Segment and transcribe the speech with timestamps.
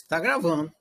[0.00, 0.72] Está gravando.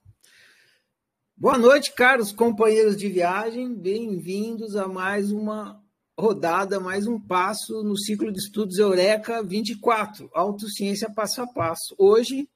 [1.35, 3.73] Boa noite, caros companheiros de viagem.
[3.73, 5.83] Bem-vindos a mais uma
[6.17, 11.95] rodada, mais um passo no ciclo de estudos Eureka 24, Autociência Passo a Passo.
[11.97, 12.47] Hoje,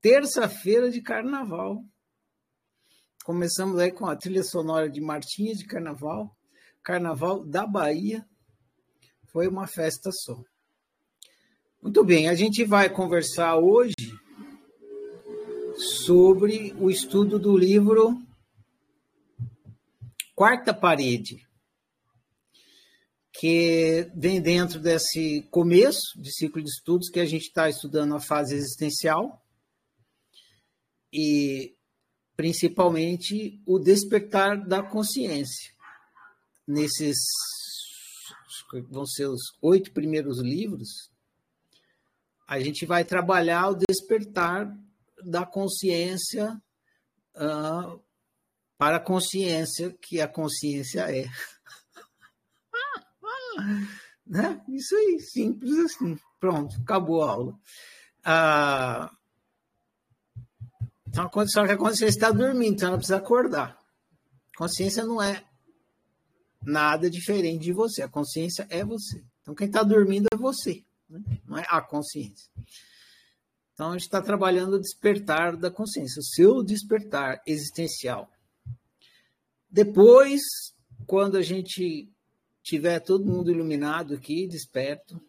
[0.00, 1.82] terça-feira de carnaval.
[3.24, 6.36] Começamos aí com a trilha sonora de Martinha de Carnaval,
[6.82, 8.26] Carnaval da Bahia.
[9.28, 10.42] Foi uma festa só.
[11.80, 13.94] Muito bem, a gente vai conversar hoje
[15.82, 18.16] sobre o estudo do livro
[20.34, 21.44] Quarta Parede,
[23.32, 28.20] que vem dentro desse começo de ciclo de estudos que a gente está estudando a
[28.20, 29.44] fase existencial
[31.12, 31.76] e
[32.36, 35.72] principalmente o despertar da consciência.
[36.66, 37.16] Nesses
[38.88, 41.10] vão ser os oito primeiros livros,
[42.48, 44.74] a gente vai trabalhar o despertar
[45.24, 46.60] da consciência
[47.36, 48.00] uh,
[48.76, 51.28] para a consciência que a consciência é.
[54.26, 54.60] né?
[54.68, 56.18] Isso aí, simples assim.
[56.40, 57.58] Pronto, acabou a aula.
[58.24, 59.14] Ah,
[61.06, 63.78] então, só que a consciência está dormindo, então ela precisa acordar.
[64.56, 65.44] Consciência não é
[66.64, 68.02] nada diferente de você.
[68.02, 69.22] A consciência é você.
[69.42, 71.20] Então, quem está dormindo é você, né?
[71.44, 72.50] não é a consciência.
[73.72, 78.30] Então, a gente está trabalhando o despertar da consciência, o seu despertar existencial.
[79.70, 80.42] Depois,
[81.06, 82.08] quando a gente
[82.62, 85.20] tiver todo mundo iluminado aqui, desperto,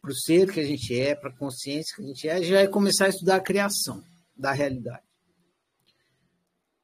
[0.00, 2.52] para o ser que a gente é, para a consciência que a gente é, gente
[2.52, 4.04] vai começar a estudar a criação
[4.36, 5.02] da realidade.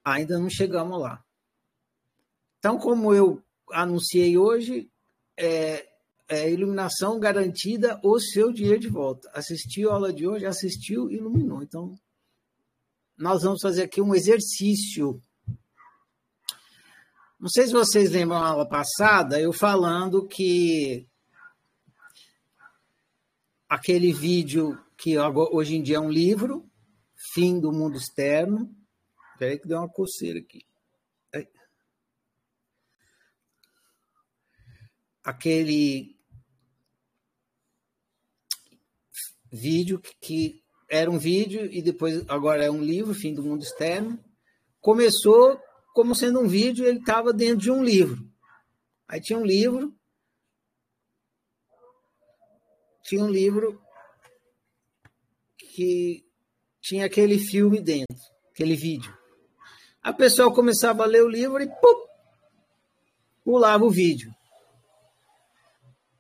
[0.03, 1.23] Ainda não chegamos lá.
[2.59, 4.91] Então, como eu anunciei hoje,
[5.37, 5.90] é,
[6.31, 9.29] é, iluminação garantida o seu dinheiro de volta.
[9.35, 11.61] Assistiu a aula de hoje, assistiu, iluminou.
[11.61, 11.99] Então,
[13.19, 15.21] nós vamos fazer aqui um exercício.
[17.39, 21.09] Não sei se vocês lembram a aula passada, eu falando que
[23.69, 26.71] aquele vídeo que hoje em dia é um livro,
[27.35, 28.73] Fim do Mundo Externo.
[29.33, 30.65] Espera aí que deu uma coceira aqui.
[35.25, 36.20] Aquele
[39.51, 44.19] vídeo que, era um vídeo e depois agora é um livro, Fim do Mundo Externo.
[44.81, 45.57] Começou
[45.95, 48.29] como sendo um vídeo, ele estava dentro de um livro.
[49.07, 49.95] Aí tinha um livro,
[53.05, 53.81] tinha um livro
[55.57, 56.25] que
[56.81, 58.17] tinha aquele filme dentro,
[58.53, 59.17] aquele vídeo.
[60.03, 62.07] A pessoa começava a ler o livro e pum,
[63.45, 64.35] pulava o vídeo.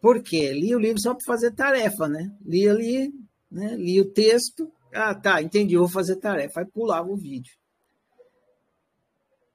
[0.00, 0.52] Por quê?
[0.52, 2.34] Lia o livro só para fazer tarefa, né?
[2.44, 3.12] Lia ali,
[3.50, 3.76] né?
[3.76, 4.72] lia o texto.
[4.92, 6.60] Ah, tá, entendi, vou fazer tarefa.
[6.60, 7.54] Aí pulava o vídeo.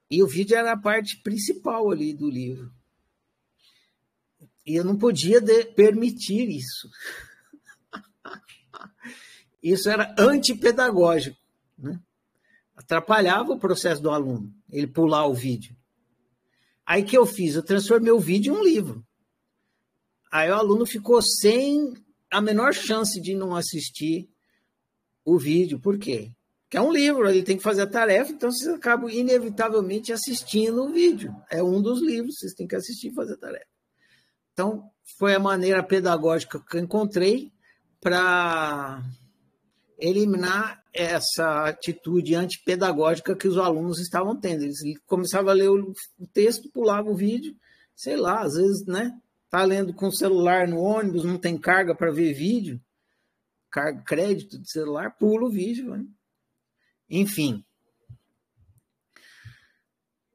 [0.10, 2.72] E o vídeo era a parte principal ali do livro.
[4.66, 5.42] E eu não podia
[5.76, 6.90] permitir isso.
[9.62, 11.38] Isso era antipedagógico.
[11.78, 12.00] Né?
[12.76, 15.76] Atrapalhava o processo do aluno, ele pular o vídeo.
[16.86, 17.56] Aí que eu fiz?
[17.56, 19.05] Eu transformei o vídeo em um livro.
[20.36, 21.94] Aí o aluno ficou sem
[22.30, 24.30] a menor chance de não assistir
[25.24, 25.80] o vídeo.
[25.80, 26.34] Por quê?
[26.64, 30.84] Porque é um livro, ele tem que fazer a tarefa, então vocês acabam inevitavelmente assistindo
[30.84, 31.34] o vídeo.
[31.50, 33.66] É um dos livros, vocês têm que assistir e fazer a tarefa.
[34.52, 34.84] Então,
[35.18, 37.50] foi a maneira pedagógica que eu encontrei
[38.02, 39.02] para
[39.98, 44.64] eliminar essa atitude antipedagógica que os alunos estavam tendo.
[44.64, 45.94] Eles começavam a ler o
[46.34, 47.56] texto, pulavam o vídeo,
[47.96, 49.18] sei lá, às vezes, né?
[49.56, 52.78] Tá lendo com o celular no ônibus, não tem carga para ver vídeo,
[53.72, 55.96] carga, crédito de celular, pula o vídeo.
[55.96, 56.06] Né?
[57.10, 57.64] Enfim.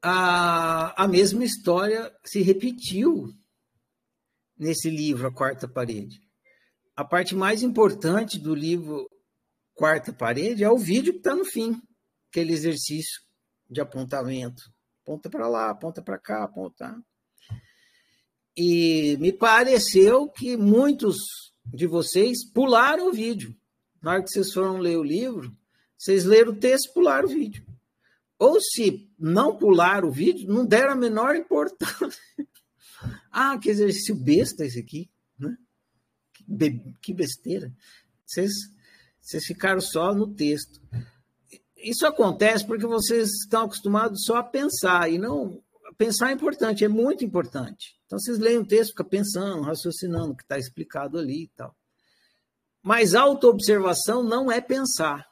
[0.00, 3.30] A, a mesma história se repetiu
[4.56, 6.18] nesse livro, A Quarta Parede.
[6.96, 9.06] A parte mais importante do livro
[9.74, 11.78] Quarta Parede é o vídeo que está no fim,
[12.30, 13.20] aquele exercício
[13.68, 14.62] de apontamento.
[15.02, 16.98] Aponta para lá, aponta para cá, aponta.
[18.62, 21.16] E me pareceu que muitos
[21.64, 23.56] de vocês pularam o vídeo.
[24.02, 25.50] Na hora que vocês foram ler o livro,
[25.96, 27.64] vocês leram o texto e pularam o vídeo.
[28.38, 32.20] Ou se não pularam o vídeo, não deram a menor importância.
[33.32, 35.10] ah, que exercício besta esse aqui.
[35.38, 35.56] Né?
[37.00, 37.72] Que besteira.
[38.26, 38.52] Vocês,
[39.22, 40.82] vocês ficaram só no texto.
[41.78, 45.62] Isso acontece porque vocês estão acostumados só a pensar e não
[45.96, 47.98] pensar é importante, é muito importante.
[48.10, 51.72] Então vocês leem o texto, fica pensando, raciocinando o que está explicado ali e tal.
[52.82, 55.30] Mas autoobservação não é pensar.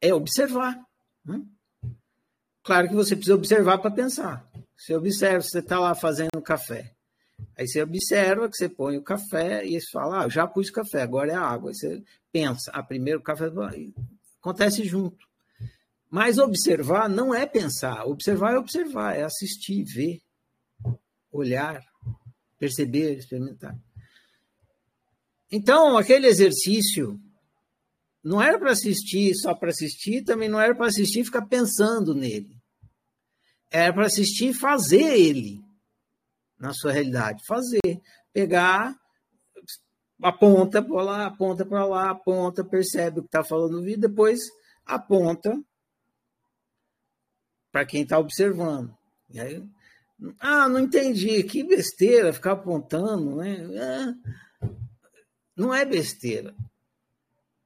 [0.00, 0.82] É observar.
[1.22, 1.42] Né?
[2.62, 4.50] Claro que você precisa observar para pensar.
[4.74, 6.90] Você observa, você está lá fazendo café.
[7.54, 11.02] Aí você observa que você põe o café e você fala, ah, já pus café,
[11.02, 11.68] agora é a água.
[11.68, 13.52] Aí você pensa, ah, primeiro o café.
[14.40, 15.26] Acontece junto.
[16.10, 18.06] Mas observar não é pensar.
[18.06, 20.22] Observar é observar, é assistir, ver,
[21.30, 21.82] olhar,
[22.58, 23.76] perceber, experimentar.
[25.50, 27.20] Então, aquele exercício
[28.22, 32.14] não era para assistir só para assistir, também não era para assistir e ficar pensando
[32.14, 32.56] nele.
[33.70, 35.60] Era para assistir e fazer ele
[36.58, 37.44] na sua realidade.
[37.46, 38.00] Fazer.
[38.32, 38.94] Pegar,
[40.22, 44.40] aponta para lá, aponta para lá, aponta, percebe o que está falando no vídeo, depois
[44.84, 45.58] aponta
[47.70, 48.96] para quem está observando.
[49.30, 49.62] E aí,
[50.40, 53.58] ah, não entendi, que besteira ficar apontando, né?
[53.78, 54.14] Ah,
[55.56, 56.54] não é besteira.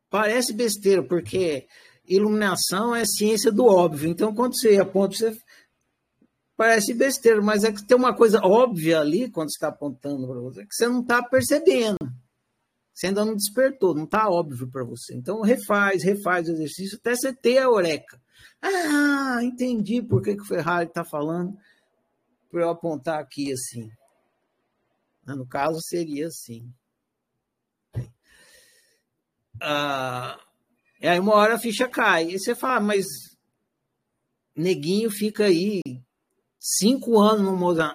[0.08, 1.66] Parece besteira, porque
[2.06, 4.10] iluminação é ciência do óbvio.
[4.10, 5.38] Então, quando você aponta, você
[6.56, 10.66] parece besteira, mas é que tem uma coisa óbvia ali, quando está apontando para você,
[10.66, 11.98] que você não está percebendo.
[12.92, 15.14] Você ainda não despertou, não está óbvio para você.
[15.14, 18.20] Então, refaz, refaz o exercício até você ter a oreca.
[18.60, 21.56] Ah, entendi por que, que o Ferrari está falando
[22.50, 23.88] para eu apontar aqui assim.
[25.26, 26.72] No caso, seria assim.
[29.62, 30.38] Ah,
[31.00, 32.30] e aí uma hora a ficha cai.
[32.30, 33.06] E você fala, mas
[34.56, 35.80] neguinho fica aí
[36.58, 37.44] cinco anos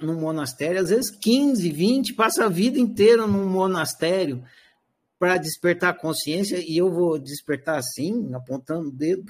[0.01, 4.43] num monastério, às vezes 15, 20, passa a vida inteira num monastério
[5.19, 9.23] para despertar consciência e eu vou despertar assim, apontando o dedo.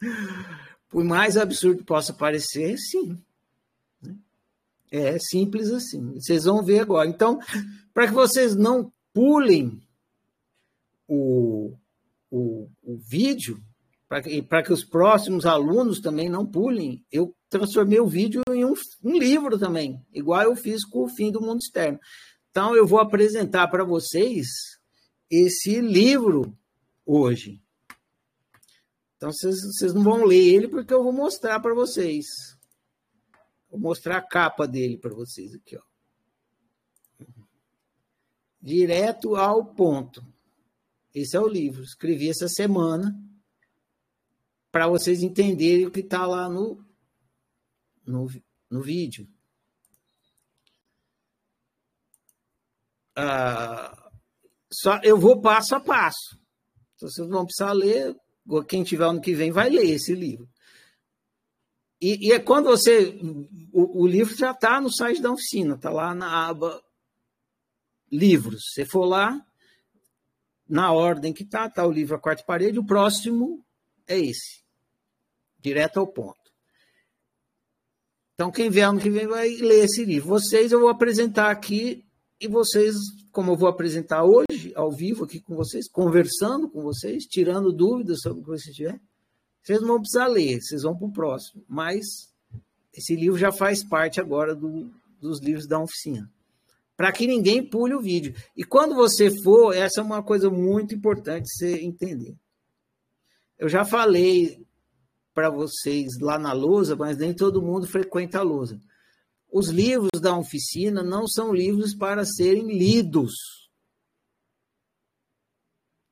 [0.96, 3.22] Por mais absurdo que possa parecer, sim.
[4.90, 6.14] É simples assim.
[6.14, 7.06] Vocês vão ver agora.
[7.06, 7.38] Então,
[7.92, 9.78] para que vocês não pulem
[11.06, 11.76] o,
[12.30, 13.60] o, o vídeo,
[14.08, 18.72] para que, que os próximos alunos também não pulem, eu transformei o vídeo em um,
[19.04, 22.00] um livro também, igual eu fiz com o fim do mundo externo.
[22.50, 24.46] Então, eu vou apresentar para vocês
[25.30, 26.56] esse livro
[27.04, 27.60] hoje.
[29.16, 32.26] Então, vocês, não vão ler ele porque eu vou mostrar para vocês.
[33.70, 35.82] Vou mostrar a capa dele para vocês aqui, ó.
[38.60, 40.26] Direto ao ponto.
[41.14, 41.82] Esse é o livro.
[41.82, 43.16] Escrevi essa semana
[44.70, 46.84] para vocês entenderem o que está lá no,
[48.04, 48.28] no,
[48.68, 49.26] no vídeo.
[53.16, 54.10] Ah,
[54.70, 56.38] só eu vou passo a passo.
[56.94, 58.14] Então, vocês vão precisar ler.
[58.68, 60.48] Quem tiver ano que vem vai ler esse livro.
[62.00, 63.18] E, e é quando você.
[63.72, 66.82] O, o livro já está no site da oficina, está lá na aba
[68.10, 68.62] Livros.
[68.72, 69.44] Você for lá,
[70.68, 73.64] na ordem que está, está o livro A Quarta Parede, o próximo
[74.06, 74.62] é esse,
[75.58, 76.46] direto ao ponto.
[78.34, 80.28] Então, quem vier ano que vem vai ler esse livro.
[80.28, 82.04] Vocês eu vou apresentar aqui
[82.40, 82.94] e vocês,
[83.32, 84.45] como eu vou apresentar hoje,
[84.76, 89.00] ao vivo aqui com vocês, conversando com vocês, tirando dúvidas sobre o que vocês tiverem,
[89.62, 91.64] vocês não vão precisar ler, vocês vão para o próximo.
[91.66, 92.04] Mas
[92.92, 94.90] esse livro já faz parte agora do,
[95.20, 96.30] dos livros da oficina
[96.96, 98.34] para que ninguém pule o vídeo.
[98.56, 102.34] E quando você for, essa é uma coisa muito importante você entender.
[103.58, 104.64] Eu já falei
[105.34, 108.80] para vocês lá na lousa, mas nem todo mundo frequenta a lousa.
[109.52, 113.34] Os livros da oficina não são livros para serem lidos.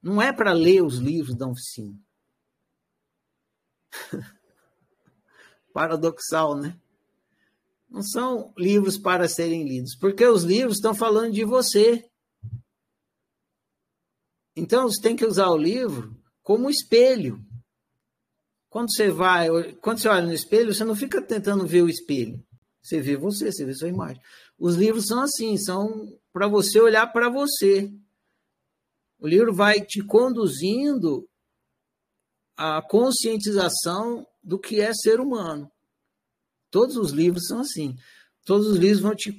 [0.05, 1.99] Não é para ler os livros da oficina.
[5.73, 6.79] Paradoxal, né?
[7.89, 12.05] Não são livros para serem lidos, porque os livros estão falando de você.
[14.55, 17.43] Então você tem que usar o livro como espelho.
[18.69, 22.45] Quando você vai, quando você olha no espelho, você não fica tentando ver o espelho.
[22.83, 24.21] Você vê você, você vê sua imagem.
[24.59, 27.91] Os livros são assim, são para você olhar para você.
[29.25, 31.27] O livro vai te conduzindo
[32.55, 35.73] à conscientização do que é ser humano.
[36.71, 37.97] Todos os livros são assim.
[38.45, 39.35] Todos os livros vão te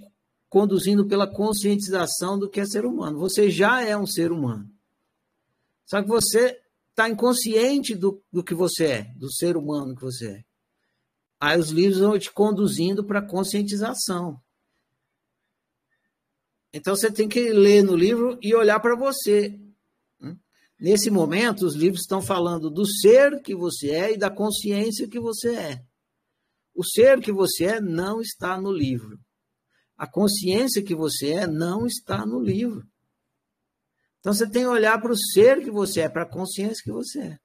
[0.49, 3.19] conduzindo pela conscientização do que é ser humano.
[3.19, 4.67] Você já é um ser humano.
[5.85, 10.29] Só que você está inconsciente do, do que você é, do ser humano que você
[10.29, 10.43] é.
[11.39, 14.41] Aí os livros vão te conduzindo para a conscientização.
[16.73, 19.61] Então você tem que ler no livro e olhar para você.
[20.79, 25.19] Nesse momento, os livros estão falando do ser que você é e da consciência que
[25.19, 25.81] você é.
[26.73, 29.17] O ser que você é não está no livro.
[29.97, 32.83] A consciência que você é não está no livro.
[34.19, 36.91] Então você tem que olhar para o ser que você é, para a consciência que
[36.91, 37.37] você é.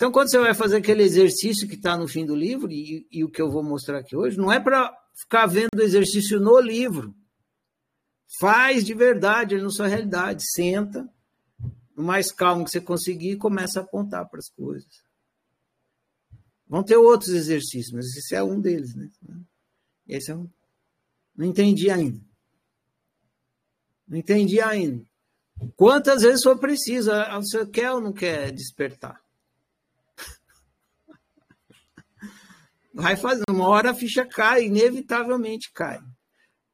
[0.00, 3.22] Então, quando você vai fazer aquele exercício que está no fim do livro, e, e,
[3.22, 6.58] o que eu vou mostrar aqui hoje, não é para ficar vendo o exercício no
[6.58, 7.14] livro.
[8.40, 10.42] Faz de verdade, na sua realidade.
[10.54, 11.06] Senta,
[12.00, 15.02] o mais calmo que você conseguir, começa a apontar para as coisas.
[16.66, 19.10] Vão ter outros exercícios, mas esse é um deles, né?
[20.08, 20.48] Esse é um.
[21.36, 22.20] Não entendi ainda.
[24.08, 25.04] Não entendi ainda.
[25.76, 27.10] Quantas vezes for preciso?
[27.42, 29.20] Você quer ou não quer despertar?
[32.94, 33.44] vai fazer.
[33.50, 36.00] Uma hora a ficha cai, inevitavelmente cai.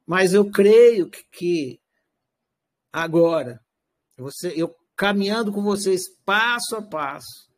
[0.07, 1.81] Mas eu creio que, que
[2.93, 3.61] agora,
[4.17, 7.51] você, eu caminhando com vocês passo a passo,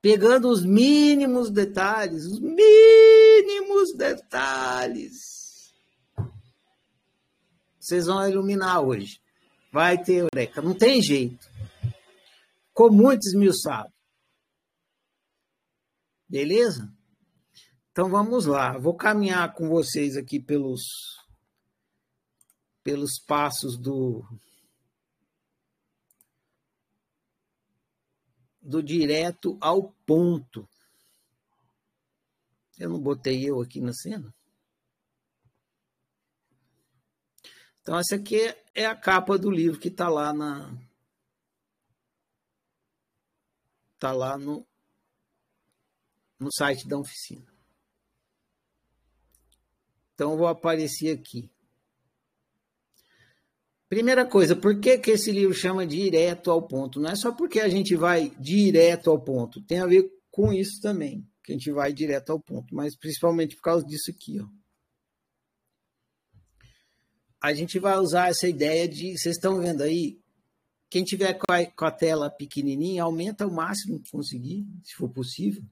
[0.00, 5.32] pegando os mínimos detalhes, os mínimos detalhes,
[7.78, 9.20] vocês vão iluminar hoje.
[9.72, 11.50] Vai ter eureka, não tem jeito.
[12.72, 13.92] Com muito esmiuçado.
[16.28, 16.88] Beleza?
[17.90, 20.82] Então vamos lá, vou caminhar com vocês aqui pelos
[22.82, 24.24] pelos passos do
[28.62, 30.68] do direto ao ponto.
[32.78, 34.32] Eu não botei eu aqui na cena.
[37.80, 40.72] Então essa aqui é a capa do livro que está lá na
[43.98, 44.66] tá lá no
[46.42, 47.52] no site da oficina.
[50.14, 51.50] Então, eu vou aparecer aqui.
[53.92, 56.98] Primeira coisa, por que, que esse livro chama direto ao ponto?
[56.98, 60.80] Não é só porque a gente vai direto ao ponto, tem a ver com isso
[60.80, 64.40] também, que a gente vai direto ao ponto, mas principalmente por causa disso aqui.
[64.40, 64.48] Ó.
[67.38, 69.18] A gente vai usar essa ideia de.
[69.18, 70.18] Vocês estão vendo aí?
[70.88, 75.10] Quem tiver com a, com a tela pequenininha, aumenta o máximo que conseguir, se for
[75.10, 75.62] possível.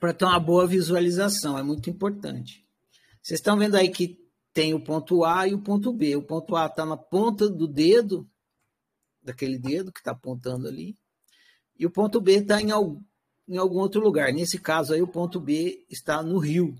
[0.00, 2.66] para ter uma boa visualização, é muito importante.
[3.20, 4.23] Vocês estão vendo aí que
[4.54, 6.16] tem o ponto A e o ponto B.
[6.16, 8.26] O ponto A está na ponta do dedo,
[9.20, 10.96] daquele dedo que está apontando ali,
[11.76, 14.32] e o ponto B está em, em algum outro lugar.
[14.32, 16.74] Nesse caso aí, o ponto B está no rio.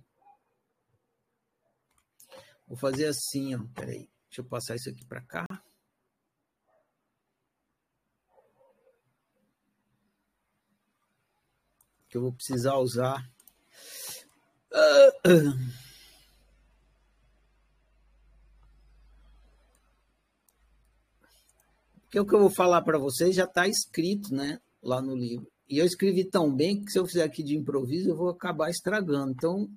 [2.66, 3.58] Vou fazer assim, ó.
[3.74, 5.46] Peraí, deixa eu passar isso aqui para cá.
[12.14, 13.28] que eu vou precisar usar.
[22.14, 25.50] Porque o que eu vou falar para vocês já está escrito né, lá no livro.
[25.68, 28.70] E eu escrevi tão bem que se eu fizer aqui de improviso, eu vou acabar
[28.70, 29.32] estragando.
[29.32, 29.68] Então,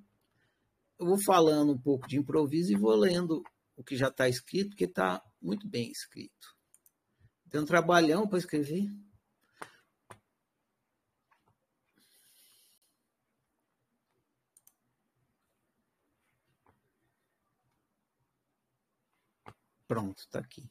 [1.00, 3.42] eu vou falando um pouco de improviso e vou lendo
[3.76, 6.54] o que já está escrito, porque está muito bem escrito.
[7.50, 8.88] Tem um trabalhão para escrever.
[19.88, 20.70] Pronto, está aqui.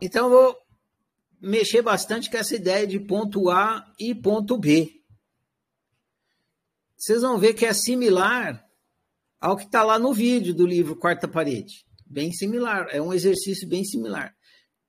[0.00, 0.56] Então, eu vou
[1.40, 4.90] mexer bastante com essa ideia de ponto A e ponto B.
[6.96, 8.64] Vocês vão ver que é similar
[9.40, 11.86] ao que está lá no vídeo do livro Quarta Parede.
[12.06, 14.34] Bem similar, é um exercício bem similar.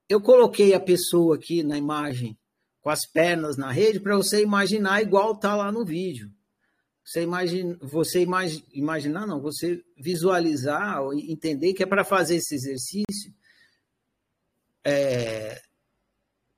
[0.08, 2.38] Eu coloquei a pessoa aqui na imagem
[2.80, 6.30] com as pernas na rede para você imaginar igual está lá no vídeo
[7.04, 7.26] você
[7.80, 13.31] você imag, imaginar não, você visualizar, entender que é para fazer esse exercício,
[14.84, 15.60] é,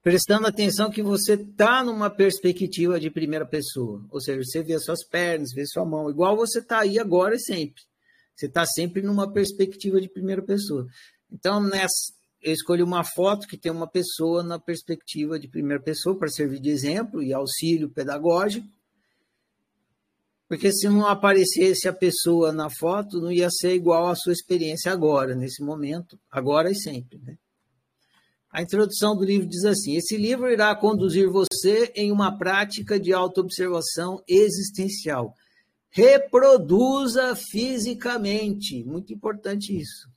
[0.03, 4.85] prestando atenção que você está numa perspectiva de primeira pessoa, ou seja, você vê as
[4.85, 7.83] suas pernas, vê sua mão, igual você está aí agora e sempre.
[8.37, 10.87] Você está sempre numa perspectiva de primeira pessoa.
[11.31, 12.13] Então, nessa,
[12.43, 16.61] eu escolhi uma foto que tem uma pessoa na perspectiva de primeira pessoa para servir
[16.61, 18.69] de exemplo e auxílio pedagógico.
[20.47, 24.93] Porque se não aparecesse a pessoa na foto, não ia ser igual à sua experiência
[24.93, 27.19] agora, nesse momento, agora e sempre.
[27.19, 27.39] Né?
[28.55, 33.13] A introdução do livro diz assim: esse livro irá conduzir você em uma prática de
[33.13, 35.35] autoobservação existencial.
[35.91, 38.85] Reproduza fisicamente.
[38.85, 40.09] Muito importante isso.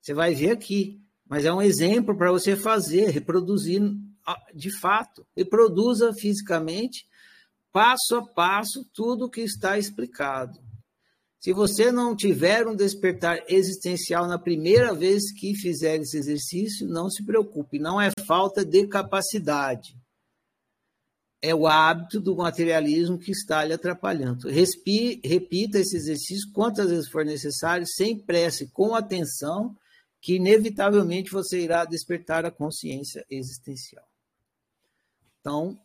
[0.00, 3.80] Você vai ver aqui, mas é um exemplo para você fazer, reproduzir
[4.26, 5.24] ah, de fato.
[5.36, 7.06] Reproduza fisicamente
[7.70, 10.58] passo a passo tudo o que está explicado.
[11.42, 17.10] Se você não tiver um despertar existencial na primeira vez que fizer esse exercício, não
[17.10, 19.96] se preocupe, não é falta de capacidade.
[21.44, 24.48] é o hábito do materialismo que está lhe atrapalhando.
[24.48, 29.76] Repita esse exercício quantas vezes for necessário, sem pressa com atenção,
[30.20, 34.06] que inevitavelmente você irá despertar a consciência existencial.
[35.40, 35.76] Então,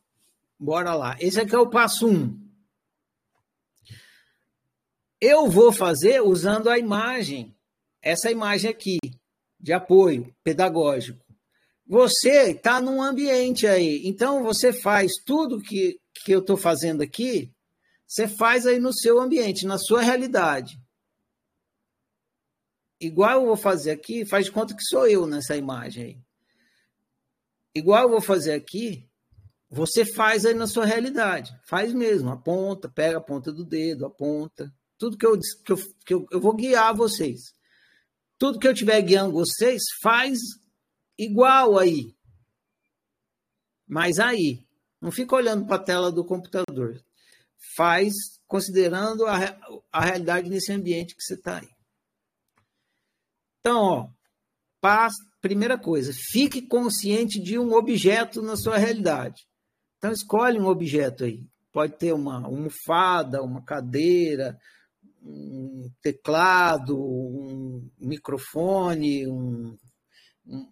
[0.60, 1.18] bora lá.
[1.20, 2.12] Esse aqui é o passo 1.
[2.12, 2.47] Um.
[5.20, 7.56] Eu vou fazer usando a imagem,
[8.02, 8.98] essa imagem aqui,
[9.60, 11.26] de apoio pedagógico.
[11.86, 17.52] Você está num ambiente aí, então você faz tudo que, que eu estou fazendo aqui,
[18.06, 20.80] você faz aí no seu ambiente, na sua realidade.
[23.00, 26.18] Igual eu vou fazer aqui, faz de conta que sou eu nessa imagem aí.
[27.76, 29.08] Igual eu vou fazer aqui,
[29.70, 31.58] você faz aí na sua realidade.
[31.64, 34.74] Faz mesmo, aponta, pega a ponta do dedo, aponta.
[34.98, 37.54] Tudo que eu, que eu, que eu, eu vou guiar vocês.
[38.38, 40.40] Tudo que eu estiver guiando vocês, faz
[41.18, 42.16] igual aí.
[43.88, 44.66] Mas aí,
[45.02, 47.02] não fica olhando para a tela do computador.
[47.76, 48.14] Faz
[48.48, 49.38] considerando a,
[49.92, 51.70] a realidade nesse ambiente que você está aí.
[53.60, 54.10] Então, ó,
[54.80, 59.48] paz, primeira coisa, fique consciente de um objeto na sua realidade.
[59.98, 61.46] Então, escolhe um objeto aí.
[61.72, 64.58] Pode ter uma almofada, uma cadeira,
[65.24, 69.78] um teclado, um microfone, um,
[70.46, 70.72] um,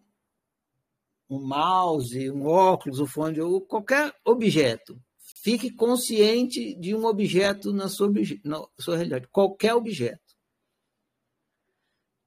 [1.30, 5.00] um mouse, um óculos, um fone, ou qualquer objeto.
[5.44, 8.12] Fique consciente de um objeto na sua,
[8.44, 10.20] na sua realidade, qualquer objeto.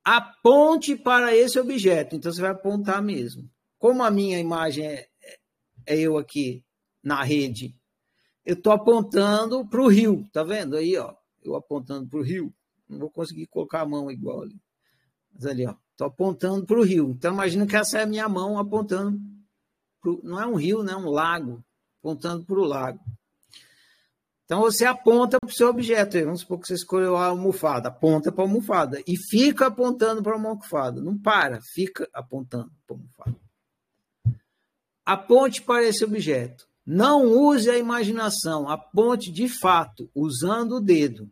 [0.05, 3.49] Aponte para esse objeto, então você vai apontar mesmo.
[3.79, 5.09] Como a minha imagem é,
[5.87, 6.65] é eu aqui
[7.03, 7.75] na rede,
[8.45, 11.15] eu estou apontando para o rio, tá vendo aí, ó?
[11.49, 12.55] Eu apontando para o rio,
[12.89, 14.61] não vou conseguir colocar a mão igual ali.
[15.33, 17.11] Mas ali, ó, Estou apontando para o rio.
[17.11, 19.19] Então, imagina que essa é a minha mão apontando.
[20.01, 20.93] Pro, não é um rio, né?
[20.93, 21.61] é um lago.
[21.99, 23.01] Apontando para o lago.
[24.45, 26.17] Então, você aponta para o seu objeto.
[26.25, 27.89] Vamos supor que você escolheu a almofada.
[27.89, 29.03] Aponta para a almofada.
[29.09, 31.01] E fica apontando para a almofada.
[31.01, 33.37] Não para, fica apontando para a almofada.
[35.05, 36.69] Aponte para esse objeto.
[36.87, 38.69] Não use a imaginação.
[38.69, 41.29] Aponte de fato, usando o dedo.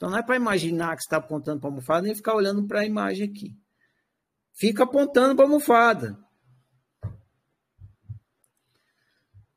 [0.00, 2.80] Então não é para imaginar que está apontando para a almofada nem ficar olhando para
[2.80, 3.54] a imagem aqui.
[4.54, 6.18] Fica apontando para a almofada.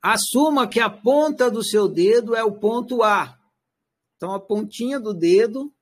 [0.01, 3.39] Assuma que a ponta do seu dedo é o ponto A.
[4.17, 5.73] Então a pontinha do dedo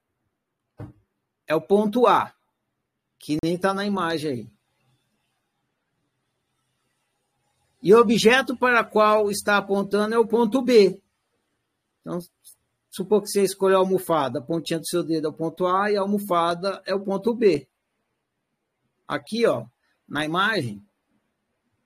[1.48, 2.32] é o ponto A,
[3.18, 4.52] que nem está na imagem aí.
[7.82, 11.02] E o objeto para qual está apontando é o ponto B.
[12.02, 12.20] Então,
[12.92, 15.90] Supor que você escolheu a almofada, a pontinha do seu dedo é o ponto A
[15.90, 17.66] e a almofada é o ponto B.
[19.08, 19.66] Aqui, ó,
[20.06, 20.86] na imagem,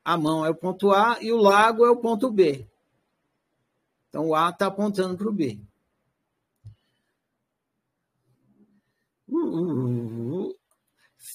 [0.04, 2.68] a mão é o ponto A e o lago é o ponto B.
[4.10, 5.60] Então, o A está apontando para o B.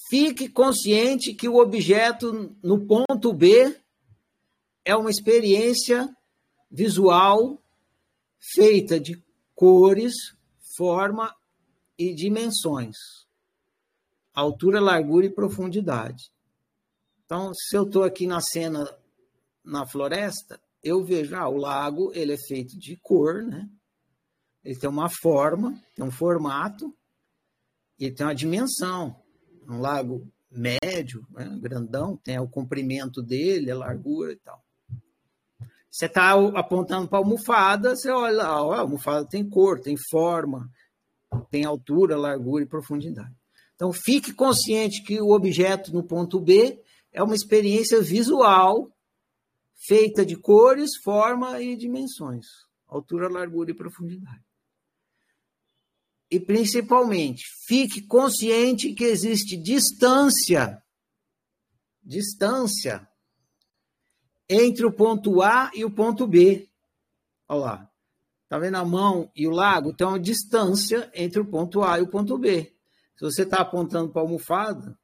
[0.09, 3.80] Fique consciente que o objeto no ponto B
[4.85, 6.09] é uma experiência
[6.68, 7.62] visual
[8.40, 9.22] feita de
[9.61, 10.14] cores,
[10.75, 11.37] forma
[11.99, 12.96] e dimensões.
[14.33, 16.33] Altura, largura e profundidade.
[17.27, 18.90] Então, se eu estou aqui na cena
[19.62, 23.68] na floresta, eu vejo, ah, o lago ele é feito de cor, né?
[24.64, 26.96] Ele tem uma forma, tem um formato
[27.99, 29.14] e tem uma dimensão.
[29.68, 31.59] Um lago médio, né?
[31.61, 34.64] grandão, tem o comprimento dele, a largura e tal.
[35.90, 40.70] Você está apontando para a almofada, você olha lá, a almofada tem cor, tem forma,
[41.50, 43.35] tem altura, largura e profundidade.
[43.74, 46.81] Então, fique consciente que o objeto no ponto B
[47.12, 48.88] é uma experiência visual
[49.88, 52.46] feita de cores, forma e dimensões,
[52.87, 54.44] altura, largura e profundidade.
[56.31, 60.81] E principalmente, fique consciente que existe distância,
[62.05, 63.10] distância
[64.50, 66.68] entre o ponto A e o ponto B.
[67.48, 67.90] Olha lá.
[68.48, 69.94] Tá vendo a mão e o lago?
[69.94, 72.74] Tem uma distância entre o ponto A e o ponto B.
[73.16, 74.98] Se você está apontando para a almofada,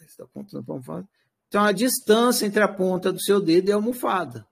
[0.00, 1.08] está apontando para a almofada,
[1.50, 4.48] tem uma distância entre a ponta do seu dedo e a almofada.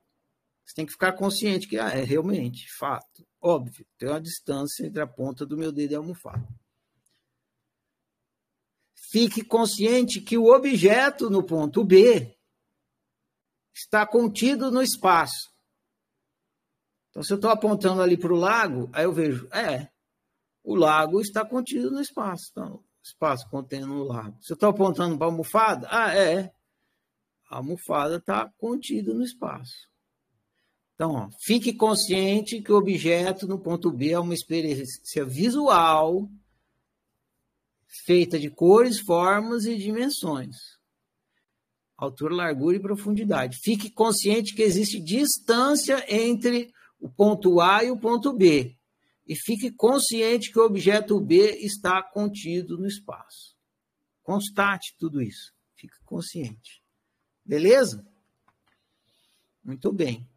[0.66, 5.00] Você tem que ficar consciente que ah, é realmente fato, óbvio, tem uma distância entre
[5.00, 6.46] a ponta do meu dedo e a almofada.
[8.94, 12.33] Fique consciente que o objeto no ponto B
[13.74, 15.52] está contido no espaço.
[17.10, 19.88] Então, se eu estou apontando ali para o lago, aí eu vejo, é,
[20.62, 22.48] o lago está contido no espaço.
[22.50, 24.36] Então, espaço contendo o lago.
[24.40, 26.52] Se eu estou apontando para a almofada, ah, é,
[27.50, 29.88] a almofada está contida no espaço.
[30.94, 36.28] Então, ó, fique consciente que o objeto no ponto B é uma experiência visual
[38.04, 40.56] feita de cores, formas e dimensões.
[41.96, 43.58] Altura, largura e profundidade.
[43.62, 48.76] Fique consciente que existe distância entre o ponto A e o ponto B.
[49.26, 53.54] E fique consciente que o objeto B está contido no espaço.
[54.22, 55.52] Constate tudo isso.
[55.76, 56.82] Fique consciente.
[57.44, 58.06] Beleza?
[59.62, 60.28] Muito bem.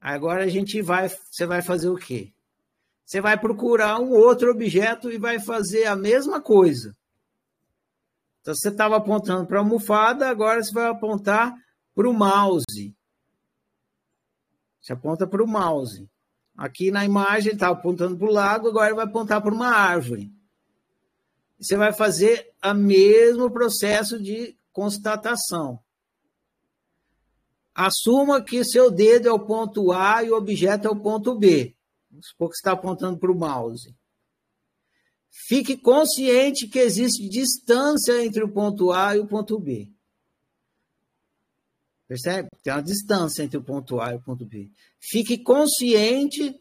[0.00, 2.32] Agora a gente vai, você vai fazer o quê?
[3.04, 6.96] Você vai procurar um outro objeto e vai fazer a mesma coisa.
[8.46, 11.52] Então você estava apontando para a almofada, agora você vai apontar
[11.92, 12.94] para o mouse.
[14.80, 16.08] Você aponta para o mouse.
[16.56, 20.32] Aqui na imagem ele estava apontando para o lago, agora vai apontar para uma árvore.
[21.58, 25.80] Você vai fazer o mesmo processo de constatação.
[27.74, 31.74] Assuma que seu dedo é o ponto A e o objeto é o ponto B.
[32.08, 33.92] Vamos supor que você está apontando para o mouse.
[35.44, 39.92] Fique consciente que existe distância entre o ponto A e o ponto B.
[42.08, 42.48] Percebe?
[42.62, 44.70] Tem uma distância entre o ponto A e o ponto B.
[44.98, 46.54] Fique consciente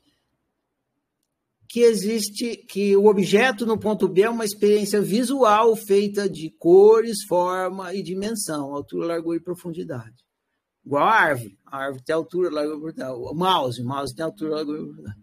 [1.69, 7.23] que existe que o objeto no ponto B é uma experiência visual feita de cores,
[7.27, 10.23] forma e dimensão, altura, largura e profundidade.
[10.85, 11.57] Igual a árvore.
[11.65, 15.15] A árvore tem altura, largura, o mouse, o mouse tem altura, largura.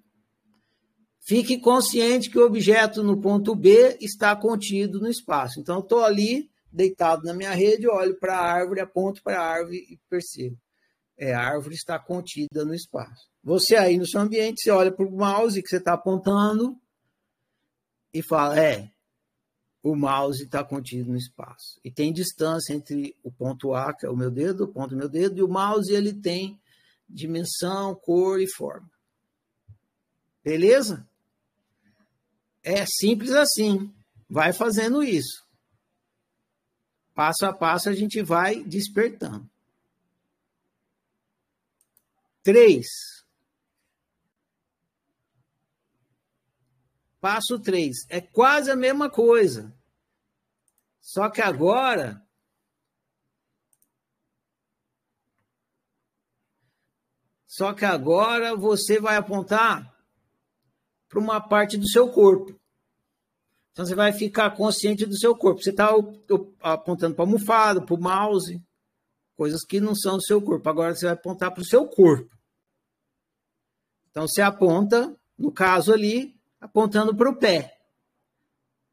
[1.32, 5.58] Fique consciente que o objeto no ponto B está contido no espaço.
[5.60, 9.78] Então, estou ali, deitado na minha rede, olho para a árvore, aponto para a árvore
[9.78, 10.58] e percebo.
[11.16, 13.30] É, a árvore está contida no espaço.
[13.42, 16.78] Você aí no seu ambiente, você olha para o mouse que você está apontando
[18.12, 18.90] e fala, é,
[19.82, 21.80] o mouse está contido no espaço.
[21.82, 24.98] E tem distância entre o ponto A, que é o meu dedo, o ponto do
[24.98, 26.60] meu dedo, e o mouse ele tem
[27.08, 28.90] dimensão, cor e forma.
[30.44, 31.08] Beleza?
[32.62, 33.92] É simples assim.
[34.28, 35.42] Vai fazendo isso.
[37.14, 39.50] Passo a passo a gente vai despertando.
[42.42, 42.86] Três.
[47.20, 48.06] Passo 3.
[48.08, 49.72] É quase a mesma coisa.
[51.00, 52.20] Só que agora.
[57.46, 59.91] Só que agora você vai apontar
[61.12, 62.58] para uma parte do seu corpo.
[63.70, 65.62] Então você vai ficar consciente do seu corpo.
[65.62, 65.90] Você está
[66.62, 68.62] apontando para a almofada, para o mouse,
[69.36, 70.66] coisas que não são do seu corpo.
[70.70, 72.34] Agora você vai apontar para o seu corpo.
[74.10, 77.76] Então você aponta, no caso ali, apontando para o pé.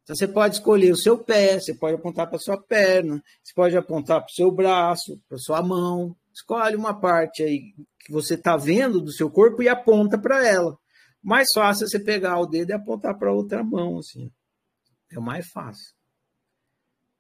[0.04, 3.54] Então você pode escolher o seu pé, você pode apontar para a sua perna, você
[3.54, 6.18] pode apontar para o seu braço, para a sua mão.
[6.34, 10.78] Escolhe uma parte aí que você está vendo do seu corpo e aponta para ela.
[11.22, 14.32] Mais fácil é você pegar o dedo e apontar para outra mão, assim.
[15.12, 15.94] É o mais fácil.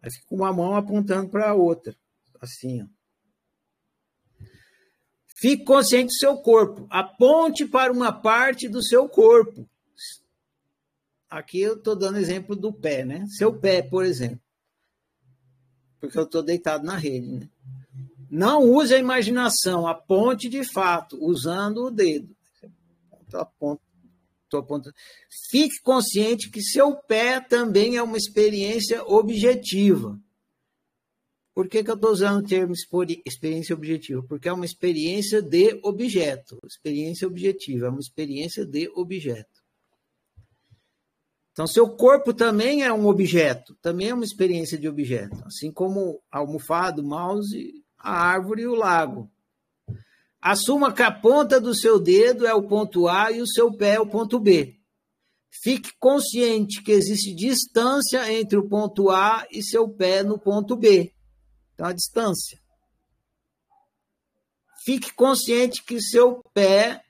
[0.01, 1.95] Aí fica com uma mão apontando para a outra,
[2.39, 2.85] assim, ó.
[5.35, 6.85] Fique consciente do seu corpo.
[6.89, 9.69] Aponte para uma parte do seu corpo
[11.29, 13.25] aqui eu estou dando exemplo do pé, né?
[13.27, 14.41] Seu pé, por exemplo.
[15.99, 17.49] Porque eu estou deitado na rede, né?
[18.31, 22.35] Não use a imaginação, aponte de fato, usando o dedo.
[24.57, 24.95] Aponto, apontando.
[25.49, 30.19] Fique consciente que seu pé também é uma experiência objetiva.
[31.53, 32.73] Por que, que eu estou usando o termo
[33.25, 34.23] experiência objetiva?
[34.23, 36.57] Porque é uma experiência de objeto.
[36.65, 39.59] Experiência objetiva, é uma experiência de objeto.
[41.51, 46.21] Então, seu corpo também é um objeto, também é uma experiência de objeto, assim como
[46.31, 49.29] a almofada, o mouse, a árvore e o lago.
[50.41, 53.95] Assuma que a ponta do seu dedo é o ponto A e o seu pé
[53.95, 54.79] é o ponto B.
[55.51, 61.13] Fique consciente que existe distância entre o ponto A e seu pé no ponto B.
[61.73, 62.59] Então, a distância.
[64.85, 67.03] Fique consciente que seu pé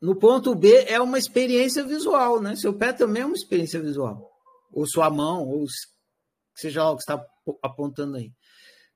[0.00, 2.54] no ponto B é uma experiência visual, né?
[2.56, 4.30] Seu pé também é uma experiência visual.
[4.72, 5.66] Ou sua mão, ou
[6.54, 7.24] seja lá o que está
[7.62, 8.30] apontando aí.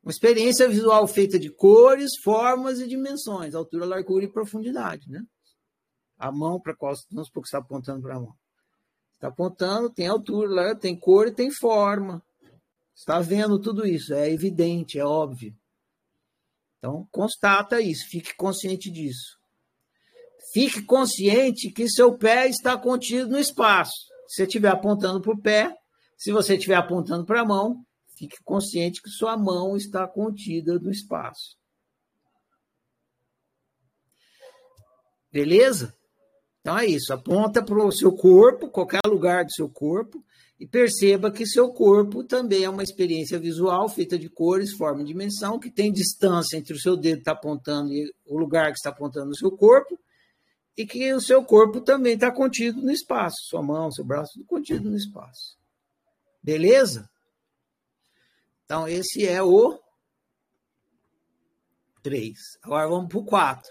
[0.03, 5.23] Uma experiência visual feita de cores, formas e dimensões, altura, largura e profundidade, né?
[6.19, 8.35] A mão para qual não se está apontando para a mão.
[9.15, 12.21] Está apontando, tem altura, tem cor e tem forma.
[12.95, 15.55] Está vendo tudo isso, é evidente, é óbvio.
[16.79, 19.38] Então, constata isso, fique consciente disso.
[20.53, 23.95] Fique consciente que seu pé está contido no espaço.
[24.27, 25.73] Se você estiver apontando para o pé,
[26.19, 27.85] se você estiver apontando para a mão,
[28.16, 31.57] fique consciente que sua mão está contida no espaço.
[35.31, 35.94] Beleza?
[36.61, 37.12] Então é isso.
[37.12, 40.25] Aponta para o seu corpo, qualquer lugar do seu corpo,
[40.61, 45.07] e perceba que seu corpo também é uma experiência visual feita de cores, forma e
[45.07, 48.79] dimensão, que tem distância entre o seu dedo que está apontando e o lugar que
[48.79, 49.98] está apontando no seu corpo,
[50.77, 53.37] e que o seu corpo também está contido no espaço.
[53.48, 55.57] Sua mão, seu braço, tudo contido no espaço.
[56.40, 57.11] Beleza?
[58.73, 59.79] Então, esse é o
[62.03, 62.39] 3.
[62.63, 63.71] Agora vamos para o 4.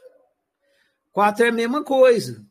[1.12, 2.46] 4 é a mesma coisa.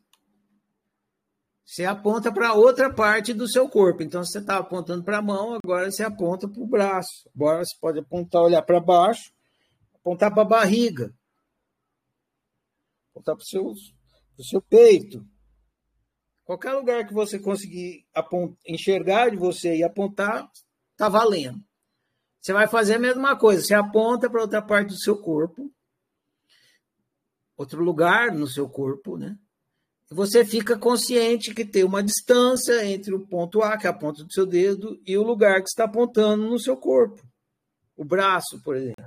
[1.63, 4.03] Você aponta para outra parte do seu corpo.
[4.03, 7.29] Então, você está apontando para a mão, agora você aponta para o braço.
[7.33, 9.31] Agora você pode apontar, olhar para baixo,
[9.95, 11.15] apontar para a barriga,
[13.11, 13.73] apontar para o seu,
[14.41, 15.25] seu peito.
[16.43, 18.05] Qualquer lugar que você conseguir
[18.67, 20.51] enxergar de você e apontar,
[20.91, 21.70] está valendo.
[22.41, 23.61] Você vai fazer a mesma coisa.
[23.61, 25.71] Você aponta para outra parte do seu corpo,
[27.55, 29.35] outro lugar no seu corpo, né?
[30.09, 34.25] Você fica consciente que tem uma distância entre o ponto A, que é a ponta
[34.25, 37.21] do seu dedo, e o lugar que está apontando no seu corpo.
[37.95, 39.05] O braço, por exemplo.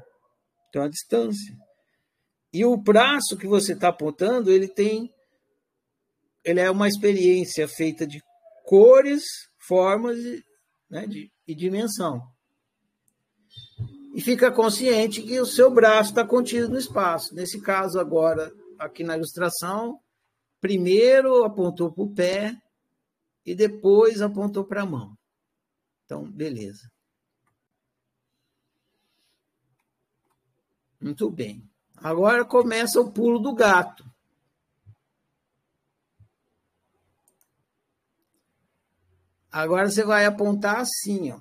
[0.72, 1.54] Tem uma distância.
[2.52, 5.12] E o braço que você está apontando, ele tem.
[6.42, 8.22] Ele é uma experiência feita de
[8.64, 9.24] cores,
[9.66, 10.16] formas
[10.88, 12.22] né, de, e dimensão
[14.14, 17.34] e fica consciente que o seu braço está contido no espaço.
[17.34, 20.00] Nesse caso, agora, aqui na ilustração,
[20.60, 22.56] primeiro apontou para o pé
[23.44, 25.18] e depois apontou para a mão.
[26.04, 26.88] Então, beleza.
[31.00, 31.68] Muito bem.
[31.96, 34.08] Agora começa o pulo do gato.
[39.50, 41.40] Agora você vai apontar assim, ó.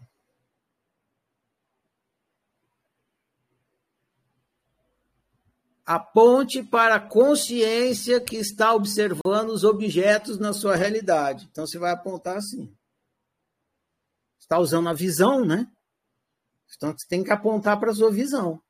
[5.85, 11.47] Aponte para a consciência que está observando os objetos na sua realidade.
[11.51, 12.73] Então você vai apontar assim.
[14.39, 15.69] Está usando a visão, né?
[16.75, 18.61] Então você tem que apontar para a sua visão.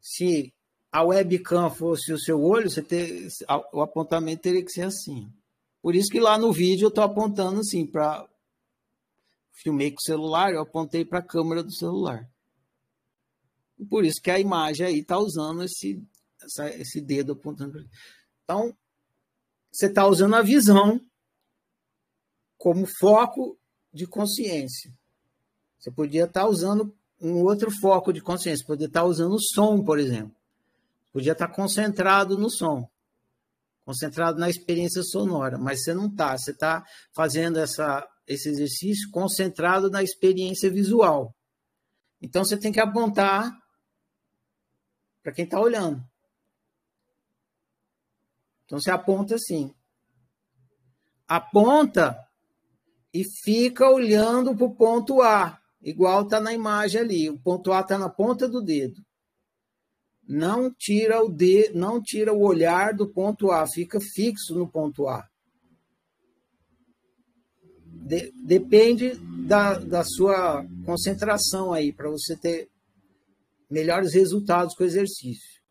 [0.00, 0.52] Se
[0.90, 3.28] a webcam fosse o seu olho, você ter,
[3.72, 5.32] o apontamento teria que ser assim.
[5.80, 8.28] Por isso que lá no vídeo eu estou apontando assim para
[9.52, 12.31] filmei com o celular, eu apontei para a câmera do celular.
[13.88, 16.02] Por isso que a imagem aí está usando esse,
[16.42, 17.84] essa, esse dedo apontando.
[18.44, 18.76] Então,
[19.70, 21.00] você está usando a visão
[22.58, 23.58] como foco
[23.92, 24.92] de consciência.
[25.78, 29.40] Você podia estar tá usando um outro foco de consciência, podia estar tá usando o
[29.40, 30.34] som, por exemplo.
[31.12, 32.88] Podia estar tá concentrado no som,
[33.84, 36.36] concentrado na experiência sonora, mas você não está.
[36.36, 41.34] Você está fazendo essa, esse exercício concentrado na experiência visual.
[42.20, 43.52] Então você tem que apontar
[45.22, 46.02] para quem está olhando.
[48.64, 49.72] Então você aponta assim.
[51.28, 52.18] Aponta
[53.12, 57.30] e fica olhando para o ponto A, igual está na imagem ali.
[57.30, 59.00] O ponto A está na ponta do dedo.
[60.26, 65.06] Não tira o dedo, não tira o olhar do ponto A, fica fixo no ponto
[65.06, 65.28] A.
[67.84, 69.14] De, depende
[69.46, 72.71] da, da sua concentração aí, para você ter
[73.72, 75.62] melhores resultados com o exercício.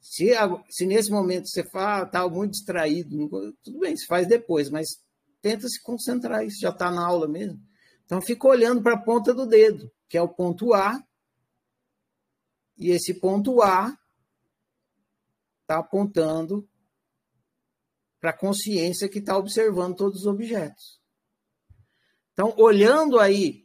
[0.00, 0.32] Se,
[0.68, 3.30] se nesse momento você está muito distraído,
[3.62, 4.88] tudo bem, se faz depois, mas
[5.40, 7.60] tenta se concentrar, isso já está na aula mesmo.
[8.04, 11.00] Então fica olhando para a ponta do dedo, que é o ponto A,
[12.76, 13.96] e esse ponto A
[15.60, 16.68] está apontando
[18.20, 21.00] para a consciência que está observando todos os objetos.
[22.32, 23.61] Então, olhando aí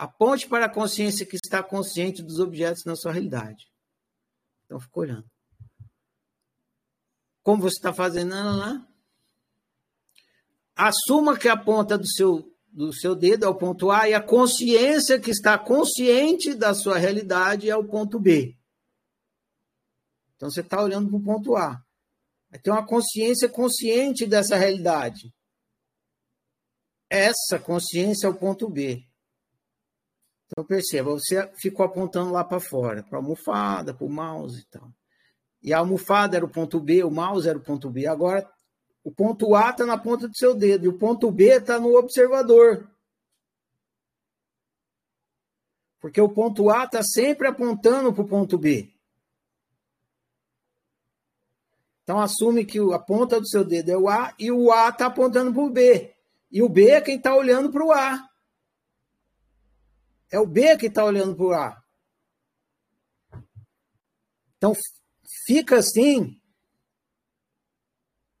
[0.00, 3.70] Aponte para a consciência que está consciente dos objetos na sua realidade.
[4.64, 5.30] Então, fica olhando.
[7.42, 8.88] Como você está fazendo lá?
[10.74, 14.22] Assuma que a ponta do seu, do seu dedo é o ponto A e a
[14.22, 18.56] consciência que está consciente da sua realidade é o ponto B.
[20.34, 21.78] Então, você está olhando para o ponto A.
[22.48, 25.30] Vai ter uma consciência consciente dessa realidade.
[27.10, 29.09] Essa consciência é o ponto B.
[30.50, 34.64] Então perceba, você ficou apontando lá para fora, para a almofada, para o mouse e
[34.64, 34.92] tal.
[35.62, 38.06] E a almofada era o ponto B, o mouse era o ponto B.
[38.06, 38.50] Agora,
[39.04, 41.96] o ponto A está na ponta do seu dedo e o ponto B está no
[41.96, 42.90] observador.
[46.00, 48.92] Porque o ponto A está sempre apontando para o ponto B.
[52.02, 55.06] Então assume que a ponta do seu dedo é o A e o A está
[55.06, 56.12] apontando para o B.
[56.50, 58.29] E o B é quem está olhando para o A.
[60.30, 61.82] É o B que está olhando para o A.
[64.56, 64.72] Então,
[65.46, 66.40] fica assim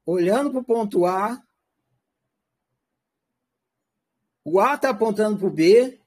[0.06, 1.40] olhando para o ponto A,
[4.44, 6.00] o A está apontando para o B,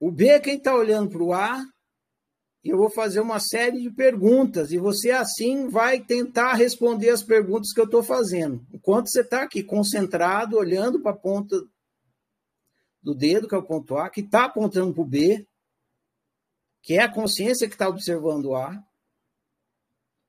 [0.00, 1.62] o B é quem está olhando para o A,
[2.64, 7.22] e eu vou fazer uma série de perguntas, e você assim vai tentar responder as
[7.22, 8.66] perguntas que eu estou fazendo.
[8.72, 11.56] Enquanto você está aqui concentrado, olhando para a ponta
[13.06, 15.46] do dedo, que é o ponto A, que está apontando para o B,
[16.82, 18.84] que é a consciência que está observando o A,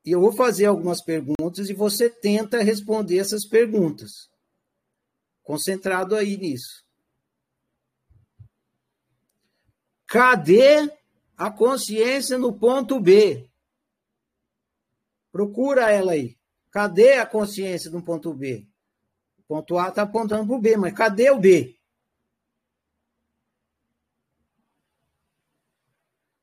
[0.05, 4.29] e eu vou fazer algumas perguntas e você tenta responder essas perguntas.
[5.41, 6.85] Concentrado aí nisso.
[10.05, 10.87] Cadê
[11.35, 13.49] a consciência no ponto B?
[15.31, 16.37] Procura ela aí.
[16.69, 18.67] Cadê a consciência no ponto B?
[19.39, 21.76] O ponto A está apontando para o B, mas cadê o B?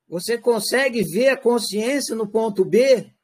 [0.09, 3.14] Você consegue ver a consciência no ponto B?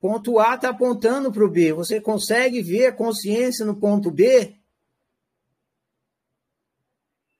[0.00, 1.72] ponto A está apontando para o B.
[1.72, 4.56] Você consegue ver a consciência no ponto B?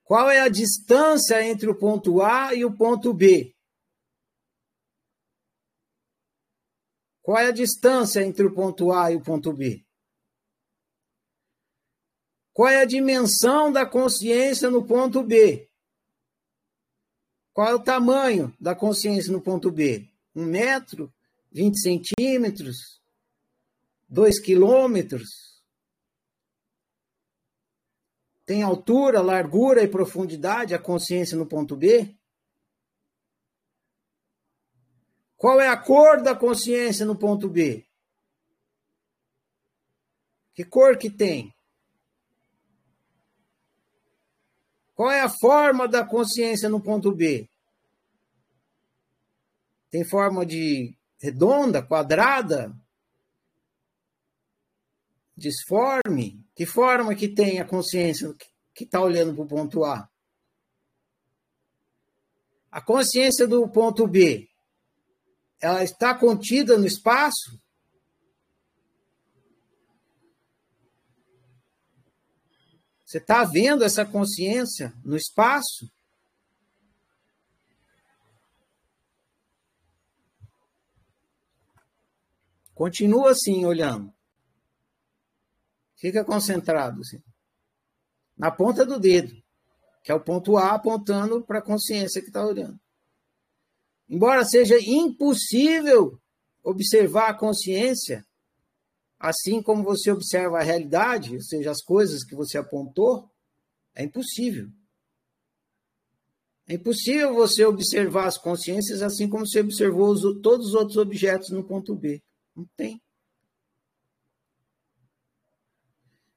[0.03, 3.55] Qual é a distância entre o ponto A e o ponto B?
[7.21, 9.85] Qual é a distância entre o ponto A e o ponto B?
[12.51, 15.68] Qual é a dimensão da consciência no ponto B?
[17.59, 20.09] Qual é o tamanho da consciência no ponto B?
[20.33, 21.13] Um metro?
[21.51, 23.01] 20 centímetros,
[24.07, 25.61] 2 quilômetros.
[28.45, 32.15] Tem altura, largura e profundidade a consciência no ponto B?
[35.35, 37.85] Qual é a cor da consciência no ponto B?
[40.53, 41.53] Que cor que tem?
[44.95, 47.48] Qual é a forma da consciência no ponto B?
[49.89, 52.75] Tem forma de redonda, quadrada,
[55.35, 56.45] disforme?
[56.55, 58.33] Que forma que tem a consciência
[58.73, 60.09] que está olhando para o ponto A?
[62.71, 64.47] A consciência do ponto B,
[65.59, 67.59] ela está contida no espaço?
[73.03, 75.91] Você está vendo essa consciência no espaço?
[82.79, 84.09] Continua assim, olhando.
[85.97, 87.21] Fica concentrado, assim.
[88.37, 89.35] Na ponta do dedo,
[90.01, 92.79] que é o ponto A apontando para a consciência que está olhando.
[94.07, 96.17] Embora seja impossível
[96.63, 98.25] observar a consciência,
[99.19, 103.29] assim como você observa a realidade, ou seja, as coisas que você apontou,
[103.93, 104.69] é impossível.
[106.65, 111.49] É impossível você observar as consciências assim como você observou os, todos os outros objetos
[111.49, 112.23] no ponto B.
[112.59, 113.01] Não tem.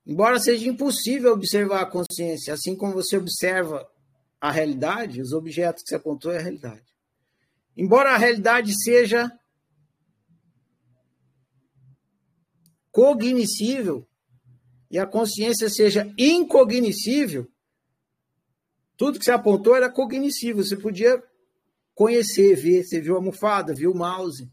[0.07, 3.91] Embora seja impossível observar a consciência, assim como você observa
[4.41, 6.87] a realidade, os objetos que você apontou é a realidade.
[7.77, 9.33] Embora a realidade seja
[12.93, 14.07] cognoscível
[14.91, 17.51] e a consciência seja incognoscível,
[18.97, 20.63] tudo que você apontou era cognoscível.
[20.63, 21.21] Você podia
[21.97, 22.85] conhecer, ver.
[22.85, 24.49] Você viu a almofada, viu o mouse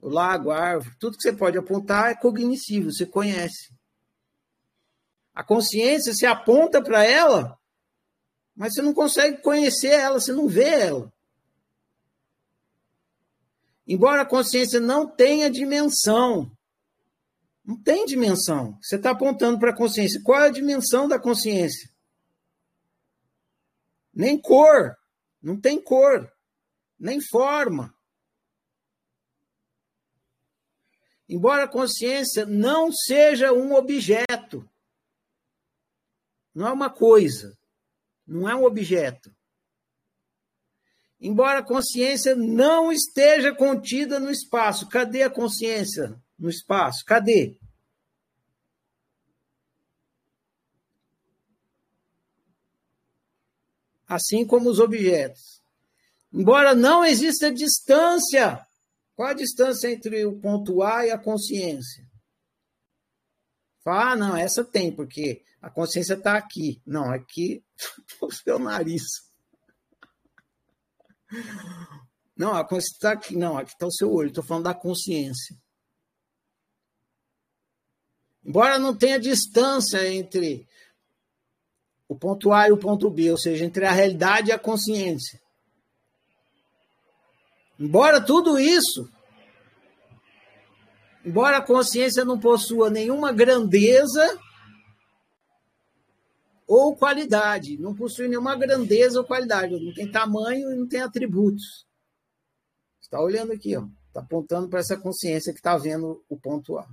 [0.00, 3.72] o lago, a árvore, tudo que você pode apontar é cognoscível, você conhece.
[5.34, 7.58] A consciência se aponta para ela,
[8.54, 11.12] mas você não consegue conhecer ela, você não vê ela.
[13.86, 16.50] Embora a consciência não tenha dimensão,
[17.64, 18.78] não tem dimensão.
[18.82, 20.22] Você está apontando para a consciência.
[20.22, 21.90] Qual é a dimensão da consciência?
[24.12, 24.96] Nem cor,
[25.40, 26.30] não tem cor,
[26.98, 27.94] nem forma.
[31.28, 34.66] Embora a consciência não seja um objeto,
[36.54, 37.56] não é uma coisa,
[38.26, 39.30] não é um objeto.
[41.20, 47.04] Embora a consciência não esteja contida no espaço, cadê a consciência no espaço?
[47.04, 47.58] Cadê?
[54.06, 55.60] Assim como os objetos.
[56.32, 58.66] Embora não exista distância
[59.18, 62.08] qual a distância entre o ponto A e a consciência?
[63.82, 66.80] Fala, ah, não, essa tem, porque a consciência está aqui.
[66.86, 67.64] Não, aqui
[68.22, 69.02] o seu nariz.
[72.36, 73.36] Não, a consciência está aqui.
[73.36, 74.28] Não, aqui está o seu olho.
[74.28, 75.56] Estou falando da consciência.
[78.44, 80.64] Embora não tenha distância entre
[82.06, 85.42] o ponto A e o ponto B, ou seja, entre a realidade e a consciência.
[87.78, 89.08] Embora tudo isso
[91.28, 94.38] embora a consciência não possua nenhuma grandeza
[96.66, 101.86] ou qualidade, não possui nenhuma grandeza ou qualidade, não tem tamanho e não tem atributos.
[103.00, 106.88] Está olhando aqui, está apontando para essa consciência que está vendo o ponto A.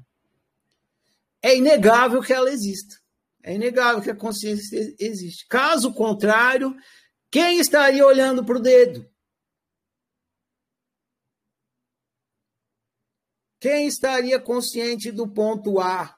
[1.41, 2.95] É inegável que ela exista.
[3.43, 5.45] É inegável que a consciência existe.
[5.47, 6.75] Caso contrário,
[7.29, 9.05] quem estaria olhando para o dedo?
[13.65, 16.15] Quem estaria consciente do ponto A?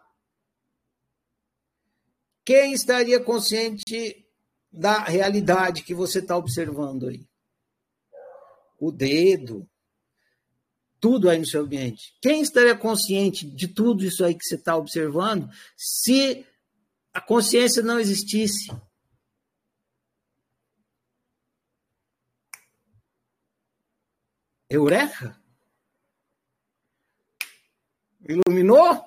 [2.44, 4.28] Quem estaria consciente
[4.70, 7.26] da realidade que você está observando aí?
[8.78, 9.66] O dedo,
[11.00, 12.18] tudo aí no seu ambiente.
[12.22, 16.46] Quem estaria consciente de tudo isso aí que você está observando se
[17.14, 18.68] a consciência não existisse?
[24.70, 25.47] Eureka?
[28.28, 29.06] Iluminou?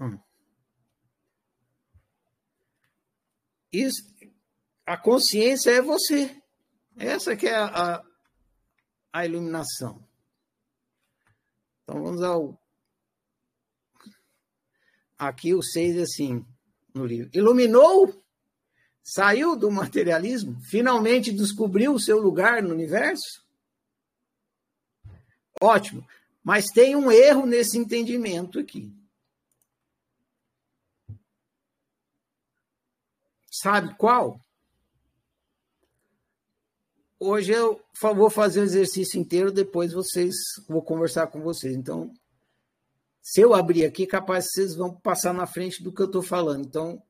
[0.00, 0.18] Hum.
[3.72, 4.02] Isso,
[4.84, 6.36] a consciência é você.
[6.96, 8.02] Essa que é a,
[9.12, 10.04] a, iluminação.
[11.82, 12.60] Então vamos ao.
[15.16, 16.44] Aqui o 6 assim,
[16.94, 17.30] no livro.
[17.32, 18.12] Iluminou,
[19.02, 23.47] saiu do materialismo, finalmente descobriu o seu lugar no universo.
[25.60, 26.06] Ótimo.
[26.42, 28.92] Mas tem um erro nesse entendimento aqui.
[33.50, 34.40] Sabe qual?
[37.20, 40.34] Hoje eu vou fazer o exercício inteiro, depois vocês
[40.68, 41.74] vou conversar com vocês.
[41.74, 42.14] Então,
[43.20, 46.64] se eu abrir aqui, capaz vocês vão passar na frente do que eu estou falando.
[46.64, 47.02] Então,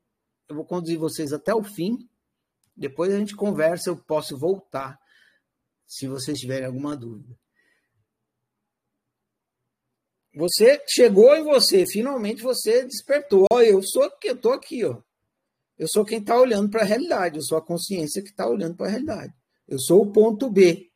[0.47, 2.09] eu vou conduzir vocês até o fim.
[2.75, 4.99] Depois a gente conversa, eu posso voltar
[5.85, 7.37] se vocês tiverem alguma dúvida.
[10.35, 13.45] Você chegou em você, finalmente você despertou.
[13.51, 15.01] Ó, eu sou que eu tô aqui, ó.
[15.77, 18.75] Eu sou quem está olhando para a realidade, eu sou a consciência que está olhando
[18.75, 19.33] para a realidade.
[19.67, 20.89] Eu sou o ponto B.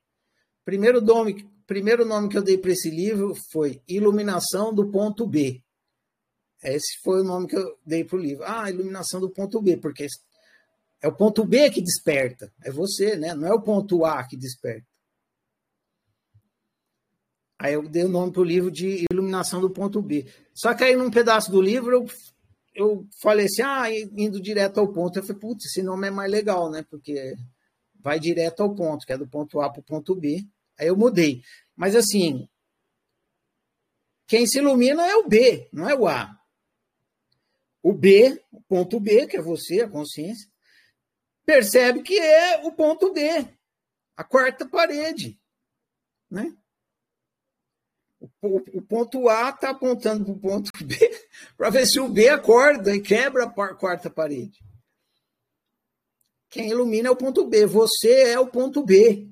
[0.66, 5.62] Primeiro nome, primeiro nome que eu dei para esse livro foi Iluminação do Ponto B.
[6.64, 8.44] Esse foi o nome que eu dei para o livro.
[8.46, 10.08] Ah, Iluminação do Ponto B, porque
[11.02, 12.52] é o ponto B que desperta.
[12.64, 13.36] É você, né?
[13.36, 14.88] Não é o ponto A que desperta.
[17.64, 20.26] Aí eu dei o nome para o livro de Iluminação do Ponto B.
[20.54, 22.06] Só que aí, num pedaço do livro, eu,
[22.76, 25.18] eu falei assim, ah, indo direto ao ponto.
[25.18, 26.84] Eu falei, putz, esse nome é mais legal, né?
[26.90, 27.34] Porque
[28.02, 30.46] vai direto ao ponto, que é do ponto A para o ponto B.
[30.78, 31.42] Aí eu mudei.
[31.74, 32.50] Mas assim,
[34.28, 36.38] quem se ilumina é o B, não é o A.
[37.82, 40.52] O B, o ponto B, que é você, a consciência,
[41.46, 43.24] percebe que é o ponto B,
[44.18, 45.40] a quarta parede,
[46.30, 46.54] né?
[48.44, 50.96] O, ponto A está apontando para o ponto B
[51.56, 54.60] para ver se o B acorda e quebra a quarta parede.
[56.50, 57.66] Quem ilumina é o ponto B.
[57.66, 59.30] Você é o ponto B.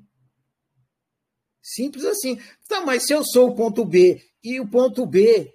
[1.62, 2.40] Simples assim.
[2.70, 5.54] Tá, mas se eu sou o ponto B e o ponto B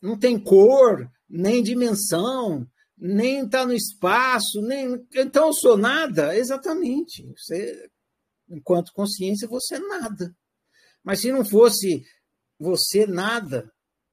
[0.00, 7.26] não tem cor, nem dimensão, nem está no espaço, nem então eu sou nada, exatamente.
[7.36, 7.90] Você,
[8.48, 10.34] enquanto consciência, você é nada.
[11.02, 12.04] Mas se não fosse
[12.58, 13.72] você nada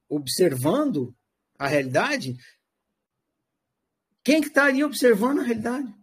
[0.10, 1.16] observando
[1.58, 2.36] a realidade,
[4.24, 5.94] quem que estaria observando a realidade?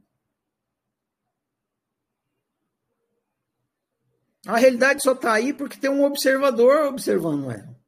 [4.47, 7.79] A realidade só está aí porque tem um observador observando ela.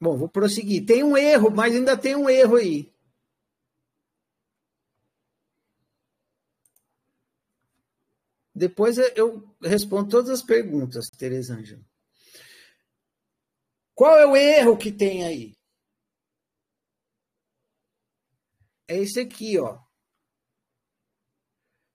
[0.00, 0.84] Bom, vou prosseguir.
[0.84, 2.91] Tem um erro, mas ainda tem um erro aí.
[8.62, 11.84] Depois eu respondo todas as perguntas, Tereza Ângela.
[13.92, 15.56] Qual é o erro que tem aí?
[18.86, 19.82] É esse aqui, ó.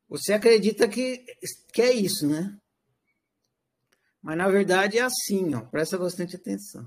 [0.09, 1.23] Você acredita que,
[1.71, 2.59] que é isso, né?
[4.21, 5.65] Mas na verdade é assim, ó.
[5.67, 6.83] Presta bastante atenção.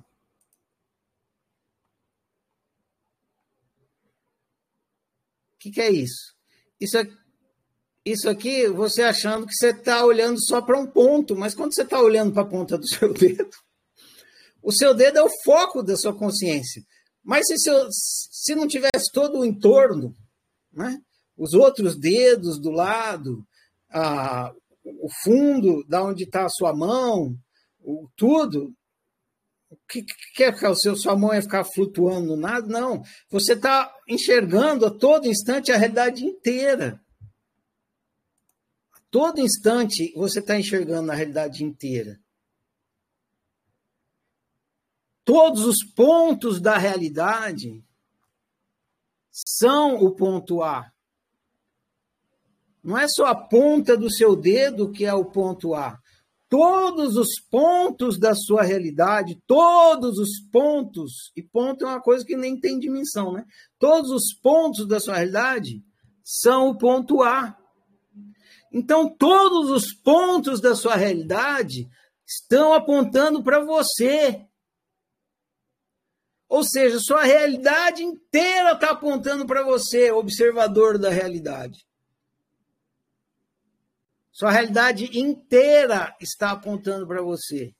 [5.55, 6.37] O que, que é isso?
[6.78, 7.19] Isso aqui,
[8.11, 11.82] isso aqui, você achando que você está olhando só para um ponto, mas quando você
[11.82, 13.50] está olhando para a ponta do seu dedo,
[14.62, 16.82] o seu dedo é o foco da sua consciência.
[17.22, 20.14] Mas se, seu, se não tivesse todo o entorno,
[20.72, 20.98] né?
[21.36, 23.44] os outros dedos do lado,
[23.90, 24.52] a,
[24.84, 27.34] o fundo da onde está a sua mão,
[27.80, 28.74] o, tudo,
[29.70, 30.04] o que,
[30.34, 32.66] que é o seu, sua mão ia ficar flutuando no nada?
[32.66, 33.02] Não.
[33.30, 37.00] Você está enxergando a todo instante a realidade inteira
[39.11, 42.20] todo instante você está enxergando a realidade inteira.
[45.24, 47.84] Todos os pontos da realidade
[49.30, 50.90] são o ponto A.
[52.82, 55.98] Não é só a ponta do seu dedo que é o ponto A.
[56.48, 62.36] Todos os pontos da sua realidade, todos os pontos, e ponto é uma coisa que
[62.36, 63.44] nem tem dimensão, né?
[63.78, 65.80] Todos os pontos da sua realidade
[66.24, 67.56] são o ponto A.
[68.72, 71.88] Então, todos os pontos da sua realidade
[72.26, 74.46] estão apontando para você.
[76.48, 81.84] Ou seja, sua realidade inteira está apontando para você, observador da realidade.
[84.30, 87.74] Sua realidade inteira está apontando para você.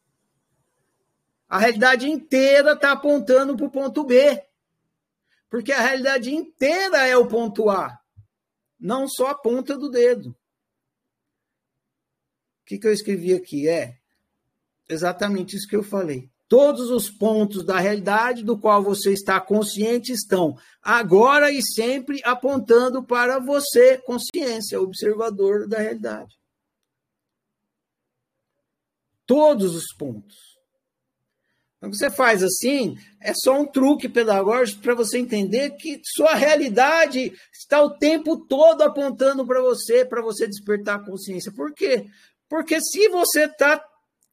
[1.49, 4.45] A realidade inteira está apontando para o ponto B.
[5.49, 7.99] Porque a realidade inteira é o ponto A,
[8.78, 10.36] não só a ponta do dedo.
[12.71, 13.68] O que, que eu escrevi aqui?
[13.68, 13.97] É
[14.89, 16.31] exatamente isso que eu falei.
[16.49, 23.03] Todos os pontos da realidade do qual você está consciente estão agora e sempre apontando
[23.03, 26.39] para você, consciência, observador da realidade.
[29.27, 30.51] Todos os pontos.
[31.81, 37.33] Quando você faz assim, é só um truque pedagógico para você entender que sua realidade
[37.53, 41.51] está o tempo todo apontando para você, para você despertar a consciência.
[41.51, 42.07] Por quê?
[42.51, 43.81] Porque se você está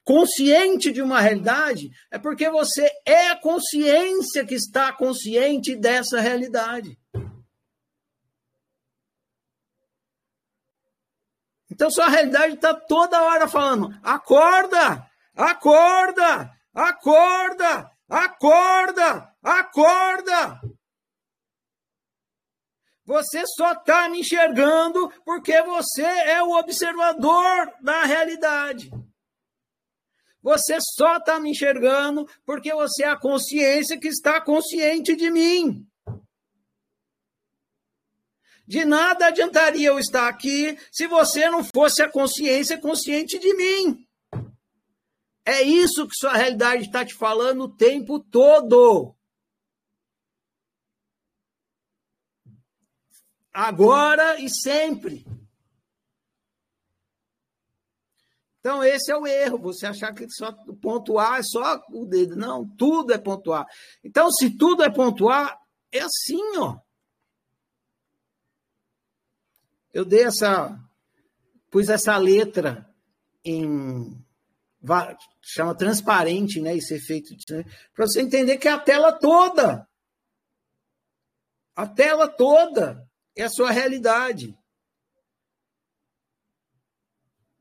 [0.04, 6.98] consciente de uma realidade, é porque você é a consciência que está consciente dessa realidade.
[11.70, 20.62] Então sua realidade está toda hora falando: acorda, acorda, acorda, acorda, acorda.
[23.08, 28.92] Você só está me enxergando porque você é o observador da realidade.
[30.42, 35.88] Você só está me enxergando porque você é a consciência que está consciente de mim.
[38.68, 44.06] De nada adiantaria eu estar aqui se você não fosse a consciência consciente de mim.
[45.46, 49.17] É isso que sua realidade está te falando o tempo todo.
[53.60, 55.26] Agora e sempre.
[58.60, 60.50] Então, esse é o erro, você achar que só
[61.20, 62.36] A é só o dedo.
[62.36, 63.66] Não, tudo é ponto A.
[64.04, 65.60] Então, se tudo é ponto A,
[65.92, 66.78] é assim, ó.
[69.92, 70.80] Eu dei essa.
[71.72, 72.88] Pus essa letra
[73.44, 74.24] em.
[75.42, 76.78] Chama transparente, né?
[76.78, 77.34] Esse efeito.
[77.96, 79.90] Para você entender que é a tela toda.
[81.76, 83.07] A tela toda
[83.38, 84.58] é a sua realidade.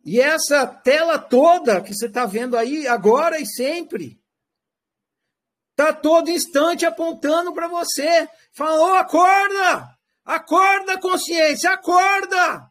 [0.05, 4.21] E essa tela toda que você está vendo aí, agora e sempre,
[5.73, 8.29] está todo instante apontando para você.
[8.53, 9.89] Falou, oh, acorda!
[10.25, 12.71] Acorda, consciência, acorda!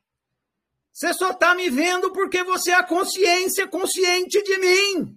[0.94, 5.16] Você só está me vendo porque você é a consciência consciente de mim.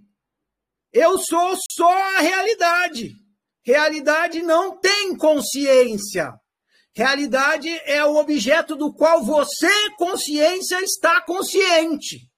[0.93, 3.15] Eu sou só a realidade.
[3.65, 6.33] Realidade não tem consciência.
[6.99, 12.29] Realidade é o objeto do qual você, consciência, está consciente.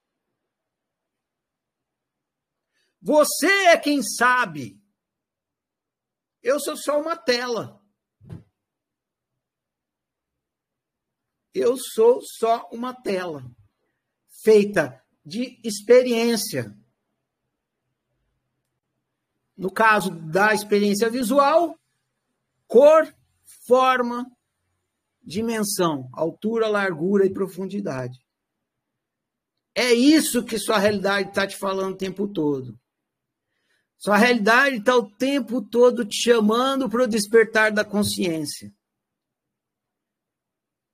[3.01, 4.79] Você é quem sabe.
[6.43, 7.83] Eu sou só uma tela.
[11.51, 13.43] Eu sou só uma tela
[14.43, 16.71] feita de experiência.
[19.57, 21.75] No caso da experiência visual,
[22.67, 23.11] cor,
[23.65, 24.31] forma,
[25.23, 28.19] dimensão, altura, largura e profundidade.
[29.75, 32.77] É isso que sua realidade está te falando o tempo todo.
[33.97, 38.73] Sua realidade está o tempo todo te chamando para o despertar da consciência.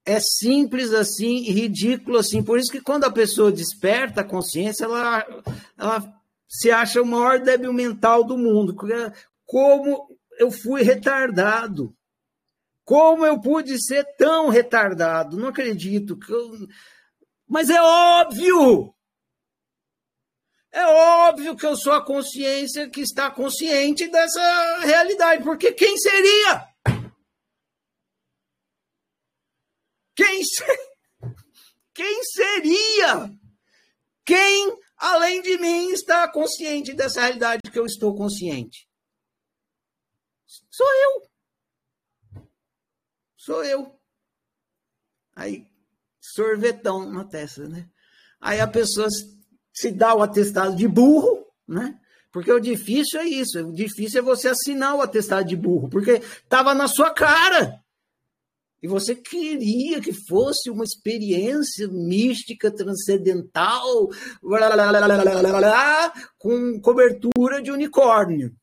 [0.05, 2.43] É simples assim e ridículo assim.
[2.43, 5.25] Por isso que quando a pessoa desperta a consciência, ela,
[5.77, 8.75] ela se acha o maior débil mental do mundo.
[9.45, 11.96] Como eu fui retardado.
[12.87, 15.35] Como eu pude ser tão retardado?
[15.35, 16.17] Não acredito.
[16.17, 16.67] Que eu...
[17.45, 18.95] Mas é óbvio!
[20.71, 26.65] É óbvio que eu sou a consciência que está consciente dessa realidade, porque quem seria?
[30.15, 30.41] Quem,
[31.93, 33.29] quem seria?
[34.25, 38.87] Quem, além de mim, está consciente dessa realidade que eu estou consciente?
[40.71, 41.26] Sou eu
[43.47, 43.97] sou eu.
[45.33, 45.65] Aí,
[46.19, 47.87] sorvetão na testa, né?
[48.41, 49.07] Aí a pessoa
[49.73, 51.97] se dá o atestado de burro, né?
[52.29, 56.21] Porque o difícil é isso, o difícil é você assinar o atestado de burro, porque
[56.43, 57.81] estava na sua cara.
[58.83, 64.09] E você queria que fosse uma experiência mística, transcendental,
[64.41, 68.53] blá, blá, blá, com cobertura de unicórnio.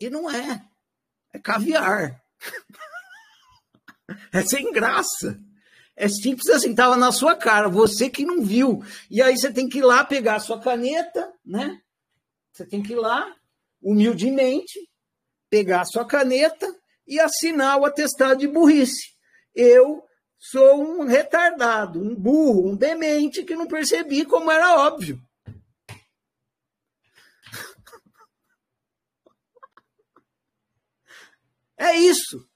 [0.00, 0.64] E não é.
[1.34, 2.22] É caviar.
[4.32, 5.38] É sem graça.
[5.96, 8.82] É simples assim, estava na sua cara, você que não viu.
[9.10, 11.80] E aí você tem que ir lá pegar a sua caneta, né?
[12.52, 13.34] Você tem que ir lá,
[13.82, 14.78] humildemente,
[15.50, 16.66] pegar a sua caneta
[17.06, 19.12] e assinar o atestado de burrice.
[19.54, 20.04] Eu
[20.38, 25.20] sou um retardado, um burro, um demente que não percebi como era óbvio.
[31.80, 32.47] É isso.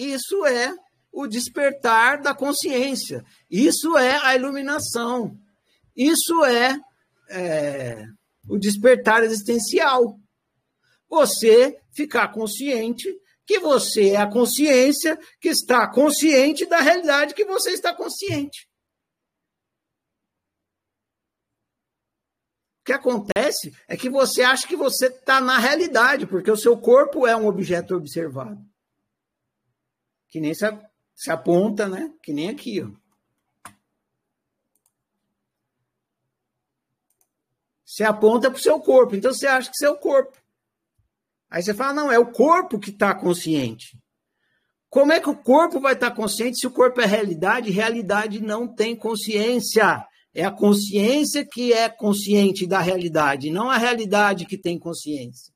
[0.00, 0.74] Isso é
[1.12, 3.22] o despertar da consciência.
[3.50, 5.36] Isso é a iluminação.
[5.94, 6.80] Isso é,
[7.28, 8.06] é
[8.48, 10.18] o despertar existencial.
[11.06, 17.72] Você ficar consciente que você é a consciência que está consciente da realidade que você
[17.72, 18.66] está consciente.
[22.80, 26.78] O que acontece é que você acha que você está na realidade, porque o seu
[26.78, 28.69] corpo é um objeto observado.
[30.30, 30.64] Que nem se,
[31.14, 32.12] se aponta, né?
[32.22, 32.90] Que nem aqui, ó.
[37.84, 40.38] Você aponta para o seu corpo, então você acha que você é corpo.
[41.50, 43.98] Aí você fala, não, é o corpo que está consciente.
[44.88, 47.70] Como é que o corpo vai estar tá consciente se o corpo é realidade?
[47.70, 50.06] Realidade não tem consciência.
[50.32, 55.52] É a consciência que é consciente da realidade, não a realidade que tem consciência.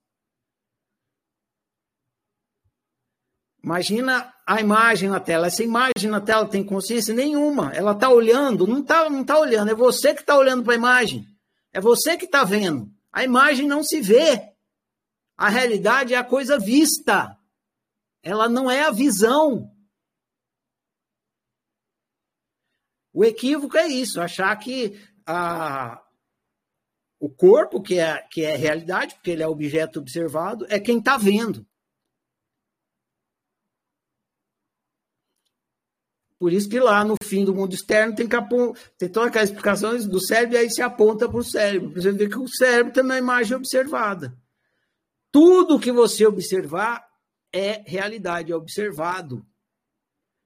[3.65, 5.47] Imagina a imagem na tela.
[5.47, 7.73] Essa imagem na tela tem consciência nenhuma.
[7.73, 9.71] Ela está olhando, não está não tá olhando.
[9.71, 11.27] É você que está olhando para a imagem.
[11.73, 12.93] É você que está vendo.
[13.11, 14.53] A imagem não se vê.
[15.35, 17.35] A realidade é a coisa vista.
[18.23, 19.73] Ela não é a visão.
[23.15, 26.03] O equívoco é isso, achar que a,
[27.19, 31.17] o corpo, que é, que é realidade, porque ele é objeto observado, é quem está
[31.17, 31.67] vendo.
[36.45, 38.37] Por isso que lá no fim do mundo externo tem, que
[38.99, 41.91] tem todas aquelas explicações do cérebro e aí se aponta para o cérebro.
[41.95, 44.37] Você vê que o cérebro tem uma imagem observada.
[45.33, 47.03] Tudo que você observar
[47.51, 49.43] é realidade, é observado.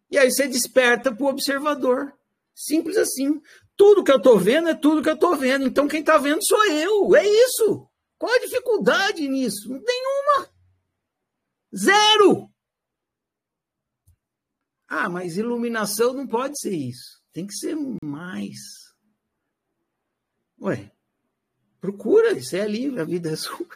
[0.09, 2.13] E aí você desperta para o observador.
[2.55, 3.43] Simples assim.
[3.77, 5.67] Tudo que eu estou vendo é tudo que eu estou vendo.
[5.67, 7.17] Então quem está vendo sou eu.
[7.17, 7.89] É isso.
[8.17, 9.69] Qual a dificuldade nisso?
[9.69, 10.49] Nenhuma.
[11.77, 12.49] Zero.
[14.89, 17.23] Ah, mas iluminação não pode ser isso.
[17.31, 18.59] Tem que ser mais.
[20.61, 20.91] Ué,
[21.79, 23.69] procura, isso é livre, a vida é sua.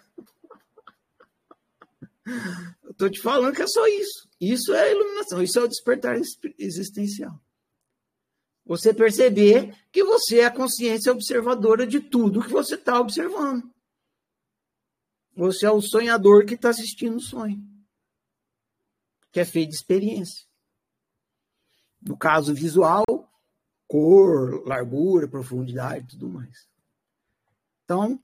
[2.82, 4.28] Eu estou te falando que é só isso.
[4.40, 6.16] Isso é iluminação, isso é o despertar
[6.58, 7.38] existencial.
[8.64, 13.70] Você perceber que você é a consciência observadora de tudo que você está observando.
[15.34, 17.62] Você é o sonhador que está assistindo o sonho,
[19.30, 20.46] que é feito de experiência.
[22.04, 23.04] No caso visual,
[23.86, 26.66] cor, largura, profundidade e tudo mais.
[27.84, 28.18] Então,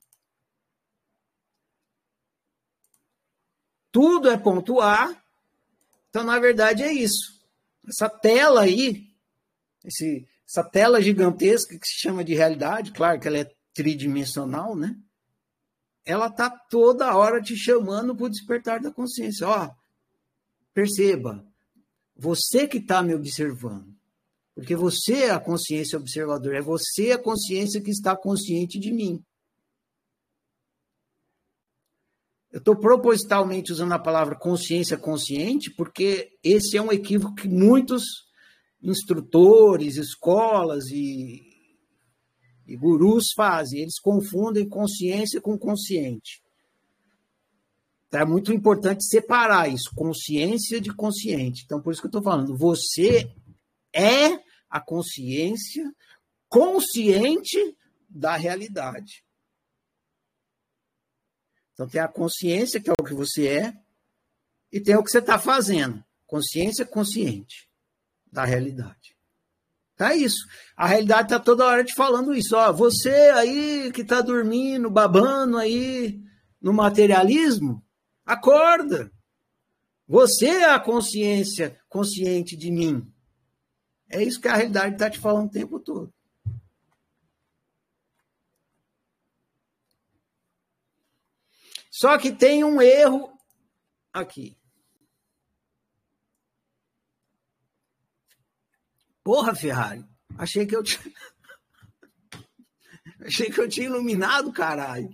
[3.91, 5.15] tudo é ponto A.
[6.09, 7.39] Então, na verdade, é isso.
[7.87, 9.07] Essa tela aí,
[9.85, 14.95] esse, essa tela gigantesca que se chama de realidade, claro que ela é tridimensional, né?
[16.03, 19.47] Ela está toda hora te chamando para o despertar da consciência.
[19.47, 19.69] Ó,
[20.73, 21.45] perceba,
[22.19, 23.97] você que está me observando.
[24.53, 29.23] Porque você é a consciência observadora, é você a consciência que está consciente de mim.
[32.51, 38.03] Eu estou propositalmente usando a palavra consciência consciente, porque esse é um equívoco que muitos
[38.81, 41.41] instrutores, escolas e,
[42.67, 43.81] e gurus fazem.
[43.81, 46.41] Eles confundem consciência com consciente.
[48.09, 51.63] Então, é muito importante separar isso, consciência de consciente.
[51.63, 53.31] Então, por isso que eu estou falando, você
[53.93, 54.39] é
[54.69, 55.89] a consciência
[56.49, 57.77] consciente
[58.09, 59.23] da realidade.
[61.73, 63.73] Então tem a consciência, que é o que você é,
[64.69, 66.03] e tem o que você está fazendo.
[66.27, 67.69] Consciência consciente
[68.29, 69.15] da realidade.
[69.95, 70.45] Tá isso.
[70.75, 72.55] A realidade está toda hora te falando isso.
[72.55, 76.21] Ó, você aí que está dormindo, babando aí
[76.61, 77.81] no materialismo,
[78.29, 79.11] Acorda!
[80.07, 83.11] Você é a consciência consciente de mim.
[84.07, 86.13] É isso que a realidade está te falando o tempo todo.
[91.89, 93.35] Só que tem um erro
[94.13, 94.55] aqui.
[99.23, 100.05] Porra, Ferrari,
[100.37, 101.15] achei que eu tinha.
[103.25, 105.09] achei que eu tinha iluminado, caralho.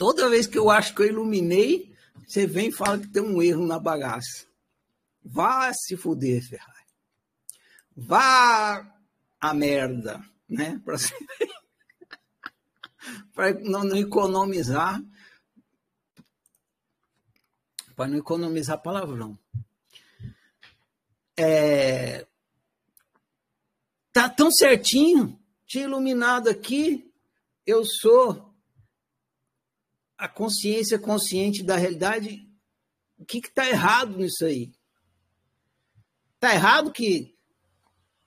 [0.00, 1.94] Toda vez que eu acho que eu iluminei,
[2.26, 4.46] você vem e fala que tem um erro na bagaça.
[5.22, 6.86] Vá se fuder, Ferrari.
[7.94, 8.90] Vá
[9.38, 10.80] a merda, né?
[13.34, 15.02] Para não, não economizar.
[17.94, 19.38] Para não economizar palavrão.
[21.36, 22.26] É,
[24.14, 27.12] tá tão certinho, tinha iluminado aqui,
[27.66, 28.49] eu sou
[30.20, 32.46] a consciência consciente da realidade.
[33.16, 34.70] O que está errado nisso aí?
[36.34, 37.34] Está errado que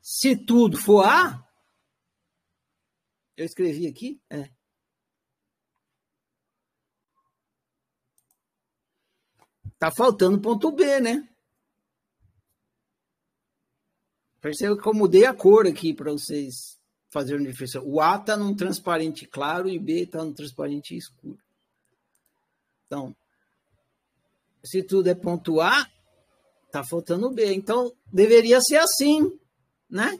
[0.01, 1.47] se tudo for A,
[3.37, 4.49] eu escrevi aqui, é.
[9.77, 11.29] Tá faltando ponto B, né?
[14.41, 16.79] Perceba que eu mudei a cor aqui para vocês
[17.11, 17.81] fazerem diferença.
[17.81, 21.42] O A está num transparente claro e B está no transparente escuro.
[22.93, 23.15] Então,
[24.63, 25.89] se tudo é ponto A,
[26.71, 27.51] tá faltando B.
[27.55, 29.35] Então, deveria ser assim,
[29.89, 30.19] né?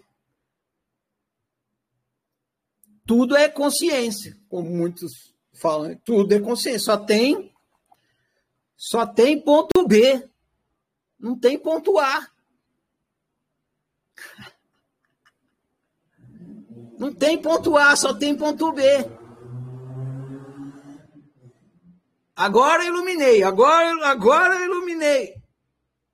[3.05, 5.95] Tudo é consciência, como muitos falam.
[6.03, 6.79] Tudo é consciência.
[6.79, 7.53] Só tem,
[8.75, 10.27] só tem ponto B.
[11.19, 12.27] Não tem ponto A.
[16.97, 18.81] Não tem ponto A, só tem ponto B.
[22.35, 25.41] Agora iluminei, agora, agora iluminei.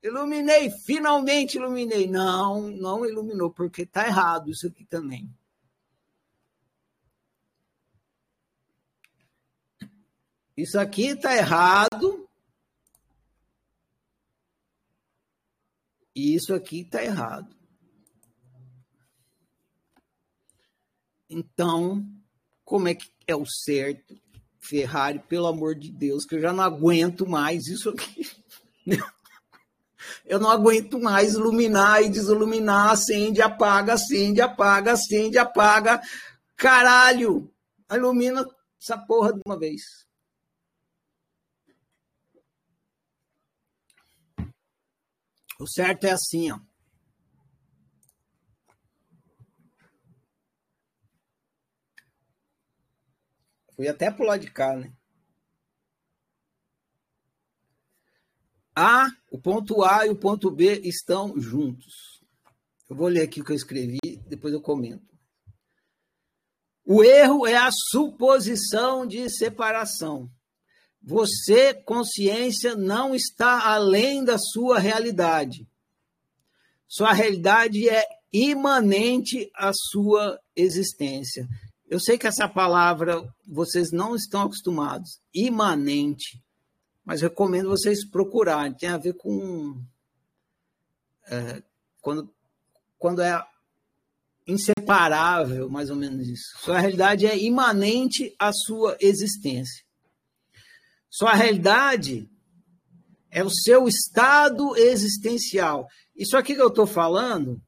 [0.03, 2.07] Iluminei, finalmente iluminei.
[2.07, 5.30] Não, não iluminou, porque está errado isso aqui também.
[10.55, 12.30] Isso aqui está errado.
[16.13, 17.55] E isso aqui está errado.
[21.30, 22.05] Então,
[22.65, 24.20] como é que é o certo?
[24.70, 28.30] Ferrari, pelo amor de Deus, que eu já não aguento mais isso aqui.
[30.26, 36.01] Eu não aguento mais iluminar e desiluminar, acende, apaga, acende, apaga, acende, apaga.
[36.55, 37.51] Caralho!
[37.91, 38.45] Ilumina
[38.82, 39.82] essa porra de uma vez.
[45.59, 46.59] O certo é assim, ó.
[53.80, 54.91] Fui até pro lado de cá, né?
[58.75, 62.21] A, o ponto A e o ponto B estão juntos.
[62.89, 65.07] Eu vou ler aqui o que eu escrevi, depois eu comento.
[66.84, 70.30] O erro é a suposição de separação.
[71.01, 75.65] Você, consciência, não está além da sua realidade.
[76.86, 78.03] Sua realidade é
[78.34, 81.47] imanente à sua existência.
[81.89, 86.39] Eu sei que essa palavra vocês não estão acostumados, imanente,
[87.03, 88.75] mas recomendo vocês procurarem.
[88.75, 89.83] Tem a ver com
[91.27, 91.63] é,
[91.99, 92.31] quando,
[92.99, 93.43] quando é
[94.45, 96.59] inseparável, mais ou menos isso.
[96.59, 99.83] Sua realidade é imanente à sua existência.
[101.09, 102.29] Sua realidade
[103.31, 105.87] é o seu estado existencial.
[106.15, 107.59] Isso aqui que eu estou falando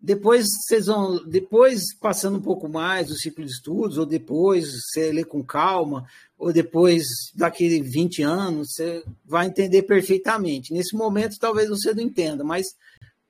[0.00, 5.10] depois vocês vão, depois passando um pouco mais do ciclo de estudos, ou depois você
[5.10, 6.06] lê com calma,
[6.38, 10.72] ou depois daqui 20 anos, você vai entender perfeitamente.
[10.72, 12.66] Nesse momento talvez você não entenda, mas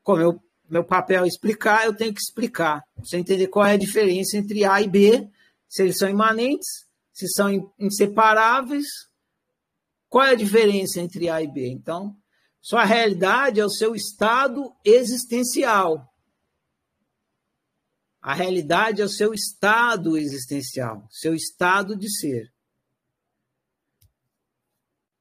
[0.03, 2.83] como eu, meu papel é explicar, eu tenho que explicar.
[2.99, 5.29] Você entender qual é a diferença entre A e B,
[5.69, 8.87] se eles são imanentes, se são inseparáveis,
[10.09, 11.69] qual é a diferença entre A e B?
[11.69, 12.17] Então,
[12.61, 16.13] sua realidade é o seu estado existencial
[18.27, 22.53] a realidade é o seu estado existencial, seu estado de ser.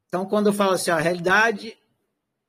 [0.07, 1.77] Então, quando eu falo assim, a realidade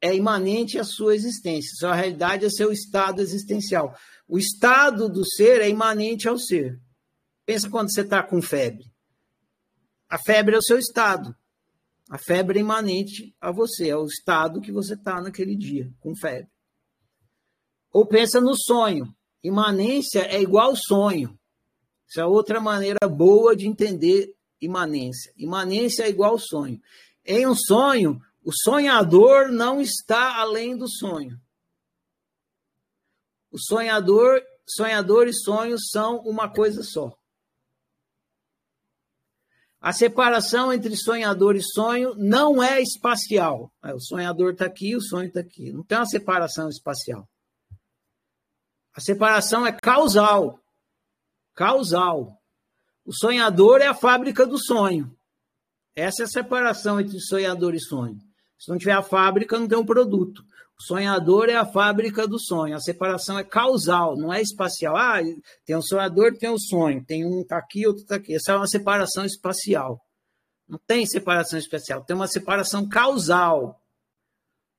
[0.00, 3.94] é imanente à sua existência, sua realidade é seu estado existencial.
[4.26, 6.80] O estado do ser é imanente ao ser.
[7.44, 8.90] Pensa quando você está com febre.
[10.08, 11.36] A febre é o seu estado.
[12.08, 16.16] A febre é imanente a você, é o estado que você está naquele dia, com
[16.16, 16.50] febre.
[17.92, 19.14] Ou pensa no sonho.
[19.46, 21.38] Imanência é igual sonho.
[22.08, 25.32] Isso é outra maneira boa de entender imanência.
[25.36, 26.80] Imanência é igual sonho.
[27.24, 31.40] Em um sonho, o sonhador não está além do sonho.
[33.48, 37.16] O sonhador, sonhador e sonho são uma coisa só.
[39.80, 43.72] A separação entre sonhador e sonho não é espacial.
[43.84, 45.72] É, o sonhador está aqui, o sonho está aqui.
[45.72, 47.28] Não tem uma separação espacial.
[48.96, 50.58] A separação é causal.
[51.54, 52.40] Causal.
[53.04, 55.14] O sonhador é a fábrica do sonho.
[55.94, 58.18] Essa é a separação entre sonhador e sonho.
[58.58, 60.42] Se não tiver a fábrica, não tem um produto.
[60.78, 62.74] O sonhador é a fábrica do sonho.
[62.74, 64.96] A separação é causal, não é espacial.
[64.96, 65.20] Ah,
[65.64, 67.04] tem um sonhador, tem um sonho.
[67.04, 68.34] Tem um tá aqui, outro tá aqui.
[68.34, 70.00] Essa é uma separação espacial.
[70.66, 73.80] Não tem separação espacial, tem uma separação causal.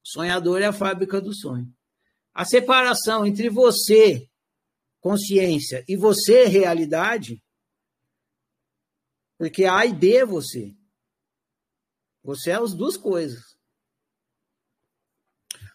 [0.03, 1.72] O sonhador é a fábrica do sonho.
[2.38, 4.29] A separação entre você,
[5.01, 7.43] consciência, e você, realidade,
[9.39, 10.71] porque A e B é você.
[12.23, 13.57] Você é as duas coisas.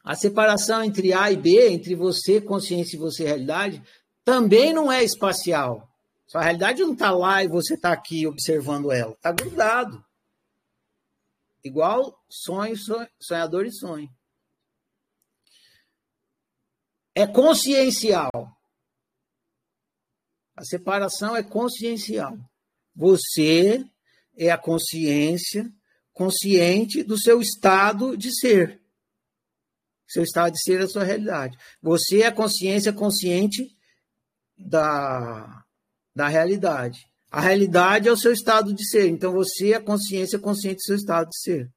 [0.05, 3.83] A separação entre A e B, entre você, consciência, e você, realidade,
[4.25, 5.93] também não é espacial.
[6.29, 9.15] Sua realidade não está lá e você está aqui observando ela.
[9.15, 10.01] Está grudado.
[11.65, 12.77] Igual sonho,
[13.21, 14.09] sonhador e sonho.
[17.15, 18.31] É consciencial.
[20.57, 22.39] A separação é consciencial.
[22.95, 23.85] Você
[24.37, 25.71] é a consciência
[26.13, 28.81] consciente do seu estado de ser.
[30.07, 31.57] Seu estado de ser é a sua realidade.
[31.81, 33.75] Você é a consciência consciente
[34.57, 35.65] da,
[36.15, 37.01] da realidade.
[37.31, 39.09] A realidade é o seu estado de ser.
[39.09, 41.73] Então você é a consciência consciente do seu estado de ser.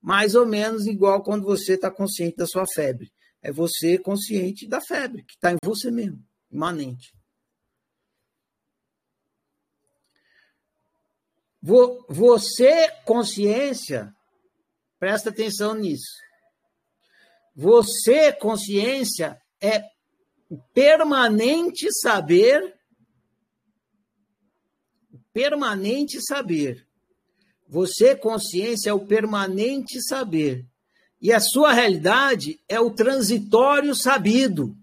[0.00, 3.10] Mais ou menos igual quando você está consciente da sua febre.
[3.42, 7.14] É você consciente da febre, que está em você mesmo, imanente.
[11.62, 14.14] Você, consciência,
[14.98, 16.18] presta atenção nisso.
[17.54, 19.84] Você, consciência, é
[20.72, 22.78] permanente saber,
[25.32, 26.86] permanente saber.
[27.68, 30.69] Você, consciência, é o permanente saber.
[31.20, 34.74] E a sua realidade é o transitório sabido.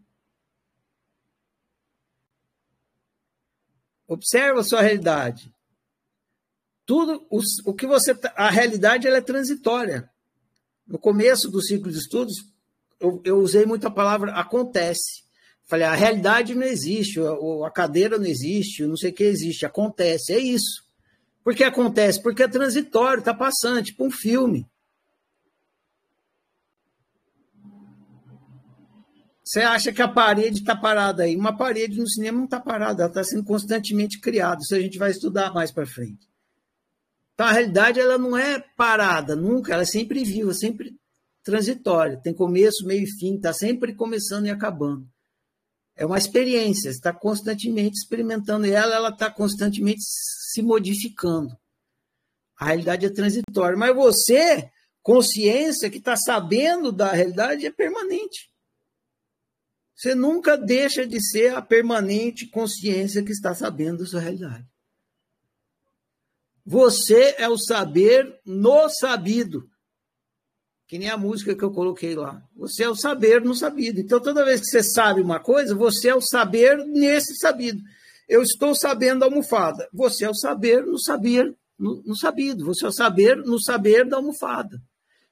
[4.07, 5.51] Observa a sua realidade.
[6.85, 10.09] Tudo o, o que você tá, a realidade ela é transitória.
[10.85, 12.35] No começo do ciclo de estudos,
[12.99, 15.23] eu, eu usei muito a palavra acontece.
[15.65, 17.19] Falei, a realidade não existe,
[17.65, 20.85] a, cadeira não existe, não sei o que existe, acontece, é isso.
[21.43, 22.21] Por que acontece?
[22.21, 24.65] Porque é transitório, está passando, tipo um filme.
[29.47, 31.33] Você acha que a parede está parada aí?
[31.33, 34.59] Uma parede no cinema não está parada, ela está sendo constantemente criada.
[34.61, 36.27] Isso a gente vai estudar mais para frente.
[37.33, 40.97] Então a realidade ela não é parada, nunca, ela é sempre viva, sempre
[41.45, 42.17] transitória.
[42.17, 45.07] Tem começo, meio e fim, está sempre começando e acabando.
[45.95, 51.57] É uma experiência, está constantemente experimentando ela, ela está constantemente se modificando.
[52.59, 54.69] A realidade é transitória, mas você,
[55.01, 58.49] consciência que está sabendo da realidade, é permanente.
[59.97, 64.63] Você nunca deixa de ser a permanente consciência que está sabendo da sua realidade.
[66.63, 69.67] Você é o saber no sabido.
[70.87, 72.43] Que nem a música que eu coloquei lá.
[72.55, 73.99] Você é o saber no sabido.
[73.99, 77.81] Então, toda vez que você sabe uma coisa, você é o saber nesse sabido.
[78.29, 79.89] Eu estou sabendo a almofada.
[79.91, 82.65] Você é o saber no saber no, no sabido.
[82.65, 84.79] Você é o saber no saber da almofada.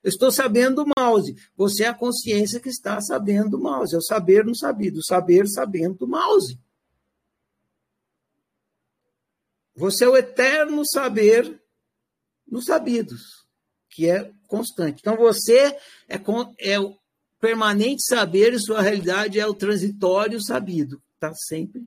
[0.05, 1.35] Eu estou sabendo do mouse.
[1.57, 3.95] Você é a consciência que está sabendo do mouse.
[3.95, 4.99] É o saber no sabido.
[4.99, 6.59] O saber sabendo do mouse.
[9.75, 11.59] Você é o eterno saber
[12.47, 13.47] nos sabidos,
[13.89, 14.99] que é constante.
[14.99, 15.75] Então você
[16.07, 16.21] é,
[16.59, 16.95] é o
[17.39, 21.01] permanente saber e sua realidade é o transitório sabido.
[21.15, 21.83] Está sempre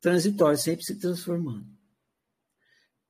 [0.00, 1.66] transitório, sempre se transformando.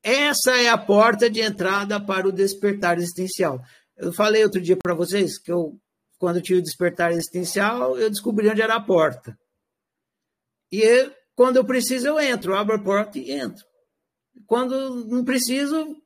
[0.03, 3.63] Essa é a porta de entrada para o despertar existencial.
[3.97, 5.79] Eu falei outro dia para vocês que eu,
[6.19, 9.39] quando eu tive o despertar existencial, eu descobri onde era a porta.
[10.73, 10.83] E
[11.37, 13.65] quando eu preciso, eu entro, abro a porta e entro.
[14.47, 15.97] Quando não preciso,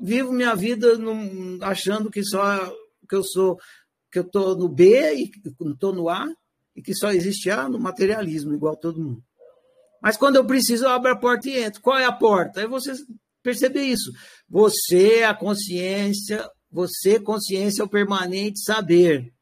[0.00, 2.72] vivo minha vida num, achando que só
[3.08, 3.58] que eu sou,
[4.12, 5.32] que eu estou no B e
[5.72, 6.26] estou no A,
[6.76, 9.22] e que só existe A no materialismo, igual todo mundo.
[10.00, 11.80] Mas quando eu preciso, eu abro a porta e entro.
[11.80, 12.60] Qual é a porta?
[12.60, 12.92] Aí você
[13.44, 14.10] perceber isso.
[14.48, 19.32] Você, a consciência, você, consciência, é o permanente saber.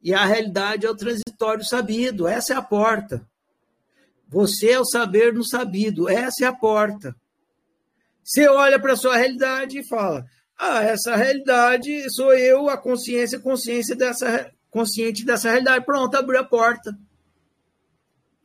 [0.00, 2.28] E a realidade é o transitório sabido.
[2.28, 3.26] Essa é a porta.
[4.28, 6.08] Você é o saber no sabido.
[6.08, 7.16] Essa é a porta.
[8.22, 13.38] Você olha para a sua realidade e fala: Ah, essa realidade sou eu, a consciência,
[13.38, 15.84] consciência dessa, consciente dessa realidade.
[15.84, 16.96] Pronto, abriu a porta.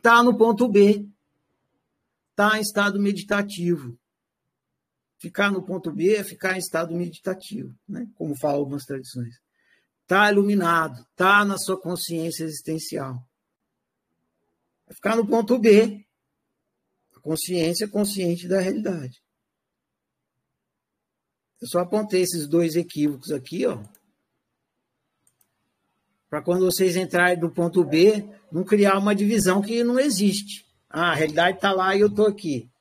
[0.01, 1.05] Tá no ponto B.
[2.31, 3.97] estar tá em estado meditativo.
[5.19, 8.07] Ficar no ponto B é ficar em estado meditativo, né?
[8.15, 9.35] como falam algumas tradições.
[10.03, 13.21] Está iluminado, está na sua consciência existencial.
[14.87, 16.05] É ficar no ponto B.
[17.15, 19.21] A consciência consciente da realidade.
[21.61, 23.83] Eu só apontei esses dois equívocos aqui, ó.
[26.29, 30.65] Para quando vocês entrarem do ponto B, não criar uma divisão que não existe.
[30.89, 32.71] Ah, a realidade está lá e eu estou aqui.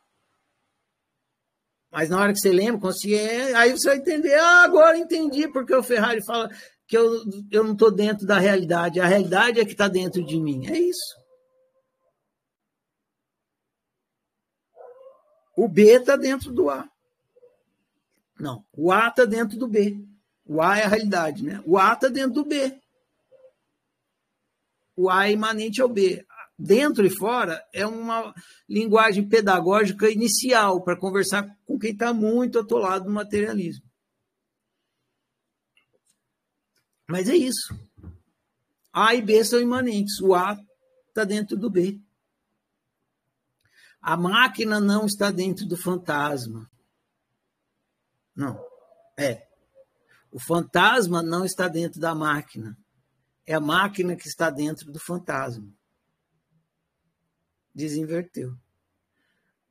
[1.99, 4.33] Mas na hora que você lembra, consciência, aí você vai entender.
[4.35, 6.49] Ah, agora entendi porque o Ferrari fala
[6.87, 9.01] que eu, eu não estou dentro da realidade.
[9.01, 10.65] A realidade é que está dentro de mim.
[10.69, 11.19] É isso.
[15.57, 16.89] O B está dentro do A.
[18.39, 19.99] Não, o A está dentro do B.
[20.47, 21.61] O A é a realidade, né?
[21.67, 22.81] O A está dentro do B.
[24.95, 26.25] O A é imanente ao B.
[26.59, 28.35] Dentro e fora é uma
[28.69, 33.87] linguagem pedagógica inicial para conversar com quem está muito atolado no materialismo.
[37.07, 37.79] Mas é isso.
[38.93, 40.21] A e B são imanentes.
[40.21, 40.59] O A
[41.09, 42.01] está dentro do B.
[44.03, 46.69] A máquina não está dentro do fantasma.
[48.35, 48.61] Não.
[49.17, 49.47] É.
[50.33, 52.77] O fantasma não está dentro da máquina.
[53.47, 55.78] É a máquina que está dentro do fantasma.
[57.79, 58.55] Desinverteu.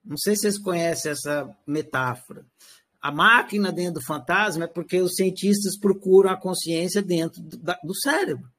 [0.01, 2.45] Não sei se vocês conhecem essa metáfora.
[3.01, 8.49] A máquina dentro do fantasma é porque os cientistas procuram a consciência dentro do, cérebro.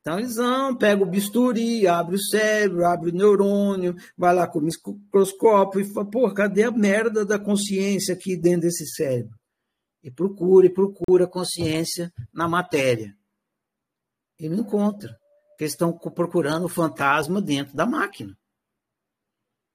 [0.00, 4.58] Então eles vão, pegam o bisturi, abre o cérebro, abre o neurônio, vai lá com
[4.58, 9.38] o microscópio e fala, pô, cadê a merda da consciência aqui dentro desse cérebro?
[10.02, 13.16] E procura, e procura a consciência na matéria.
[14.40, 15.21] E não encontra.
[15.62, 18.36] Eles estão procurando o fantasma dentro da máquina.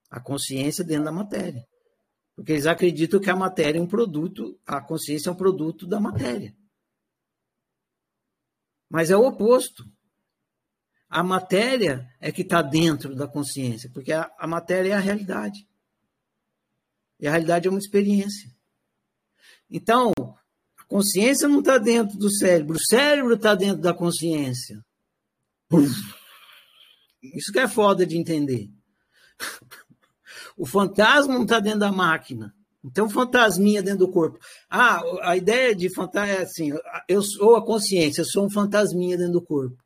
[0.09, 1.65] A consciência dentro da matéria.
[2.35, 5.99] Porque eles acreditam que a matéria é um produto, a consciência é um produto da
[5.99, 6.53] matéria.
[8.89, 9.85] Mas é o oposto.
[11.09, 15.65] A matéria é que está dentro da consciência, porque a, a matéria é a realidade.
[17.17, 18.53] E a realidade é uma experiência.
[19.69, 20.11] Então,
[20.77, 24.85] a consciência não está dentro do cérebro, o cérebro está dentro da consciência.
[27.21, 28.69] Isso que é foda de entender.
[30.55, 32.53] O fantasma não está dentro da máquina.
[32.83, 34.39] Então, fantasminha dentro do corpo.
[34.69, 36.71] Ah, a ideia de fantasma é assim:
[37.07, 39.77] eu sou a consciência, eu sou um fantasminha dentro do corpo.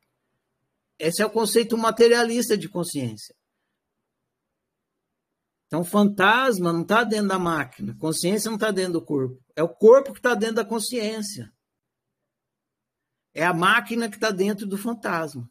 [0.98, 3.34] Esse é o conceito materialista de consciência.
[5.66, 9.42] Então, fantasma não está dentro da máquina, consciência não está dentro do corpo.
[9.56, 11.50] É o corpo que está dentro da consciência.
[13.34, 15.50] É a máquina que está dentro do fantasma.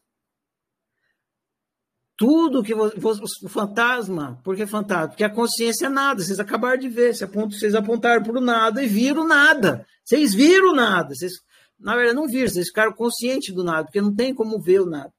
[2.22, 5.08] Tudo que o fantasma, por que fantasma?
[5.08, 6.22] Porque a consciência é nada.
[6.22, 9.84] Vocês acabaram de ver, vocês apontaram para o nada e viram nada.
[10.04, 11.16] Vocês viram nada.
[11.16, 11.32] Vocês,
[11.80, 14.86] na verdade, não viram, vocês ficaram conscientes do nada, porque não tem como ver o
[14.86, 15.12] nada.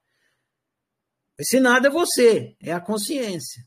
[1.38, 3.62] Esse nada é você, é a consciência.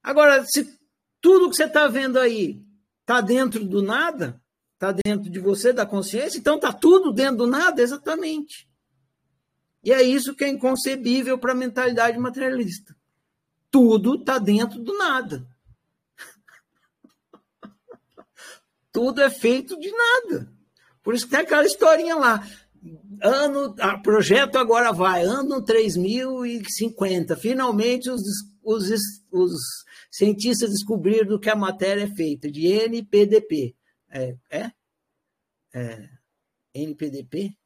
[0.00, 0.78] Agora, se
[1.20, 2.62] tudo que você está vendo aí
[3.00, 4.40] está dentro do nada,
[4.74, 8.68] está dentro de você, da consciência, então está tudo dentro do nada, exatamente.
[9.86, 12.94] E é isso que é inconcebível para a mentalidade materialista.
[13.70, 15.46] Tudo está dentro do nada.
[18.92, 20.52] tudo é feito de nada.
[21.02, 22.44] Por isso que tem aquela historinha lá
[23.22, 27.36] ano, projeto agora vai, ano 3050.
[27.36, 28.22] Finalmente os,
[28.62, 28.90] os,
[29.30, 29.52] os
[30.10, 33.74] cientistas descobriram que a matéria é feita de NPDP.
[34.10, 34.36] É?
[34.50, 34.70] É?
[35.74, 36.08] é
[36.74, 37.56] NPDP?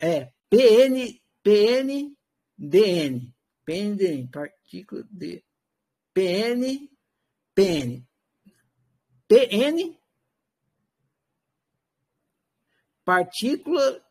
[0.00, 3.32] É, PN, PNDN.
[3.64, 5.42] PNDN, partícula de
[6.12, 6.90] PN,
[7.54, 8.06] PN.
[9.26, 9.96] PN
[13.02, 14.04] Partícula.